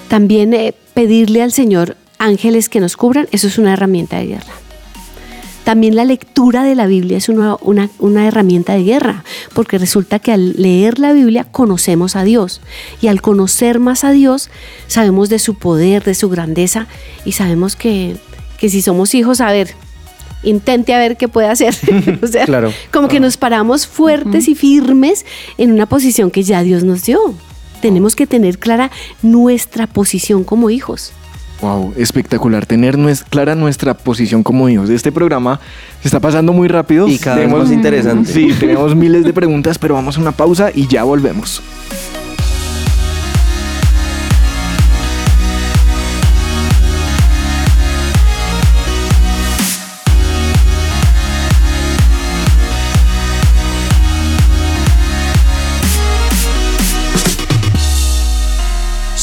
también 0.10 0.54
eh, 0.54 0.76
pedirle 0.94 1.42
al 1.42 1.52
Señor 1.52 1.98
ángeles 2.20 2.70
que 2.70 2.80
nos 2.80 2.96
cubran, 2.98 3.28
eso 3.32 3.48
es 3.48 3.58
una 3.58 3.74
herramienta 3.74 4.18
de 4.18 4.28
guerra. 4.28 4.54
También 5.64 5.96
la 5.96 6.04
lectura 6.04 6.64
de 6.64 6.76
la 6.76 6.88
Biblia 6.88 7.18
es 7.18 7.30
una, 7.30 7.56
una- 7.62 7.90
una 8.00 8.28
herramienta 8.28 8.74
de 8.74 8.84
guerra, 8.84 9.24
porque 9.54 9.78
resulta 9.78 10.20
que 10.20 10.34
al 10.34 10.54
leer 10.62 11.00
la 11.00 11.14
Biblia 11.14 11.46
conocemos 11.46 12.18
a 12.18 12.24
Dios 12.24 12.60
y 13.02 13.08
al 13.08 13.22
conocer 13.22 13.80
más 13.80 14.04
a 14.04 14.12
Dios 14.12 14.50
sabemos 14.88 15.30
de 15.30 15.40
su 15.40 15.56
poder, 15.56 16.04
de 16.04 16.16
su 16.16 16.30
grandeza 16.30 16.88
y 17.24 17.32
sabemos 17.32 17.78
que, 17.78 18.18
que 18.58 18.68
si 18.70 18.82
somos 18.82 19.16
hijos, 19.16 19.40
a 19.40 19.54
ver, 19.54 19.70
intente 20.44 20.94
a 20.94 20.98
ver 21.00 21.16
qué 21.16 21.30
puede 21.30 21.48
hacer. 21.48 21.74
o 22.22 22.28
sea, 22.28 22.46
Claro. 22.46 22.74
como 22.92 23.08
que 23.08 23.22
nos 23.22 23.38
paramos 23.38 23.88
fuertes 23.88 24.50
y 24.50 24.56
firmes 24.56 25.26
en 25.58 25.72
una 25.72 25.86
posición 25.86 26.30
que 26.30 26.44
ya 26.44 26.62
Dios 26.64 26.84
nos 26.84 27.06
dio. 27.06 27.20
Tenemos 27.84 28.16
que 28.16 28.26
tener 28.26 28.60
clara 28.60 28.92
nuestra 29.22 29.88
posición 29.88 30.46
como 30.46 30.70
hijos. 30.70 31.12
Wow, 31.60 31.94
espectacular 31.98 32.66
tener 32.66 32.98
clara 33.30 33.56
nuestra 33.56 33.94
posición 33.94 34.42
como 34.42 34.70
hijos. 34.70 34.90
Este 34.90 35.12
programa 35.12 35.60
se 36.02 36.08
está 36.08 36.22
pasando 36.22 36.54
muy 36.54 36.70
rápido. 36.70 37.10
Y 37.10 37.18
cada 37.18 37.36
vez 37.36 37.50
más 37.50 37.72
interesante. 37.72 38.32
Sí, 38.32 38.54
tenemos 38.58 38.96
miles 38.96 39.26
de 39.26 39.34
preguntas, 39.34 39.78
pero 39.78 39.96
vamos 39.96 40.18
a 40.18 40.22
una 40.22 40.32
pausa 40.32 40.72
y 40.74 40.88
ya 40.88 41.04
volvemos. 41.04 41.62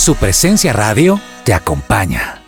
Su 0.01 0.15
presencia 0.15 0.73
radio 0.73 1.21
te 1.45 1.53
acompaña. 1.53 2.41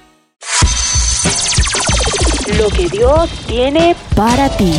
Lo 2.58 2.70
que 2.70 2.88
Dios 2.88 3.28
tiene 3.46 3.94
Para 4.16 4.48
ti. 4.56 4.72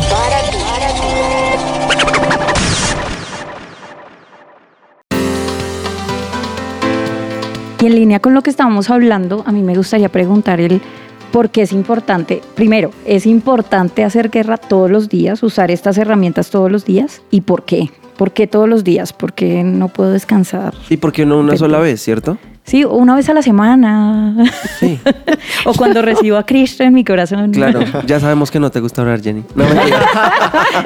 Y 7.80 7.86
en 7.86 7.94
línea 7.94 8.18
con 8.18 8.34
lo 8.34 8.42
que 8.42 8.50
estábamos 8.50 8.90
hablando, 8.90 9.44
a 9.46 9.52
mí 9.52 9.62
me 9.62 9.76
gustaría 9.76 10.08
preguntar 10.08 10.60
el 10.60 10.82
por 11.30 11.50
qué 11.50 11.62
es 11.62 11.72
importante. 11.72 12.42
Primero, 12.56 12.90
¿es 13.06 13.24
importante 13.24 14.02
hacer 14.02 14.30
guerra 14.30 14.56
todos 14.56 14.90
los 14.90 15.08
días, 15.08 15.44
usar 15.44 15.70
estas 15.70 15.96
herramientas 15.96 16.50
todos 16.50 16.72
los 16.72 16.84
días? 16.84 17.22
¿Y 17.30 17.42
por 17.42 17.64
qué? 17.64 17.90
¿Por 18.16 18.32
qué 18.32 18.48
todos 18.48 18.68
los 18.68 18.82
días? 18.82 19.12
¿Por 19.12 19.32
qué 19.32 19.62
no 19.62 19.86
puedo 19.90 20.10
descansar? 20.10 20.74
¿Y 20.90 20.96
por 20.96 21.12
qué 21.12 21.24
no 21.24 21.38
una 21.38 21.56
sola 21.56 21.78
vez, 21.78 22.02
cierto? 22.02 22.36
Sí, 22.64 22.82
una 22.82 23.14
vez 23.14 23.28
a 23.28 23.34
la 23.34 23.42
semana. 23.42 24.34
Sí, 24.80 24.98
o 25.66 25.74
cuando 25.74 26.00
recibo 26.00 26.38
a 26.38 26.46
Cristo 26.46 26.82
en 26.82 26.94
mi 26.94 27.04
corazón. 27.04 27.52
claro. 27.52 27.80
Ya 28.06 28.18
sabemos 28.18 28.50
que 28.50 28.58
no 28.58 28.70
te 28.70 28.80
gusta 28.80 29.02
orar, 29.02 29.20
Jenny. 29.20 29.44
No, 29.54 29.64
mentira. 29.64 30.08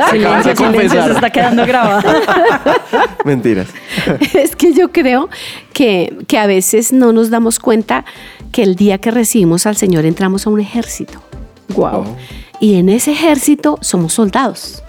Silencio, 0.10 0.56
silencio, 0.56 1.04
se 1.04 1.12
está 1.12 1.30
quedando 1.30 1.64
grabado. 1.64 2.02
Mentiras. 3.24 3.68
es 4.34 4.56
que 4.56 4.72
yo 4.72 4.90
creo 4.90 5.28
que, 5.72 6.16
que 6.26 6.38
a 6.38 6.46
veces 6.46 6.92
no 6.92 7.12
nos 7.12 7.30
damos 7.30 7.60
cuenta 7.60 8.04
que 8.50 8.64
el 8.64 8.74
día 8.74 8.98
que 8.98 9.12
recibimos 9.12 9.64
al 9.66 9.76
Señor 9.76 10.04
entramos 10.04 10.48
a 10.48 10.50
un 10.50 10.58
ejército. 10.58 11.22
Wow. 11.76 12.16
Y 12.58 12.74
en 12.74 12.88
ese 12.88 13.12
ejército 13.12 13.78
somos 13.82 14.14
soldados. 14.14 14.82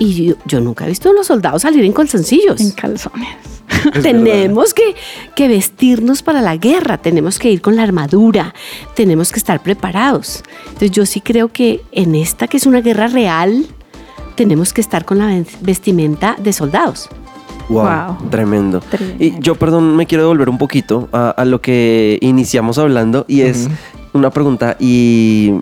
Y 0.00 0.14
yo, 0.14 0.34
yo 0.44 0.60
nunca 0.60 0.86
he 0.86 0.88
visto 0.88 1.10
a 1.10 1.12
los 1.12 1.28
soldados 1.28 1.62
salir 1.62 1.84
en 1.84 1.92
calzoncillos. 1.92 2.60
En 2.60 2.72
calzones. 2.72 3.49
tenemos 4.02 4.74
que, 4.74 4.94
que 5.34 5.48
vestirnos 5.48 6.22
para 6.22 6.40
la 6.40 6.56
guerra, 6.56 6.98
tenemos 6.98 7.38
que 7.38 7.50
ir 7.50 7.60
con 7.60 7.76
la 7.76 7.82
armadura, 7.82 8.54
tenemos 8.94 9.32
que 9.32 9.38
estar 9.38 9.62
preparados. 9.62 10.42
Entonces 10.66 10.90
yo 10.90 11.06
sí 11.06 11.20
creo 11.20 11.48
que 11.48 11.82
en 11.92 12.14
esta 12.14 12.48
que 12.48 12.56
es 12.56 12.66
una 12.66 12.80
guerra 12.80 13.08
real, 13.08 13.66
tenemos 14.34 14.72
que 14.72 14.80
estar 14.80 15.04
con 15.04 15.18
la 15.18 15.42
vestimenta 15.60 16.36
de 16.38 16.52
soldados. 16.52 17.08
Wow, 17.68 17.84
Wow. 17.84 18.30
Tremendo. 18.30 18.80
Tremendo. 18.80 19.24
Y 19.24 19.38
yo, 19.38 19.54
perdón, 19.54 19.94
me 19.96 20.06
quiero 20.06 20.24
devolver 20.24 20.48
un 20.48 20.58
poquito 20.58 21.08
a, 21.12 21.30
a 21.30 21.44
lo 21.44 21.60
que 21.60 22.18
iniciamos 22.20 22.78
hablando 22.78 23.24
y 23.28 23.42
es 23.42 23.68
una 24.12 24.30
pregunta 24.30 24.76
y 24.80 25.54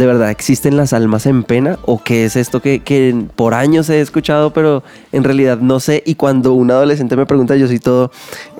de 0.00 0.06
verdad, 0.06 0.30
¿existen 0.30 0.78
las 0.78 0.94
almas 0.94 1.26
en 1.26 1.42
pena 1.42 1.78
o 1.84 2.02
qué 2.02 2.24
es 2.24 2.34
esto 2.34 2.62
que, 2.62 2.80
que 2.80 3.14
por 3.36 3.52
años 3.52 3.90
he 3.90 4.00
escuchado 4.00 4.50
pero 4.50 4.82
en 5.12 5.24
realidad 5.24 5.58
no 5.58 5.78
sé 5.78 6.02
y 6.06 6.14
cuando 6.14 6.54
un 6.54 6.70
adolescente 6.70 7.16
me 7.16 7.26
pregunta 7.26 7.54
yo 7.54 7.66
soy 7.66 7.80
todo 7.80 8.10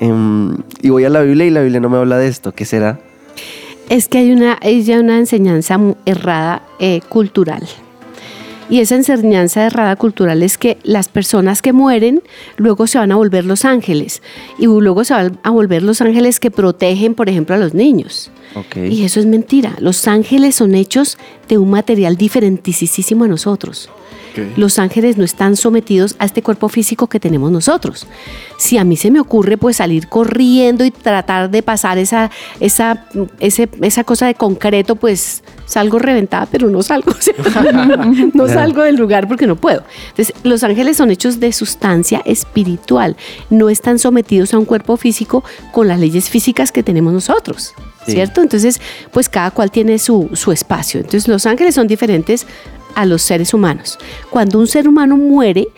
em, 0.01 0.59
y 0.83 0.91
voy 0.91 1.05
a 1.05 1.09
la 1.09 1.23
Biblia 1.23 1.47
y 1.47 1.51
la 1.51 1.63
Biblia 1.63 1.81
no 1.81 1.89
me 1.89 1.97
habla 1.97 2.19
de 2.19 2.29
esto, 2.29 2.53
¿qué 2.53 2.67
será? 2.67 3.01
Es 3.89 4.07
que 4.07 4.19
hay 4.19 4.33
una, 4.33 4.59
hay 4.61 4.83
ya 4.83 5.01
una 5.01 5.17
enseñanza 5.17 5.81
errada 6.05 6.63
eh, 6.79 7.01
cultural. 7.09 7.67
Y 8.71 8.81
esa 8.81 8.95
enseñanza 8.95 9.67
errada 9.67 9.97
cultural 9.97 10.43
es 10.43 10.57
que 10.57 10.79
las 10.85 11.09
personas 11.09 11.61
que 11.61 11.73
mueren 11.73 12.23
luego 12.57 12.87
se 12.87 12.99
van 12.99 13.11
a 13.13 13.17
volver 13.17 13.45
los 13.45 13.65
ángeles. 13.65 14.23
Y 14.59 14.67
luego 14.67 15.05
se 15.05 15.13
van 15.15 15.39
a 15.43 15.51
volver 15.51 15.83
los 15.83 16.01
ángeles 16.01 16.39
que 16.41 16.51
protegen, 16.51 17.15
por 17.15 17.29
ejemplo, 17.29 17.55
a 17.57 17.59
los 17.59 17.75
niños. 17.75 18.31
Ok. 18.55 18.77
Y 18.91 19.05
eso 19.05 19.19
es 19.21 19.27
mentira. 19.27 19.75
Los 19.81 20.07
ángeles 20.09 20.55
son 20.55 20.75
hechos 20.75 21.19
de 21.49 21.59
un 21.59 21.71
material 21.71 22.17
diferentísimo 22.17 23.25
a 23.25 23.29
nosotros. 23.29 23.91
Los 24.57 24.79
ángeles 24.79 25.17
no 25.19 25.25
están 25.25 25.57
sometidos 25.57 26.15
a 26.21 26.25
este 26.25 26.41
cuerpo 26.41 26.69
físico 26.69 27.09
que 27.09 27.19
tenemos 27.19 27.51
nosotros. 27.51 28.07
Si 28.59 28.79
a 28.79 28.85
mí 28.85 28.97
se 28.97 29.11
me 29.11 29.19
ocurre 29.19 29.57
pues 29.59 29.79
salir 29.79 30.07
corriendo 30.07 30.85
y 30.85 30.93
tratar 30.93 31.51
de 31.51 31.65
pasar 31.65 31.99
esa, 31.99 32.31
esa, 32.61 33.07
ese- 33.41 33.69
esa 33.83 34.05
cosa 34.05 34.29
de 34.29 34.35
concreto, 34.37 34.95
pues 34.95 35.43
salgo 35.67 35.99
reventada, 35.99 36.47
pero 36.47 36.71
no 36.71 36.81
salgo. 36.81 37.11
o 37.19 37.21
sea, 37.51 37.63
no 38.33 38.47
salgo 38.61 38.83
del 38.83 38.97
lugar 38.97 39.29
porque 39.29 39.47
no 39.47 39.57
puedo. 39.57 39.83
Entonces, 40.11 40.35
los 40.43 40.63
ángeles 40.65 40.97
son 40.97 41.11
hechos 41.11 41.41
de 41.41 41.53
sustancia 41.53 42.23
espiritual. 42.25 43.17
No 43.49 43.69
están 43.69 43.99
sometidos 43.99 44.55
a 44.55 44.59
un 44.59 44.65
cuerpo 44.65 44.97
físico 44.97 45.45
con 45.73 45.89
las 45.89 45.99
leyes 46.01 46.29
físicas 46.31 46.73
que 46.73 46.83
tenemos 46.83 47.13
nosotros. 47.13 47.75
Sí. 48.07 48.13
¿Cierto? 48.13 48.41
Entonces, 48.41 48.81
pues 49.13 49.29
cada 49.29 49.51
cual 49.51 49.71
tiene 49.71 49.99
su, 49.99 50.31
su 50.33 50.53
espacio. 50.53 51.01
Entonces, 51.01 51.29
los 51.29 51.47
ángeles 51.47 51.75
son 51.75 51.87
diferentes 51.87 52.47
a 52.95 53.07
los 53.07 53.23
seres 53.23 53.55
humanos. 53.55 53.99
Cuando 54.31 54.59
un 54.59 54.67
ser 54.67 54.89
humano 54.89 55.17
muere, 55.17 55.69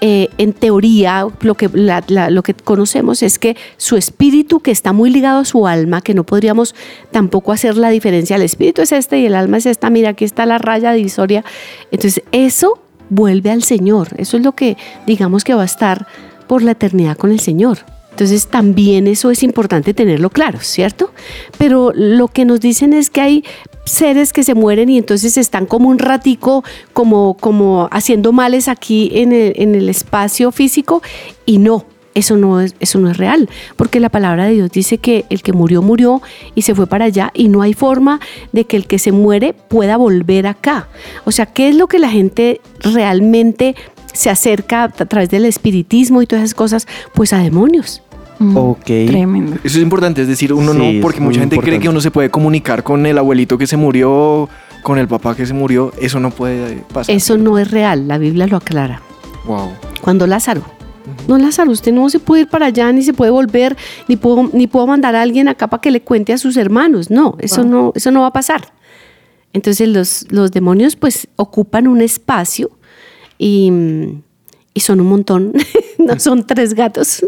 eh, 0.00 0.28
en 0.38 0.52
teoría, 0.52 1.26
lo 1.40 1.54
que, 1.54 1.68
lo 1.68 2.42
que 2.42 2.54
conocemos 2.54 3.22
es 3.22 3.38
que 3.38 3.56
su 3.76 3.96
espíritu, 3.96 4.60
que 4.60 4.70
está 4.70 4.92
muy 4.92 5.10
ligado 5.10 5.40
a 5.40 5.44
su 5.44 5.66
alma, 5.66 6.02
que 6.02 6.14
no 6.14 6.24
podríamos 6.24 6.74
tampoco 7.10 7.52
hacer 7.52 7.76
la 7.76 7.90
diferencia, 7.90 8.36
el 8.36 8.42
espíritu 8.42 8.82
es 8.82 8.92
este 8.92 9.18
y 9.18 9.26
el 9.26 9.34
alma 9.34 9.56
es 9.56 9.66
esta, 9.66 9.90
mira, 9.90 10.10
aquí 10.10 10.24
está 10.24 10.46
la 10.46 10.58
raya 10.58 10.92
divisoria. 10.92 11.44
Entonces, 11.90 12.22
eso 12.32 12.80
vuelve 13.08 13.50
al 13.50 13.62
Señor. 13.62 14.08
Eso 14.18 14.36
es 14.36 14.42
lo 14.42 14.52
que 14.52 14.76
digamos 15.06 15.44
que 15.44 15.54
va 15.54 15.62
a 15.62 15.66
estar 15.66 16.06
por 16.46 16.62
la 16.62 16.72
eternidad 16.72 17.16
con 17.16 17.30
el 17.30 17.40
Señor. 17.40 17.78
Entonces 18.16 18.46
también 18.46 19.08
eso 19.08 19.30
es 19.30 19.42
importante 19.42 19.92
tenerlo 19.92 20.30
claro, 20.30 20.60
¿cierto? 20.62 21.10
Pero 21.58 21.92
lo 21.94 22.28
que 22.28 22.46
nos 22.46 22.60
dicen 22.60 22.94
es 22.94 23.10
que 23.10 23.20
hay 23.20 23.44
seres 23.84 24.32
que 24.32 24.42
se 24.42 24.54
mueren 24.54 24.88
y 24.88 24.96
entonces 24.96 25.36
están 25.36 25.66
como 25.66 25.90
un 25.90 25.98
ratico, 25.98 26.64
como, 26.94 27.36
como 27.36 27.90
haciendo 27.92 28.32
males 28.32 28.68
aquí 28.68 29.10
en 29.12 29.32
el, 29.32 29.52
en 29.56 29.74
el 29.74 29.90
espacio 29.90 30.50
físico 30.50 31.02
y 31.44 31.58
no, 31.58 31.84
eso 32.14 32.38
no, 32.38 32.62
es, 32.62 32.74
eso 32.80 32.98
no 32.98 33.10
es 33.10 33.18
real, 33.18 33.50
porque 33.76 34.00
la 34.00 34.08
palabra 34.08 34.46
de 34.46 34.54
Dios 34.54 34.70
dice 34.70 34.96
que 34.96 35.26
el 35.28 35.42
que 35.42 35.52
murió, 35.52 35.82
murió 35.82 36.22
y 36.54 36.62
se 36.62 36.74
fue 36.74 36.86
para 36.86 37.04
allá 37.04 37.30
y 37.34 37.48
no 37.48 37.60
hay 37.60 37.74
forma 37.74 38.18
de 38.52 38.64
que 38.64 38.78
el 38.78 38.86
que 38.86 38.98
se 38.98 39.12
muere 39.12 39.52
pueda 39.52 39.98
volver 39.98 40.46
acá. 40.46 40.88
O 41.26 41.32
sea, 41.32 41.44
¿qué 41.44 41.68
es 41.68 41.76
lo 41.76 41.86
que 41.86 41.98
la 41.98 42.08
gente 42.08 42.62
realmente 42.80 43.76
se 44.14 44.30
acerca 44.30 44.84
a 44.84 44.88
través 44.88 45.28
del 45.28 45.44
espiritismo 45.44 46.22
y 46.22 46.26
todas 46.26 46.46
esas 46.46 46.54
cosas? 46.54 46.88
Pues 47.12 47.34
a 47.34 47.38
demonios. 47.40 48.02
Ok. 48.54 48.84
Tremendo. 48.84 49.56
Eso 49.64 49.78
es 49.78 49.82
importante, 49.82 50.22
es 50.22 50.28
decir, 50.28 50.52
uno 50.52 50.72
Sí, 50.72 50.78
no, 50.78 51.02
porque 51.02 51.20
mucha 51.20 51.40
gente 51.40 51.58
cree 51.58 51.78
que 51.78 51.88
uno 51.88 52.00
se 52.00 52.10
puede 52.10 52.30
comunicar 52.30 52.82
con 52.82 53.06
el 53.06 53.18
abuelito 53.18 53.56
que 53.58 53.66
se 53.66 53.76
murió, 53.76 54.48
con 54.82 54.98
el 54.98 55.08
papá 55.08 55.34
que 55.34 55.46
se 55.46 55.54
murió, 55.54 55.92
eso 56.00 56.20
no 56.20 56.30
puede 56.30 56.76
pasar. 56.92 57.14
Eso 57.14 57.36
no 57.38 57.58
es 57.58 57.70
real, 57.70 58.06
la 58.06 58.18
Biblia 58.18 58.46
lo 58.46 58.56
aclara. 58.56 59.02
Wow. 59.46 59.70
Cuando 60.02 60.26
Lázaro. 60.26 60.62
No, 61.28 61.38
Lázaro, 61.38 61.70
usted 61.70 61.92
no 61.92 62.08
se 62.08 62.18
puede 62.18 62.42
ir 62.42 62.48
para 62.48 62.66
allá, 62.66 62.92
ni 62.92 63.02
se 63.02 63.12
puede 63.12 63.30
volver, 63.30 63.76
ni 64.08 64.16
puedo, 64.16 64.50
ni 64.52 64.66
puedo 64.66 64.86
mandar 64.86 65.14
a 65.14 65.22
alguien 65.22 65.48
acá 65.48 65.68
para 65.68 65.80
que 65.80 65.90
le 65.90 66.00
cuente 66.00 66.32
a 66.32 66.38
sus 66.38 66.56
hermanos. 66.56 67.10
No, 67.10 67.36
eso, 67.40 67.64
no, 67.64 67.92
eso 67.94 68.10
no 68.10 68.22
va 68.22 68.28
a 68.28 68.32
pasar. 68.32 68.72
Entonces 69.52 69.88
los, 69.88 70.26
los 70.30 70.50
demonios 70.50 70.96
pues 70.96 71.28
ocupan 71.36 71.88
un 71.88 72.02
espacio 72.02 72.70
y, 73.38 73.72
y 74.74 74.80
son 74.80 75.00
un 75.00 75.06
montón, 75.06 75.52
no 75.98 76.20
son 76.20 76.46
tres 76.46 76.74
gatos, 76.74 77.24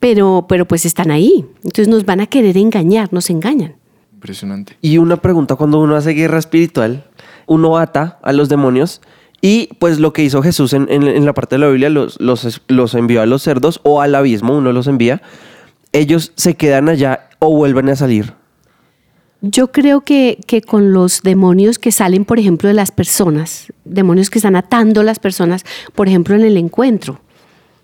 pero, 0.00 0.46
pero 0.48 0.66
pues 0.66 0.84
están 0.86 1.10
ahí. 1.10 1.46
Entonces 1.56 1.88
nos 1.88 2.04
van 2.04 2.20
a 2.20 2.26
querer 2.26 2.56
engañar, 2.56 3.12
nos 3.12 3.30
engañan. 3.30 3.76
Impresionante. 4.14 4.76
Y 4.82 4.98
una 4.98 5.16
pregunta, 5.18 5.56
cuando 5.56 5.78
uno 5.80 5.94
hace 5.96 6.10
guerra 6.12 6.38
espiritual, 6.38 7.04
uno 7.46 7.78
ata 7.78 8.18
a 8.22 8.32
los 8.32 8.48
demonios 8.48 9.00
y 9.40 9.68
pues 9.78 9.98
lo 9.98 10.12
que 10.12 10.22
hizo 10.22 10.42
Jesús 10.42 10.72
en, 10.74 10.86
en- 10.90 11.06
en 11.06 11.24
la 11.24 11.32
parte 11.32 11.54
de 11.54 11.60
la 11.60 11.68
Biblia, 11.68 11.88
los, 11.88 12.20
los, 12.20 12.60
los 12.68 12.94
envió 12.94 13.22
a 13.22 13.26
los 13.26 13.42
cerdos 13.42 13.80
o 13.82 14.00
al 14.02 14.14
abismo, 14.14 14.56
uno 14.56 14.72
los 14.72 14.86
envía, 14.88 15.22
ellos 15.92 16.32
se 16.36 16.54
quedan 16.54 16.88
allá 16.88 17.28
o 17.38 17.54
vuelven 17.56 17.88
a 17.88 17.96
salir. 17.96 18.34
Yo 19.42 19.72
creo 19.72 20.02
que, 20.02 20.38
que 20.46 20.60
con 20.60 20.92
los 20.92 21.22
demonios 21.22 21.78
que 21.78 21.92
salen, 21.92 22.26
por 22.26 22.38
ejemplo, 22.38 22.68
de 22.68 22.74
las 22.74 22.90
personas, 22.92 23.72
demonios 23.86 24.28
que 24.28 24.38
están 24.38 24.54
atando 24.54 25.00
a 25.00 25.04
las 25.04 25.18
personas, 25.18 25.64
por 25.94 26.08
ejemplo, 26.08 26.34
en 26.34 26.42
el 26.42 26.58
encuentro. 26.58 27.20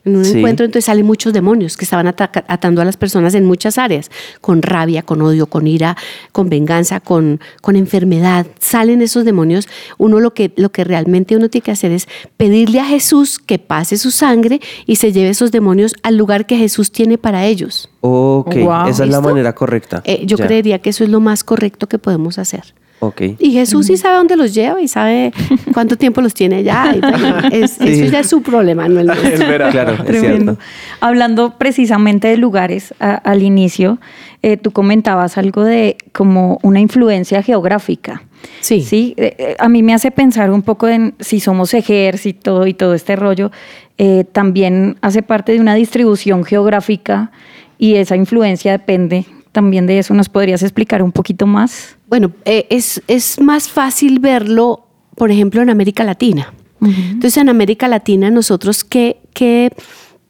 En 0.07 0.16
un 0.16 0.25
Sí. 0.25 0.38
encuentro 0.38 0.64
entonces 0.64 0.87
salen 0.87 1.05
muchos 1.05 1.33
demonios 1.35 1.77
que 1.77 1.85
estaban 1.85 2.07
atando 2.07 2.81
a 2.81 2.85
las 2.85 2.97
personas 2.97 3.35
en 3.35 3.45
muchas 3.45 3.77
áreas, 3.77 4.11
con 4.40 4.62
rabia, 4.62 5.03
con 5.03 5.21
odio, 5.21 5.47
con 5.49 5.66
ira, 5.66 5.97
con 6.33 6.49
venganza, 6.49 7.01
con, 7.01 7.40
con 7.61 7.77
enfermedad. 7.77 8.47
Salen 8.61 9.03
esos 9.03 9.25
demonios. 9.25 9.69
Uno 9.99 10.21
lo 10.21 10.33
que, 10.33 10.53
lo 10.57 10.71
que 10.71 10.85
realmente 10.85 11.37
uno 11.37 11.49
tiene 11.51 11.64
que 11.64 11.73
hacer 11.73 11.90
es 11.92 12.07
pedirle 12.38 12.81
a 12.81 12.85
Jesús 12.87 13.38
que 13.38 13.59
pase 13.59 13.99
su 13.99 14.11
sangre 14.11 14.61
y 14.87 14.97
se 14.97 15.12
lleve 15.12 15.31
esos 15.31 15.51
demonios 15.53 15.92
al 16.03 16.16
lugar 16.16 16.47
que 16.47 16.57
Jesús 16.57 16.92
tiene 16.92 17.19
para 17.19 17.45
ellos. 17.45 17.90
Ok, 18.01 18.55
Wow. 18.57 18.87
esa 18.88 19.05
es 19.05 19.11
la 19.11 19.21
manera 19.21 19.55
correcta. 19.55 20.03
Eh, 20.07 20.23
yo 20.25 20.37
Ya. 20.37 20.47
creería 20.47 20.79
que 20.79 20.90
eso 20.90 21.03
es 21.05 21.11
lo 21.11 21.21
más 21.21 21.42
correcto 21.45 21.88
que 21.88 21.99
podemos 21.99 22.38
hacer. 22.38 22.75
Ok. 22.99 23.23
Y 23.39 23.53
Jesús 23.53 23.87
sí 23.87 23.97
sabe 23.99 24.17
dónde 24.17 24.37
los 24.37 24.55
lleva 24.55 24.81
y 24.81 24.89
sabe 24.89 25.33
cuánto 25.75 25.97
tiempo 25.97 26.21
los 26.23 26.33
tiene 26.33 26.57
allá. 26.57 26.95
y 26.97 27.01
bueno, 27.01 27.39
es- 27.53 27.79
Eso 27.81 28.11
ya 28.11 28.21
es 28.21 28.29
su 28.29 28.43
problema, 28.43 28.89
no 28.89 29.01
el 29.01 29.07
nuestro. 29.09 29.47
Claro, 29.71 29.93
es 29.93 30.05
Tremendo. 30.05 30.55
cierto. 30.55 30.59
Hablando 31.01 31.59
precisamente 31.59 32.29
de 32.29 32.37
lugares 32.39 32.95
a- 32.99 33.17
al 33.17 33.43
inicio, 33.43 33.99
eh, 34.43 34.57
tú 34.57 34.71
comentabas 34.71 35.37
algo 35.37 35.63
de 35.65 35.97
como 36.13 36.59
una 36.63 36.81
influencia 36.81 37.43
geográfica. 37.43 38.23
Sí. 38.61 38.81
Sí, 38.83 39.15
Eh, 39.17 39.35
eh, 39.39 39.57
a 39.59 39.69
mí 39.69 39.83
me 39.83 39.93
hace 39.93 40.11
pensar 40.11 40.51
un 40.51 40.63
poco 40.63 40.89
en 40.89 41.15
si 41.21 41.41
somos 41.41 41.75
ejército 41.75 42.67
y 42.67 42.75
todo 42.75 42.95
este 42.95 43.15
rollo, 43.17 43.51
eh, 43.99 44.25
también 44.33 44.97
hace 45.03 45.23
parte 45.23 45.53
de 45.53 45.61
una 45.61 45.75
distribución 45.75 46.45
geográfica 46.45 47.31
y 47.79 47.95
esa 47.97 48.17
influencia 48.17 48.73
depende 48.73 49.27
también 49.53 49.87
de 49.87 49.99
eso. 49.99 50.15
¿Nos 50.15 50.29
podrías 50.29 50.63
explicar 50.63 51.03
un 51.03 51.13
poquito 51.13 51.47
más? 51.47 51.96
Bueno, 52.09 52.33
eh, 52.45 52.66
es, 52.71 53.03
es 53.09 53.40
más 53.40 53.69
fácil 53.69 54.19
verlo, 54.21 54.87
por 55.16 55.31
ejemplo, 55.31 55.62
en 55.62 55.71
América 55.71 56.05
Latina. 56.05 56.53
Entonces, 56.81 57.37
en 57.38 57.49
América 57.49 57.88
Latina, 57.88 58.31
nosotros, 58.31 58.85
¿qué, 58.85 59.16
qué 59.33 59.73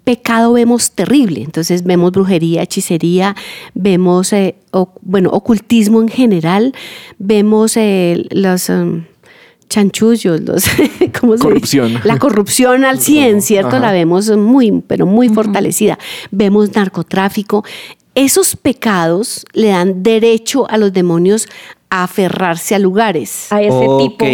pecado 0.05 0.53
vemos 0.53 0.93
terrible? 0.93 1.43
Entonces, 1.43 1.83
vemos 1.83 2.13
brujería, 2.13 2.63
hechicería, 2.63 3.35
vemos, 3.75 4.33
eh, 4.33 4.55
o- 4.71 4.93
bueno, 5.03 5.31
ocultismo 5.31 6.01
en 6.01 6.09
general, 6.09 6.73
vemos 7.19 7.77
eh, 7.77 8.25
los... 8.31 8.69
um, 8.69 9.05
chanchullos, 9.69 10.43
los, 10.43 10.65
¿cómo 11.21 11.33
se 11.33 11.39
dice? 11.39 11.43
Corrupción. 11.49 12.01
La 12.05 12.19
corrupción 12.21 12.85
al 12.85 13.01
100, 13.01 13.43
¿cierto? 13.43 13.69
Ajá. 13.77 13.81
La 13.81 13.91
vemos 13.93 14.31
muy, 14.37 14.81
pero 14.87 15.07
muy 15.07 15.29
fortalecida. 15.29 15.99
Vemos 16.31 16.73
narcotráfico. 16.77 17.65
Esos 18.17 18.57
pecados 18.57 19.45
le 19.53 19.69
dan 19.69 20.03
derecho 20.03 20.69
a 20.69 20.79
los 20.79 20.93
demonios 20.93 21.47
a 21.91 22.03
aferrarse 22.03 22.75
a 22.75 22.81
lugares. 22.81 23.47
A 23.53 23.63
ese 23.63 23.87
tipo 24.01 24.25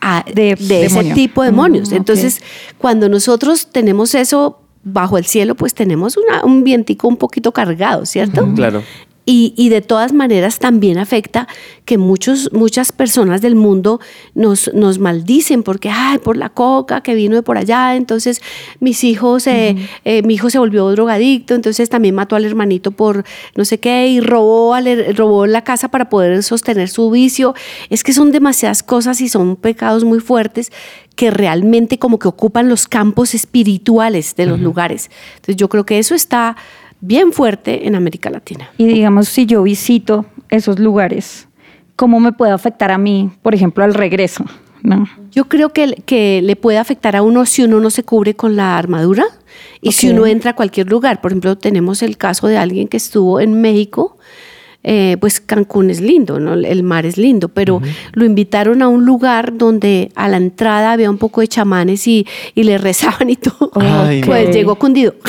a- 0.00 0.24
de 0.26 0.54
de, 0.56 0.84
ese 0.84 0.94
demonio. 0.96 1.14
tipo 1.14 1.42
de 1.42 1.50
demonios. 1.50 1.88
Mm, 1.88 1.92
ok. 1.92 1.96
Entonces, 1.98 2.40
cuando 2.76 3.08
nosotros 3.08 3.68
tenemos 3.72 4.14
eso 4.14 4.60
bajo 4.84 5.18
el 5.18 5.24
cielo, 5.24 5.54
pues 5.54 5.72
tenemos 5.72 6.16
una- 6.16 6.44
un 6.44 6.62
vientico 6.64 7.08
un 7.08 7.16
poquito 7.16 7.52
cargado, 7.52 8.04
¿cierto? 8.06 8.46
Claro. 8.54 8.82
Y, 9.30 9.52
y 9.58 9.68
de 9.68 9.82
todas 9.82 10.14
maneras 10.14 10.58
también 10.58 10.96
afecta 10.96 11.48
que 11.84 11.98
muchos, 11.98 12.50
muchas 12.54 12.92
personas 12.92 13.42
del 13.42 13.56
mundo 13.56 14.00
nos, 14.34 14.72
nos 14.72 14.98
maldicen 14.98 15.62
porque, 15.62 15.90
ay, 15.90 16.16
por 16.16 16.38
la 16.38 16.48
coca 16.48 17.02
que 17.02 17.14
vino 17.14 17.36
de 17.36 17.42
por 17.42 17.58
allá, 17.58 17.94
entonces 17.94 18.40
mis 18.80 19.04
hijos, 19.04 19.46
eh, 19.46 19.76
eh, 20.06 20.22
mi 20.22 20.32
hijo 20.32 20.48
se 20.48 20.58
volvió 20.58 20.90
drogadicto, 20.92 21.54
entonces 21.54 21.90
también 21.90 22.14
mató 22.14 22.36
al 22.36 22.46
hermanito 22.46 22.90
por 22.90 23.22
no 23.54 23.66
sé 23.66 23.78
qué 23.78 24.08
y 24.08 24.20
robó, 24.20 24.72
al 24.72 25.14
robó 25.14 25.44
la 25.46 25.62
casa 25.62 25.88
para 25.88 26.08
poder 26.08 26.42
sostener 26.42 26.88
su 26.88 27.10
vicio. 27.10 27.54
Es 27.90 28.04
que 28.04 28.14
son 28.14 28.32
demasiadas 28.32 28.82
cosas 28.82 29.20
y 29.20 29.28
son 29.28 29.56
pecados 29.56 30.04
muy 30.04 30.20
fuertes 30.20 30.72
que 31.18 31.30
realmente 31.32 31.98
como 31.98 32.18
que 32.18 32.28
ocupan 32.28 32.70
los 32.70 32.86
campos 32.86 33.34
espirituales 33.34 34.36
de 34.36 34.46
los 34.46 34.58
lugares. 34.60 35.10
Entonces 35.34 35.56
yo 35.56 35.68
creo 35.68 35.84
que 35.84 35.98
eso 35.98 36.14
está 36.14 36.56
bien 37.00 37.32
fuerte 37.32 37.86
en 37.86 37.94
América 37.94 38.30
Latina. 38.30 38.70
Y 38.76 38.86
digamos, 38.86 39.28
si 39.28 39.46
yo 39.46 39.62
visito 39.62 40.26
esos 40.50 40.78
lugares, 40.78 41.48
¿cómo 41.96 42.20
me 42.20 42.32
puede 42.32 42.52
afectar 42.52 42.90
a 42.90 42.98
mí, 42.98 43.30
por 43.42 43.54
ejemplo, 43.54 43.84
al 43.84 43.94
regreso? 43.94 44.44
¿No? 44.82 45.08
Yo 45.32 45.46
creo 45.48 45.70
que, 45.70 46.02
que 46.06 46.40
le 46.42 46.54
puede 46.54 46.78
afectar 46.78 47.16
a 47.16 47.22
uno 47.22 47.44
si 47.46 47.64
uno 47.64 47.80
no 47.80 47.90
se 47.90 48.04
cubre 48.04 48.34
con 48.34 48.54
la 48.56 48.78
armadura 48.78 49.24
y 49.80 49.92
si 49.92 50.10
uno 50.10 50.26
entra 50.26 50.52
a 50.52 50.56
cualquier 50.56 50.88
lugar. 50.88 51.20
Por 51.20 51.32
ejemplo, 51.32 51.58
tenemos 51.58 52.02
el 52.02 52.16
caso 52.16 52.46
de 52.46 52.58
alguien 52.58 52.88
que 52.88 52.96
estuvo 52.96 53.40
en 53.40 53.60
México. 53.60 54.17
Eh, 54.84 55.16
pues 55.20 55.40
Cancún 55.40 55.90
es 55.90 56.00
lindo, 56.00 56.38
¿no? 56.38 56.54
el 56.54 56.82
mar 56.84 57.04
es 57.04 57.18
lindo, 57.18 57.48
pero 57.48 57.82
lo 58.12 58.24
invitaron 58.24 58.80
a 58.80 58.88
un 58.88 59.04
lugar 59.04 59.58
donde 59.58 60.12
a 60.14 60.28
la 60.28 60.36
entrada 60.36 60.92
había 60.92 61.10
un 61.10 61.18
poco 61.18 61.40
de 61.40 61.48
chamanes 61.48 62.06
y, 62.06 62.26
y 62.54 62.62
le 62.62 62.78
rezaban 62.78 63.28
y 63.28 63.36
todo. 63.36 63.72
Ay, 63.74 64.22
pues 64.22 64.46
no. 64.46 64.52
llegó 64.52 64.74
cundido. 64.76 65.14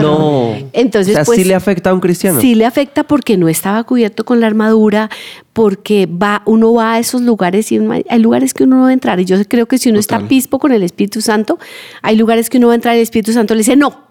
No. 0.00 0.54
Entonces, 0.72 1.14
o 1.14 1.16
sea, 1.16 1.24
pues, 1.24 1.38
sí 1.38 1.44
le 1.44 1.54
afecta 1.54 1.90
a 1.90 1.94
un 1.94 2.00
cristiano. 2.00 2.40
Sí 2.40 2.54
le 2.54 2.66
afecta 2.66 3.04
porque 3.04 3.36
no 3.36 3.48
estaba 3.48 3.84
cubierto 3.84 4.24
con 4.24 4.40
la 4.40 4.46
armadura, 4.46 5.10
porque 5.52 6.06
va, 6.06 6.42
uno 6.44 6.72
va 6.74 6.94
a 6.94 6.98
esos 6.98 7.22
lugares 7.22 7.70
y 7.70 7.78
hay 8.08 8.18
lugares 8.18 8.52
que 8.52 8.64
uno 8.64 8.76
no 8.76 8.82
va 8.82 8.88
a 8.88 8.92
entrar. 8.92 9.20
Y 9.20 9.24
yo 9.24 9.36
creo 9.46 9.66
que 9.66 9.78
si 9.78 9.90
uno 9.90 10.00
está 10.00 10.26
pispo 10.26 10.58
con 10.58 10.72
el 10.72 10.82
Espíritu 10.82 11.20
Santo, 11.20 11.58
hay 12.02 12.16
lugares 12.16 12.50
que 12.50 12.58
uno 12.58 12.68
va 12.68 12.72
a 12.72 12.76
entrar 12.76 12.94
y 12.94 12.98
el 12.98 13.04
Espíritu 13.04 13.32
Santo 13.32 13.54
le 13.54 13.58
dice 13.58 13.76
no. 13.76 14.04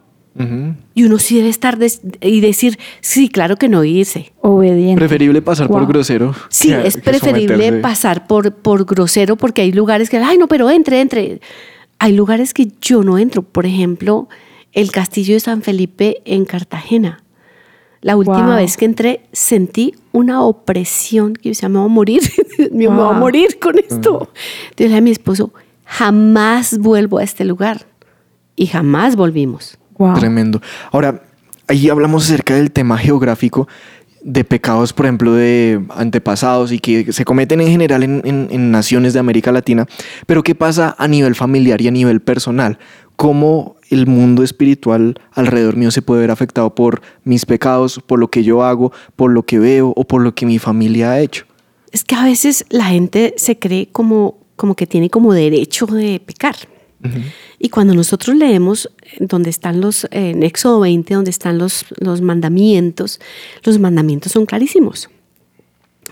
Y 0.95 1.03
uno 1.03 1.19
sí 1.19 1.35
debe 1.37 1.49
estar 1.49 1.77
y 2.21 2.41
decir, 2.41 2.79
sí, 3.01 3.29
claro 3.29 3.55
que 3.57 3.69
no 3.69 3.83
irse. 3.83 4.33
Obediente. 4.41 4.95
Preferible 4.99 5.41
pasar 5.43 5.67
por 5.67 5.81
Wow. 5.81 5.87
grosero. 5.89 6.33
Sí, 6.49 6.69
que- 6.69 6.87
es 6.87 6.95
que 6.95 7.01
preferible 7.03 7.55
someterse. 7.55 7.81
pasar 7.81 8.25
por, 8.27 8.51
por 8.55 8.85
grosero 8.85 9.35
porque 9.35 9.61
hay 9.61 9.71
lugares 9.71 10.09
que, 10.09 10.17
ay, 10.17 10.37
no, 10.39 10.47
pero 10.47 10.69
entre, 10.71 11.01
entre. 11.01 11.39
Hay 11.99 12.13
lugares 12.13 12.53
que 12.53 12.67
yo 12.81 13.03
no 13.03 13.17
entro. 13.19 13.43
Por 13.43 13.65
ejemplo, 13.67 14.27
el 14.71 14.91
castillo 14.91 15.35
de 15.35 15.39
San 15.39 15.61
Felipe 15.61 16.21
en 16.25 16.45
Cartagena. 16.45 17.21
La 18.01 18.17
última 18.17 18.47
Wow. 18.47 18.55
vez 18.57 18.75
que 18.75 18.85
entré 18.85 19.21
sentí 19.31 19.93
una 20.11 20.41
opresión 20.43 21.35
que 21.35 21.43
yo 21.43 21.49
decía, 21.51 21.69
me 21.69 21.77
voy 21.77 21.85
a 21.85 21.89
morir, 21.89 22.21
me 22.73 22.87
voy 22.87 22.97
a 23.05 23.09
Wow. 23.11 23.13
morir 23.13 23.59
con 23.59 23.77
esto. 23.77 24.29
Entonces 24.71 24.79
le 24.79 24.85
dije 24.87 24.97
a 24.97 25.01
mi 25.01 25.11
esposo, 25.11 25.53
jamás 25.85 26.79
vuelvo 26.79 27.19
a 27.19 27.23
este 27.23 27.45
lugar. 27.45 27.85
Y 28.55 28.65
jamás 28.67 29.15
volvimos. 29.15 29.77
Wow. 29.97 30.15
Tremendo. 30.15 30.61
Ahora, 30.91 31.21
ahí 31.67 31.89
hablamos 31.89 32.25
acerca 32.25 32.55
del 32.55 32.71
tema 32.71 32.97
geográfico 32.97 33.67
de 34.25 34.45
pecados, 34.45 34.93
por 34.93 35.05
ejemplo, 35.05 35.33
de 35.33 35.81
antepasados 35.89 36.71
y 36.71 36.79
que 36.79 37.11
se 37.11 37.25
cometen 37.25 37.59
en 37.59 37.67
general 37.67 38.03
en, 38.03 38.21
en- 38.23 38.47
en 38.51 38.71
naciones 38.71 39.11
de 39.13 39.19
América 39.19 39.51
Latina. 39.51 39.85
Pero 40.25 40.43
¿qué 40.43 40.55
pasa 40.55 40.95
a 40.97 41.07
nivel 41.09 41.35
familiar 41.35 41.81
y 41.81 41.87
a 41.87 41.91
nivel 41.91 42.21
personal? 42.21 42.77
cómo 43.15 43.75
el 43.91 44.07
mundo 44.07 44.41
espiritual 44.43 45.19
alrededor 45.33 45.77
mío 45.77 45.91
se 45.91 46.01
puede 46.01 46.21
ver 46.21 46.31
afectado 46.31 46.73
por 46.73 47.03
mis 47.23 47.45
pecados, 47.45 48.01
por 48.07 48.17
lo 48.17 48.27
que 48.29 48.43
yo 48.43 48.63
hago, 48.63 48.91
por 49.15 49.31
lo 49.31 49.43
que 49.43 49.59
veo 49.59 49.93
o 49.95 50.03
por 50.03 50.23
lo 50.23 50.33
que 50.33 50.47
mi 50.47 50.57
familia 50.57 51.11
ha 51.11 51.19
hecho. 51.19 51.45
Es 51.91 52.03
que 52.03 52.15
a 52.15 52.23
veces 52.25 52.65
la 52.69 52.85
gente 52.85 53.35
se 53.37 53.59
cree 53.59 53.87
como, 53.91 54.39
como 54.55 54.73
que 54.75 54.87
tiene 54.87 55.11
como 55.11 55.31
derecho 55.31 55.85
de 55.85 56.19
pecar. 56.25 56.55
Y 57.59 57.69
cuando 57.69 57.93
nosotros 57.93 58.35
leemos 58.35 58.89
donde 59.19 59.49
están 59.49 59.81
los, 59.81 60.07
en 60.11 60.43
Éxodo 60.43 60.81
20, 60.81 61.13
donde 61.13 61.31
están 61.31 61.57
los, 61.57 61.85
los 61.99 62.21
mandamientos, 62.21 63.19
los 63.63 63.79
mandamientos 63.79 64.31
son 64.31 64.45
clarísimos. 64.45 65.09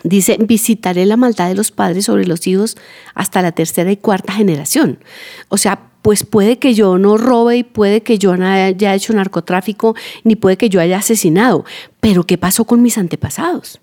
Dice, 0.04 0.38
visitaré 0.40 1.06
la 1.06 1.18
maldad 1.18 1.50
de 1.50 1.56
los 1.56 1.72
padres 1.72 2.06
sobre 2.06 2.26
los 2.26 2.48
hijos 2.48 2.78
hasta 3.14 3.42
la 3.42 3.52
tercera 3.52 3.92
y 3.92 3.98
cuarta 3.98 4.34
generación. 4.34 5.00
O 5.50 5.58
sea, 5.58 5.92
pues 6.02 6.24
puede 6.24 6.58
que 6.58 6.74
yo 6.74 6.98
no 6.98 7.18
robe 7.18 7.58
y 7.58 7.64
puede 7.64 8.02
que 8.02 8.18
yo 8.18 8.36
no 8.36 8.48
haya 8.48 8.96
hecho 8.96 9.14
narcotráfico, 9.14 9.96
ni 10.24 10.36
puede 10.36 10.58
que 10.58 10.70
yo 10.70 10.82
haya 10.82 10.98
asesinado, 10.98 11.66
pero 12.00 12.24
¿qué 12.24 12.38
pasó 12.38 12.66
con 12.66 12.82
mis 12.82 12.98
antepasados? 12.98 13.80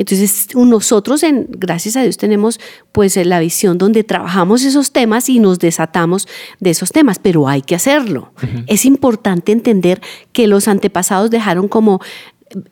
Entonces 0.00 0.48
nosotros, 0.54 1.22
en, 1.22 1.46
gracias 1.50 1.94
a 1.94 2.02
Dios, 2.02 2.16
tenemos 2.16 2.58
pues 2.90 3.16
la 3.16 3.38
visión 3.38 3.76
donde 3.76 4.02
trabajamos 4.02 4.64
esos 4.64 4.92
temas 4.92 5.28
y 5.28 5.40
nos 5.40 5.58
desatamos 5.58 6.26
de 6.58 6.70
esos 6.70 6.90
temas, 6.90 7.18
pero 7.18 7.48
hay 7.48 7.60
que 7.60 7.74
hacerlo. 7.74 8.32
Es 8.66 8.86
importante 8.86 9.52
entender 9.52 10.00
que 10.32 10.46
los 10.46 10.68
antepasados 10.68 11.30
dejaron 11.30 11.68
como, 11.68 12.00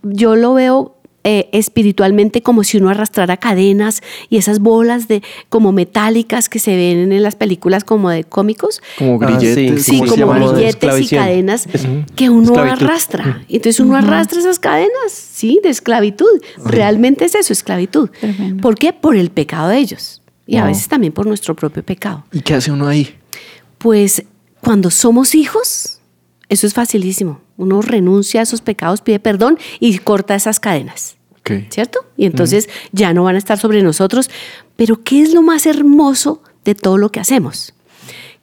yo 0.02 0.36
lo 0.36 0.54
veo 0.54 0.97
eh, 1.24 1.48
espiritualmente 1.52 2.42
como 2.42 2.64
si 2.64 2.78
uno 2.78 2.90
arrastrara 2.90 3.36
cadenas 3.36 4.02
y 4.30 4.36
esas 4.38 4.60
bolas 4.60 5.08
de 5.08 5.22
como 5.48 5.72
metálicas 5.72 6.48
que 6.48 6.58
se 6.58 6.74
ven 6.76 7.12
en 7.12 7.22
las 7.22 7.34
películas 7.36 7.84
como 7.84 8.08
de 8.10 8.24
cómicos. 8.24 8.80
Como 8.98 9.20
Ah, 9.22 9.26
grilletes. 9.26 9.84
Sí, 9.84 9.98
¿Cómo 9.98 10.14
se 10.14 10.20
como 10.22 10.52
grilletes 10.52 11.00
y 11.12 11.16
cadenas 11.16 11.68
que 12.16 12.30
uno 12.30 12.44
Esclavitud. 12.52 12.82
arrastra. 12.86 13.42
Entonces 13.48 13.80
uno 13.80 13.96
arrastra 13.96 14.38
esas 14.40 14.58
cadenas, 14.58 15.10
sí, 15.12 15.60
de 15.62 15.70
esclavitud. 15.70 16.28
Realmente 16.64 17.24
es 17.24 17.34
eso, 17.34 17.52
esclavitud. 17.52 18.08
Tremendo. 18.20 18.62
¿Por 18.62 18.76
qué? 18.76 18.92
Por 18.92 19.16
el 19.16 19.30
pecado 19.30 19.68
de 19.68 19.78
ellos. 19.78 20.22
Y 20.46 20.56
a 20.56 20.64
veces 20.64 20.88
también 20.88 21.12
por 21.12 21.26
nuestro 21.26 21.54
propio 21.54 21.82
pecado. 21.82 22.24
¿Y 22.32 22.40
qué 22.40 22.54
hace 22.54 22.72
uno 22.72 22.86
ahí? 22.86 23.14
Pues 23.76 24.22
cuando 24.62 24.90
somos 24.90 25.34
hijos, 25.34 25.97
eso 26.48 26.66
es 26.66 26.74
facilísimo. 26.74 27.40
Uno 27.56 27.82
renuncia 27.82 28.40
a 28.40 28.42
esos 28.42 28.60
pecados, 28.60 29.02
pide 29.02 29.20
perdón 29.20 29.58
y 29.80 29.98
corta 29.98 30.34
esas 30.34 30.60
cadenas. 30.60 31.18
¿cierto? 31.70 32.00
Y 32.16 32.26
entonces 32.26 32.68
ya 32.92 33.14
no 33.14 33.24
van 33.24 33.34
a 33.34 33.38
estar 33.38 33.58
sobre 33.58 33.82
nosotros. 33.82 34.30
Pero 34.76 35.02
¿qué 35.02 35.22
es 35.22 35.32
lo 35.32 35.42
más 35.42 35.66
hermoso 35.66 36.42
de 36.64 36.74
todo 36.74 36.98
lo 36.98 37.10
que 37.10 37.20
hacemos? 37.20 37.74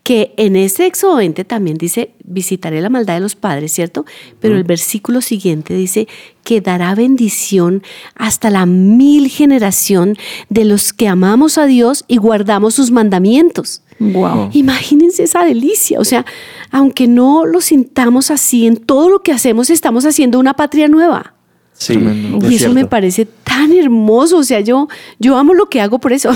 Que 0.05 0.35
en 0.37 0.55
ese 0.55 0.85
Éxodo 0.85 1.15
20 1.15 1.45
también 1.45 1.79
dice, 1.79 2.11
visitaré 2.23 2.79
la 2.79 2.89
maldad 2.89 3.15
de 3.15 3.21
los 3.21 3.35
padres, 3.35 3.71
¿cierto? 3.71 4.05
Pero 4.39 4.55
el 4.55 4.63
versículo 4.63 5.19
siguiente 5.19 5.73
dice 5.73 6.07
que 6.43 6.61
dará 6.61 6.93
bendición 6.93 7.81
hasta 8.13 8.51
la 8.51 8.67
mil 8.67 9.29
generación 9.29 10.15
de 10.49 10.63
los 10.65 10.93
que 10.93 11.07
amamos 11.07 11.57
a 11.57 11.65
Dios 11.65 12.05
y 12.07 12.17
guardamos 12.17 12.75
sus 12.75 12.91
mandamientos. 12.91 13.81
Wow. 13.97 14.51
Imagínense 14.53 15.23
esa 15.23 15.43
delicia. 15.43 15.99
O 15.99 16.05
sea, 16.05 16.23
aunque 16.69 17.07
no 17.07 17.43
lo 17.43 17.59
sintamos 17.59 18.29
así, 18.29 18.67
en 18.67 18.77
todo 18.77 19.09
lo 19.09 19.23
que 19.23 19.31
hacemos 19.31 19.71
estamos 19.71 20.05
haciendo 20.05 20.39
una 20.39 20.53
patria 20.53 20.87
nueva. 20.87 21.33
Sí, 21.73 21.93
Tremendo. 21.93 22.45
es 22.45 22.51
Y 22.51 22.55
eso 22.55 22.71
me 22.71 22.85
parece 22.85 23.25
tan 23.25 23.73
hermoso. 23.73 24.37
O 24.37 24.43
sea, 24.43 24.59
yo, 24.59 24.87
yo 25.17 25.35
amo 25.35 25.55
lo 25.55 25.67
que 25.67 25.81
hago 25.81 25.99
por 25.99 26.13
eso. 26.13 26.31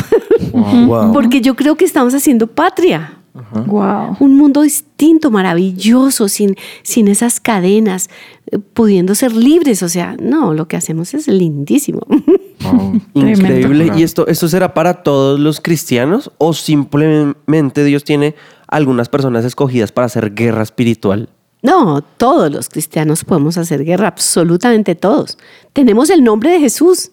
Wow. 0.51 1.11
Porque 1.13 1.41
yo 1.41 1.55
creo 1.55 1.75
que 1.75 1.85
estamos 1.85 2.13
haciendo 2.13 2.47
patria. 2.47 3.18
Wow. 3.65 4.17
Un 4.19 4.37
mundo 4.37 4.61
distinto, 4.61 5.31
maravilloso, 5.31 6.27
sin, 6.27 6.55
sin 6.83 7.07
esas 7.07 7.39
cadenas, 7.39 8.09
eh, 8.47 8.59
pudiendo 8.59 9.15
ser 9.15 9.33
libres. 9.33 9.83
O 9.83 9.89
sea, 9.89 10.15
no, 10.21 10.53
lo 10.53 10.67
que 10.67 10.77
hacemos 10.77 11.13
es 11.13 11.27
lindísimo. 11.27 12.01
Wow. 12.61 12.99
Increíble. 13.13 13.93
¿Y 13.95 14.03
esto, 14.03 14.27
esto 14.27 14.49
será 14.49 14.73
para 14.73 15.01
todos 15.01 15.39
los 15.39 15.61
cristianos 15.61 16.29
o 16.39 16.51
simplemente 16.51 17.85
Dios 17.85 18.03
tiene 18.03 18.35
algunas 18.67 19.07
personas 19.07 19.45
escogidas 19.45 19.93
para 19.93 20.07
hacer 20.07 20.33
guerra 20.33 20.63
espiritual? 20.63 21.29
No, 21.61 22.01
todos 22.01 22.51
los 22.51 22.67
cristianos 22.67 23.23
podemos 23.23 23.57
hacer 23.57 23.85
guerra, 23.85 24.09
absolutamente 24.09 24.95
todos. 24.95 25.37
Tenemos 25.71 26.09
el 26.09 26.21
nombre 26.21 26.51
de 26.51 26.59
Jesús. 26.59 27.11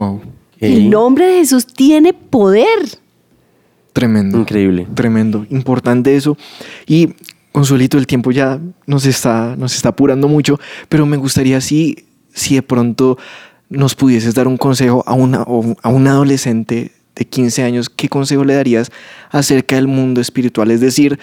Wow. 0.00 0.20
El 0.58 0.90
nombre 0.90 1.26
de 1.26 1.38
Jesús 1.38 1.66
tiene 1.66 2.12
poder. 2.12 2.98
Tremendo. 3.98 4.38
Increíble. 4.38 4.86
Tremendo. 4.94 5.44
Importante 5.50 6.14
eso. 6.14 6.36
Y 6.86 7.14
Consuelito, 7.50 7.98
el 7.98 8.06
tiempo 8.06 8.30
ya 8.30 8.60
nos 8.86 9.06
está, 9.06 9.56
nos 9.56 9.74
está 9.74 9.88
apurando 9.88 10.28
mucho, 10.28 10.60
pero 10.88 11.04
me 11.04 11.16
gustaría 11.16 11.60
si, 11.60 12.06
si 12.32 12.54
de 12.54 12.62
pronto 12.62 13.18
nos 13.68 13.96
pudieses 13.96 14.34
dar 14.34 14.46
un 14.46 14.56
consejo 14.56 15.02
a, 15.04 15.14
una, 15.14 15.38
a 15.38 15.88
un 15.88 16.06
adolescente 16.06 16.92
de 17.16 17.24
15 17.24 17.64
años, 17.64 17.90
¿qué 17.90 18.08
consejo 18.08 18.44
le 18.44 18.54
darías 18.54 18.92
acerca 19.30 19.74
del 19.74 19.88
mundo 19.88 20.20
espiritual? 20.20 20.70
Es 20.70 20.80
decir, 20.80 21.18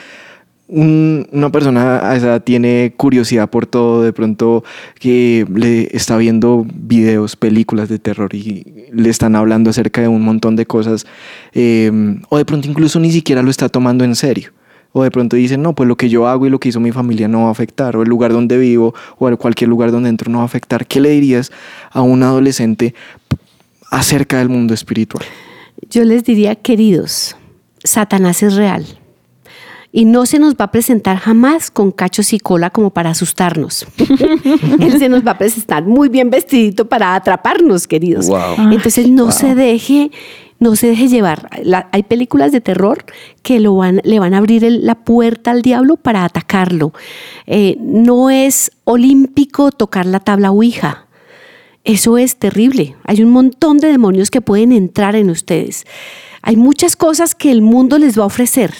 un- 0.68 1.28
una 1.32 1.52
persona 1.52 2.16
esa 2.16 2.40
tiene 2.40 2.94
curiosidad 2.98 3.50
por 3.50 3.68
todo, 3.68 4.02
de 4.04 4.14
pronto 4.14 4.64
que 5.00 5.46
le 5.54 5.90
está 5.96 6.18
viendo 6.18 6.66
videos, 6.74 7.36
películas 7.36 7.88
de 7.90 8.00
terror 8.00 8.34
y 8.34 8.86
le 8.92 9.10
están 9.10 9.36
hablando 9.36 9.70
acerca 9.70 10.02
de 10.02 10.08
un 10.08 10.24
montón 10.24 10.56
de 10.56 10.66
cosas, 10.66 11.06
eh, 11.54 11.92
o 12.30 12.38
de 12.38 12.46
pronto 12.46 12.68
incluso 12.68 13.00
ni 13.00 13.12
siquiera 13.12 13.42
lo 13.44 13.50
está 13.52 13.70
tomando 13.70 14.04
en 14.04 14.16
serio. 14.16 14.52
O 14.98 15.04
de 15.04 15.12
pronto 15.12 15.36
dicen, 15.36 15.62
no, 15.62 15.76
pues 15.76 15.90
lo 15.90 15.98
que 15.98 16.08
yo 16.08 16.26
hago 16.26 16.48
y 16.48 16.50
lo 16.50 16.58
que 16.58 16.70
hizo 16.70 16.80
mi 16.80 16.94
familia 16.94 17.28
no 17.28 17.42
va 17.42 17.48
a 17.50 17.52
afectar, 17.52 17.98
o 17.98 18.02
el 18.04 18.08
lugar 18.08 18.32
donde 18.32 18.58
vivo, 18.58 18.96
o 19.18 19.36
cualquier 19.38 19.70
lugar 19.70 19.92
donde 19.92 20.08
entro 20.08 20.32
no 20.32 20.38
va 20.38 20.44
a 20.44 20.46
afectar. 20.46 20.88
¿Qué 20.88 21.02
le 21.02 21.10
dirías 21.10 21.52
a 21.92 22.02
un 22.02 22.24
adolescente 22.24 22.96
acerca 23.92 24.38
del 24.38 24.48
mundo 24.48 24.74
espiritual? 24.74 25.26
Yo 25.90 26.06
les 26.06 26.24
diría, 26.24 26.56
queridos, 26.56 27.36
Satanás 27.84 28.42
es 28.42 28.56
real. 28.56 28.86
Y 29.98 30.04
no 30.04 30.26
se 30.26 30.40
nos 30.40 30.56
va 30.56 30.66
a 30.66 30.72
presentar 30.72 31.16
jamás 31.18 31.72
con 31.72 31.92
cachos 31.92 32.34
y 32.34 32.40
cola 32.40 32.70
como 32.70 32.90
para 32.90 33.12
asustarnos. 33.12 33.88
Él 34.80 35.00
se 35.00 35.08
nos 35.08 35.26
va 35.26 35.32
a 35.32 35.38
presentar 35.38 35.86
muy 35.86 36.10
bien 36.10 36.30
vestidito 36.30 36.90
para 36.90 37.16
atraparnos, 37.16 37.88
queridos. 37.88 38.28
Wow. 38.28 38.72
Entonces 38.74 39.08
no 39.10 39.32
se 39.32 39.56
deje, 39.56 40.12
no 40.60 40.76
se 40.76 40.88
deje 40.88 41.08
llevar. 41.08 41.48
La- 41.64 41.88
hay 41.94 42.04
películas 42.04 42.52
de 42.52 42.60
terror 42.60 43.06
que 43.42 43.62
lo 43.62 43.74
van, 43.78 44.02
le 44.04 44.20
van 44.20 44.34
a 44.34 44.40
abrir 44.40 44.66
el- 44.66 44.86
la 44.86 44.96
puerta 44.96 45.52
al 45.52 45.62
diablo 45.62 45.96
para 45.96 46.26
atacarlo. 46.26 46.92
Eh, 47.48 47.78
no 47.80 48.30
es 48.30 48.72
olímpico 48.84 49.72
tocar 49.72 50.06
la 50.06 50.20
tabla 50.20 50.52
Ouija. 50.52 51.08
Eso 51.86 52.18
es 52.18 52.36
terrible. 52.36 52.98
Hay 53.06 53.24
un 53.24 53.30
montón 53.30 53.78
de 53.78 53.88
demonios 53.88 54.30
que 54.30 54.42
pueden 54.42 54.74
entrar 54.74 55.16
en 55.16 55.30
ustedes. 55.30 55.86
Hay 56.42 56.58
muchas 56.58 56.98
cosas 56.98 57.34
que 57.34 57.50
el 57.50 57.62
mundo 57.62 57.98
les 57.98 58.20
va 58.20 58.24
a 58.24 58.28
ofrecer. 58.28 58.74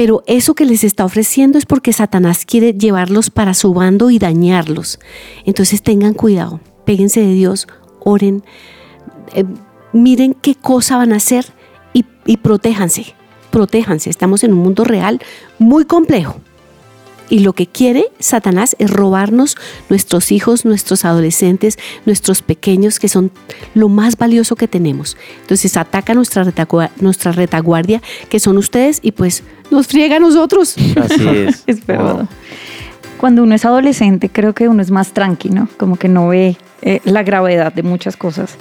Pero 0.00 0.22
eso 0.26 0.54
que 0.54 0.64
les 0.64 0.82
está 0.82 1.04
ofreciendo 1.04 1.58
es 1.58 1.66
porque 1.66 1.92
Satanás 1.92 2.46
quiere 2.46 2.72
llevarlos 2.72 3.28
para 3.28 3.52
su 3.52 3.74
bando 3.74 4.08
y 4.08 4.18
dañarlos. 4.18 4.98
Entonces 5.44 5.82
tengan 5.82 6.14
cuidado, 6.14 6.58
péguense 6.86 7.20
de 7.20 7.34
Dios, 7.34 7.68
oren, 8.02 8.42
eh, 9.34 9.44
miren 9.92 10.32
qué 10.32 10.54
cosa 10.54 10.96
van 10.96 11.12
a 11.12 11.16
hacer 11.16 11.44
y, 11.92 12.06
y 12.24 12.38
protéjanse, 12.38 13.14
protéjanse. 13.50 14.08
Estamos 14.08 14.42
en 14.42 14.54
un 14.54 14.60
mundo 14.60 14.84
real 14.84 15.20
muy 15.58 15.84
complejo. 15.84 16.40
Y 17.30 17.38
lo 17.38 17.52
que 17.54 17.66
quiere 17.66 18.04
Satanás 18.18 18.76
es 18.78 18.90
robarnos 18.90 19.56
nuestros 19.88 20.32
hijos, 20.32 20.64
nuestros 20.64 21.04
adolescentes, 21.04 21.78
nuestros 22.04 22.42
pequeños, 22.42 22.98
que 22.98 23.08
son 23.08 23.30
lo 23.74 23.88
más 23.88 24.16
valioso 24.18 24.56
que 24.56 24.66
tenemos. 24.68 25.16
Entonces 25.40 25.76
ataca 25.76 26.12
nuestra, 26.14 26.44
retagua- 26.44 26.90
nuestra 27.00 27.32
retaguardia, 27.32 28.02
que 28.28 28.40
son 28.40 28.58
ustedes, 28.58 28.98
y 29.02 29.12
pues 29.12 29.44
nos 29.70 29.86
friega 29.86 30.16
a 30.16 30.18
nosotros. 30.20 30.74
Así 31.00 31.26
es. 31.28 31.62
Es 31.66 31.86
verdad. 31.86 32.26
Cuando 33.16 33.42
uno 33.44 33.54
es 33.54 33.64
adolescente, 33.64 34.28
creo 34.28 34.52
que 34.54 34.66
uno 34.68 34.82
es 34.82 34.90
más 34.90 35.12
tranquilo, 35.12 35.68
como 35.76 35.96
que 35.96 36.08
no 36.08 36.28
ve 36.28 36.56
eh, 36.82 37.00
la 37.04 37.22
gravedad 37.22 37.72
de 37.72 37.82
muchas 37.82 38.16
cosas. 38.16 38.56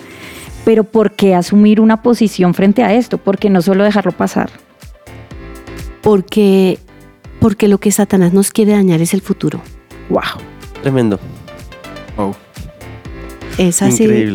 Pero 0.66 0.84
¿por 0.84 1.14
qué 1.14 1.34
asumir 1.34 1.80
una 1.82 2.04
posición 2.04 2.54
frente 2.54 2.84
a 2.84 2.94
esto? 2.94 3.18
¿Por 3.18 3.40
qué 3.40 3.50
no 3.50 3.62
solo 3.62 3.84
dejarlo 3.84 4.12
pasar? 4.12 4.52
Porque, 6.02 6.78
porque 7.40 7.68
lo 7.68 7.78
que 7.80 7.92
Satanás 7.92 8.34
nos 8.34 8.52
quiere 8.52 8.74
dañar 8.74 9.02
es 9.02 9.14
el 9.14 9.22
futuro. 9.22 9.62
¡Wow! 10.10 10.22
Tremendo. 10.82 11.20
Wow. 12.18 12.36
Es 13.58 13.82
así, 13.82 14.08
de 14.08 14.34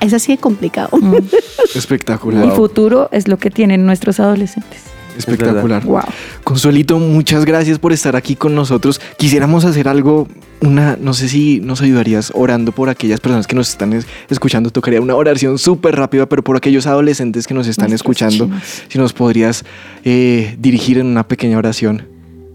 es 0.00 0.12
así 0.12 0.32
de 0.32 0.38
complicado. 0.38 0.90
Espectacular. 1.74 2.44
El 2.44 2.52
futuro 2.52 3.08
es 3.10 3.26
lo 3.26 3.36
que 3.36 3.50
tienen 3.50 3.84
nuestros 3.86 4.20
adolescentes. 4.20 4.82
Espectacular. 5.18 5.84
¡Wow! 5.84 6.00
Consuelito, 6.44 6.98
muchas 6.98 7.44
gracias 7.44 7.78
por 7.78 7.92
estar 7.92 8.14
aquí 8.16 8.36
con 8.36 8.54
nosotros. 8.54 9.00
Quisiéramos 9.18 9.64
hacer 9.64 9.88
algo, 9.88 10.28
una, 10.60 10.96
no 10.98 11.12
sé 11.12 11.28
si 11.28 11.60
nos 11.60 11.82
ayudarías 11.82 12.30
orando 12.34 12.72
por 12.72 12.88
aquellas 12.88 13.18
personas 13.20 13.46
que 13.48 13.56
nos 13.56 13.68
están 13.68 13.92
es- 13.92 14.06
escuchando. 14.30 14.70
Tocaría 14.70 15.00
una 15.00 15.16
oración 15.16 15.58
súper 15.58 15.96
rápida, 15.96 16.26
pero 16.26 16.42
por 16.44 16.56
aquellos 16.56 16.86
adolescentes 16.86 17.46
que 17.46 17.54
nos 17.54 17.66
están 17.66 17.90
Nuestros 17.90 18.16
escuchando, 18.16 18.46
chinos. 18.46 18.82
si 18.88 18.98
nos 18.98 19.12
podrías 19.12 19.64
eh, 20.04 20.56
dirigir 20.58 20.98
en 20.98 21.06
una 21.06 21.26
pequeña 21.26 21.58
oración. 21.58 22.06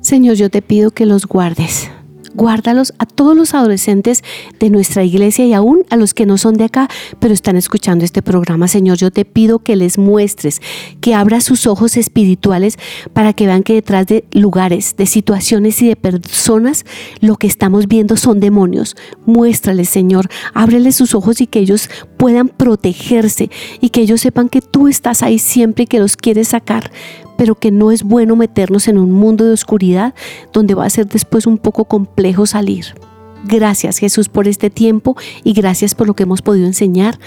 Señor, 0.08 0.38
yo 0.38 0.50
te 0.50 0.62
pido 0.62 0.92
que 0.92 1.06
los 1.06 1.26
guardes. 1.26 1.92
Guárdalos 2.34 2.94
a 2.98 3.06
todos 3.06 3.36
los 3.36 3.54
adolescentes 3.54 4.24
de 4.58 4.70
nuestra 4.70 5.04
iglesia 5.04 5.46
y 5.46 5.52
aún 5.52 5.84
a 5.90 5.98
los 5.98 6.14
que 6.14 6.26
no 6.26 6.38
son 6.38 6.54
de 6.54 6.64
acá, 6.64 6.88
pero 7.20 7.34
están 7.34 7.58
escuchando 7.58 8.06
este 8.06 8.22
programa. 8.22 8.70
Señor, 8.70 8.98
yo 8.98 9.12
te 9.12 9.26
pido 9.26 9.60
que 9.60 9.76
les 9.76 9.98
muestres, 9.98 10.62
que 11.02 11.14
abras 11.14 11.44
sus 11.44 11.68
ojos 11.68 11.98
espirituales 11.98 12.78
para 13.12 13.34
que 13.34 13.48
vean 13.48 13.64
que 13.64 13.74
detrás 13.74 14.08
de 14.08 14.24
lugares, 14.32 14.96
de 14.96 15.08
situaciones 15.08 15.82
y 15.82 15.90
de 15.90 15.98
personas, 15.98 16.86
lo 17.20 17.36
que 17.36 17.48
estamos 17.48 17.90
viendo 17.90 18.16
son 18.16 18.40
demonios. 18.40 18.96
Muéstrales, 19.26 19.90
Señor, 19.90 20.30
ábreles 20.54 20.96
sus 20.96 21.16
ojos 21.16 21.42
y 21.42 21.48
que 21.48 21.60
ellos 21.60 21.90
puedan 22.16 22.48
protegerse 22.48 23.50
y 23.82 23.90
que 23.90 24.00
ellos 24.00 24.22
sepan 24.22 24.48
que 24.48 24.62
tú 24.62 24.88
estás 24.88 25.22
ahí 25.22 25.38
siempre 25.38 25.84
y 25.84 25.88
que 25.88 26.00
los 26.00 26.16
quieres 26.16 26.48
sacar 26.48 26.92
pero 27.38 27.56
que 27.56 27.72
no 27.72 27.92
es 27.92 28.04
bueno 28.04 28.36
meternos 28.36 28.88
en 28.88 28.98
un 28.98 29.12
mundo 29.12 29.46
de 29.46 29.54
oscuridad 29.54 30.14
donde 30.52 30.74
va 30.74 30.86
a 30.86 30.90
ser 30.90 31.08
después 31.08 31.48
un 31.48 31.58
poco 31.58 31.86
complejo 31.86 32.46
salir. 32.46 32.86
Gracias 33.46 34.00
Jesús 34.00 34.30
por 34.30 34.48
este 34.48 34.70
tiempo 34.70 35.16
y 35.44 35.54
gracias 35.54 35.96
por 35.96 36.08
lo 36.08 36.16
que 36.16 36.24
hemos 36.24 36.42
podido 36.42 36.66
enseñar. 36.66 37.20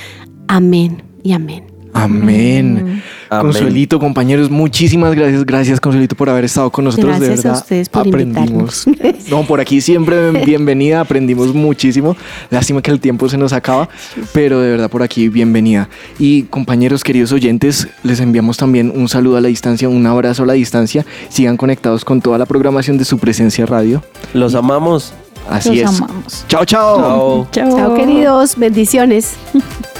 Amén 0.49 1.03
y 1.23 1.33
amén. 1.33 1.70
Amén. 2.03 3.03
Amén. 3.29 3.43
Consuelito, 3.43 3.99
compañeros, 4.01 4.51
muchísimas 4.51 5.15
gracias. 5.15 5.45
Gracias, 5.47 5.81
Consuelito, 5.81 6.17
por 6.17 6.29
haber 6.29 6.45
estado 6.45 6.71
con 6.71 6.85
nosotros. 6.85 7.21
de 7.21 7.27
Gracias 7.27 7.45
a 7.45 7.49
verdad, 7.49 7.63
ustedes 7.63 7.89
por 7.89 8.07
aprendimos. 8.09 8.87
No, 9.31 9.45
por 9.45 9.61
aquí 9.61 9.81
siempre 9.81 10.33
bienvenida. 10.45 11.01
Aprendimos 11.01 11.55
muchísimo. 11.55 12.17
Lástima 12.51 12.83
que 12.83 12.91
el 12.91 12.99
tiempo 12.99 13.29
se 13.29 13.39
nos 13.39 13.53
acaba, 13.53 13.89
pero 14.33 14.61
de 14.61 14.71
verdad 14.73 14.91
por 14.91 15.05
aquí 15.05 15.29
bienvenida. 15.29 15.89
Y 16.19 16.43
compañeros, 16.45 17.05
queridos 17.05 17.31
oyentes, 17.31 17.87
les 18.03 18.19
enviamos 18.19 18.57
también 18.57 18.93
un 18.93 19.09
saludo 19.09 19.37
a 19.37 19.41
la 19.41 19.47
distancia, 19.49 19.89
un 19.89 20.05
abrazo 20.07 20.43
a 20.43 20.47
la 20.47 20.55
distancia. 20.55 21.07
Sigan 21.29 21.57
conectados 21.57 22.05
con 22.05 22.21
toda 22.21 22.39
la 22.39 22.47
programación 22.47 22.99
de 22.99 23.05
su 23.05 23.19
presencia 23.19 23.67
radio. 23.67 24.03
Los 24.35 24.57
amamos. 24.57 25.13
Así 25.49 25.77
Los 25.81 25.93
es. 25.93 26.01
amamos. 26.01 26.45
Chao, 26.49 26.65
chao. 26.65 26.97
Chao. 26.99 27.49
Chao. 27.53 27.77
Chao 27.77 27.95
queridos, 27.95 28.57
bendiciones. 28.57 29.35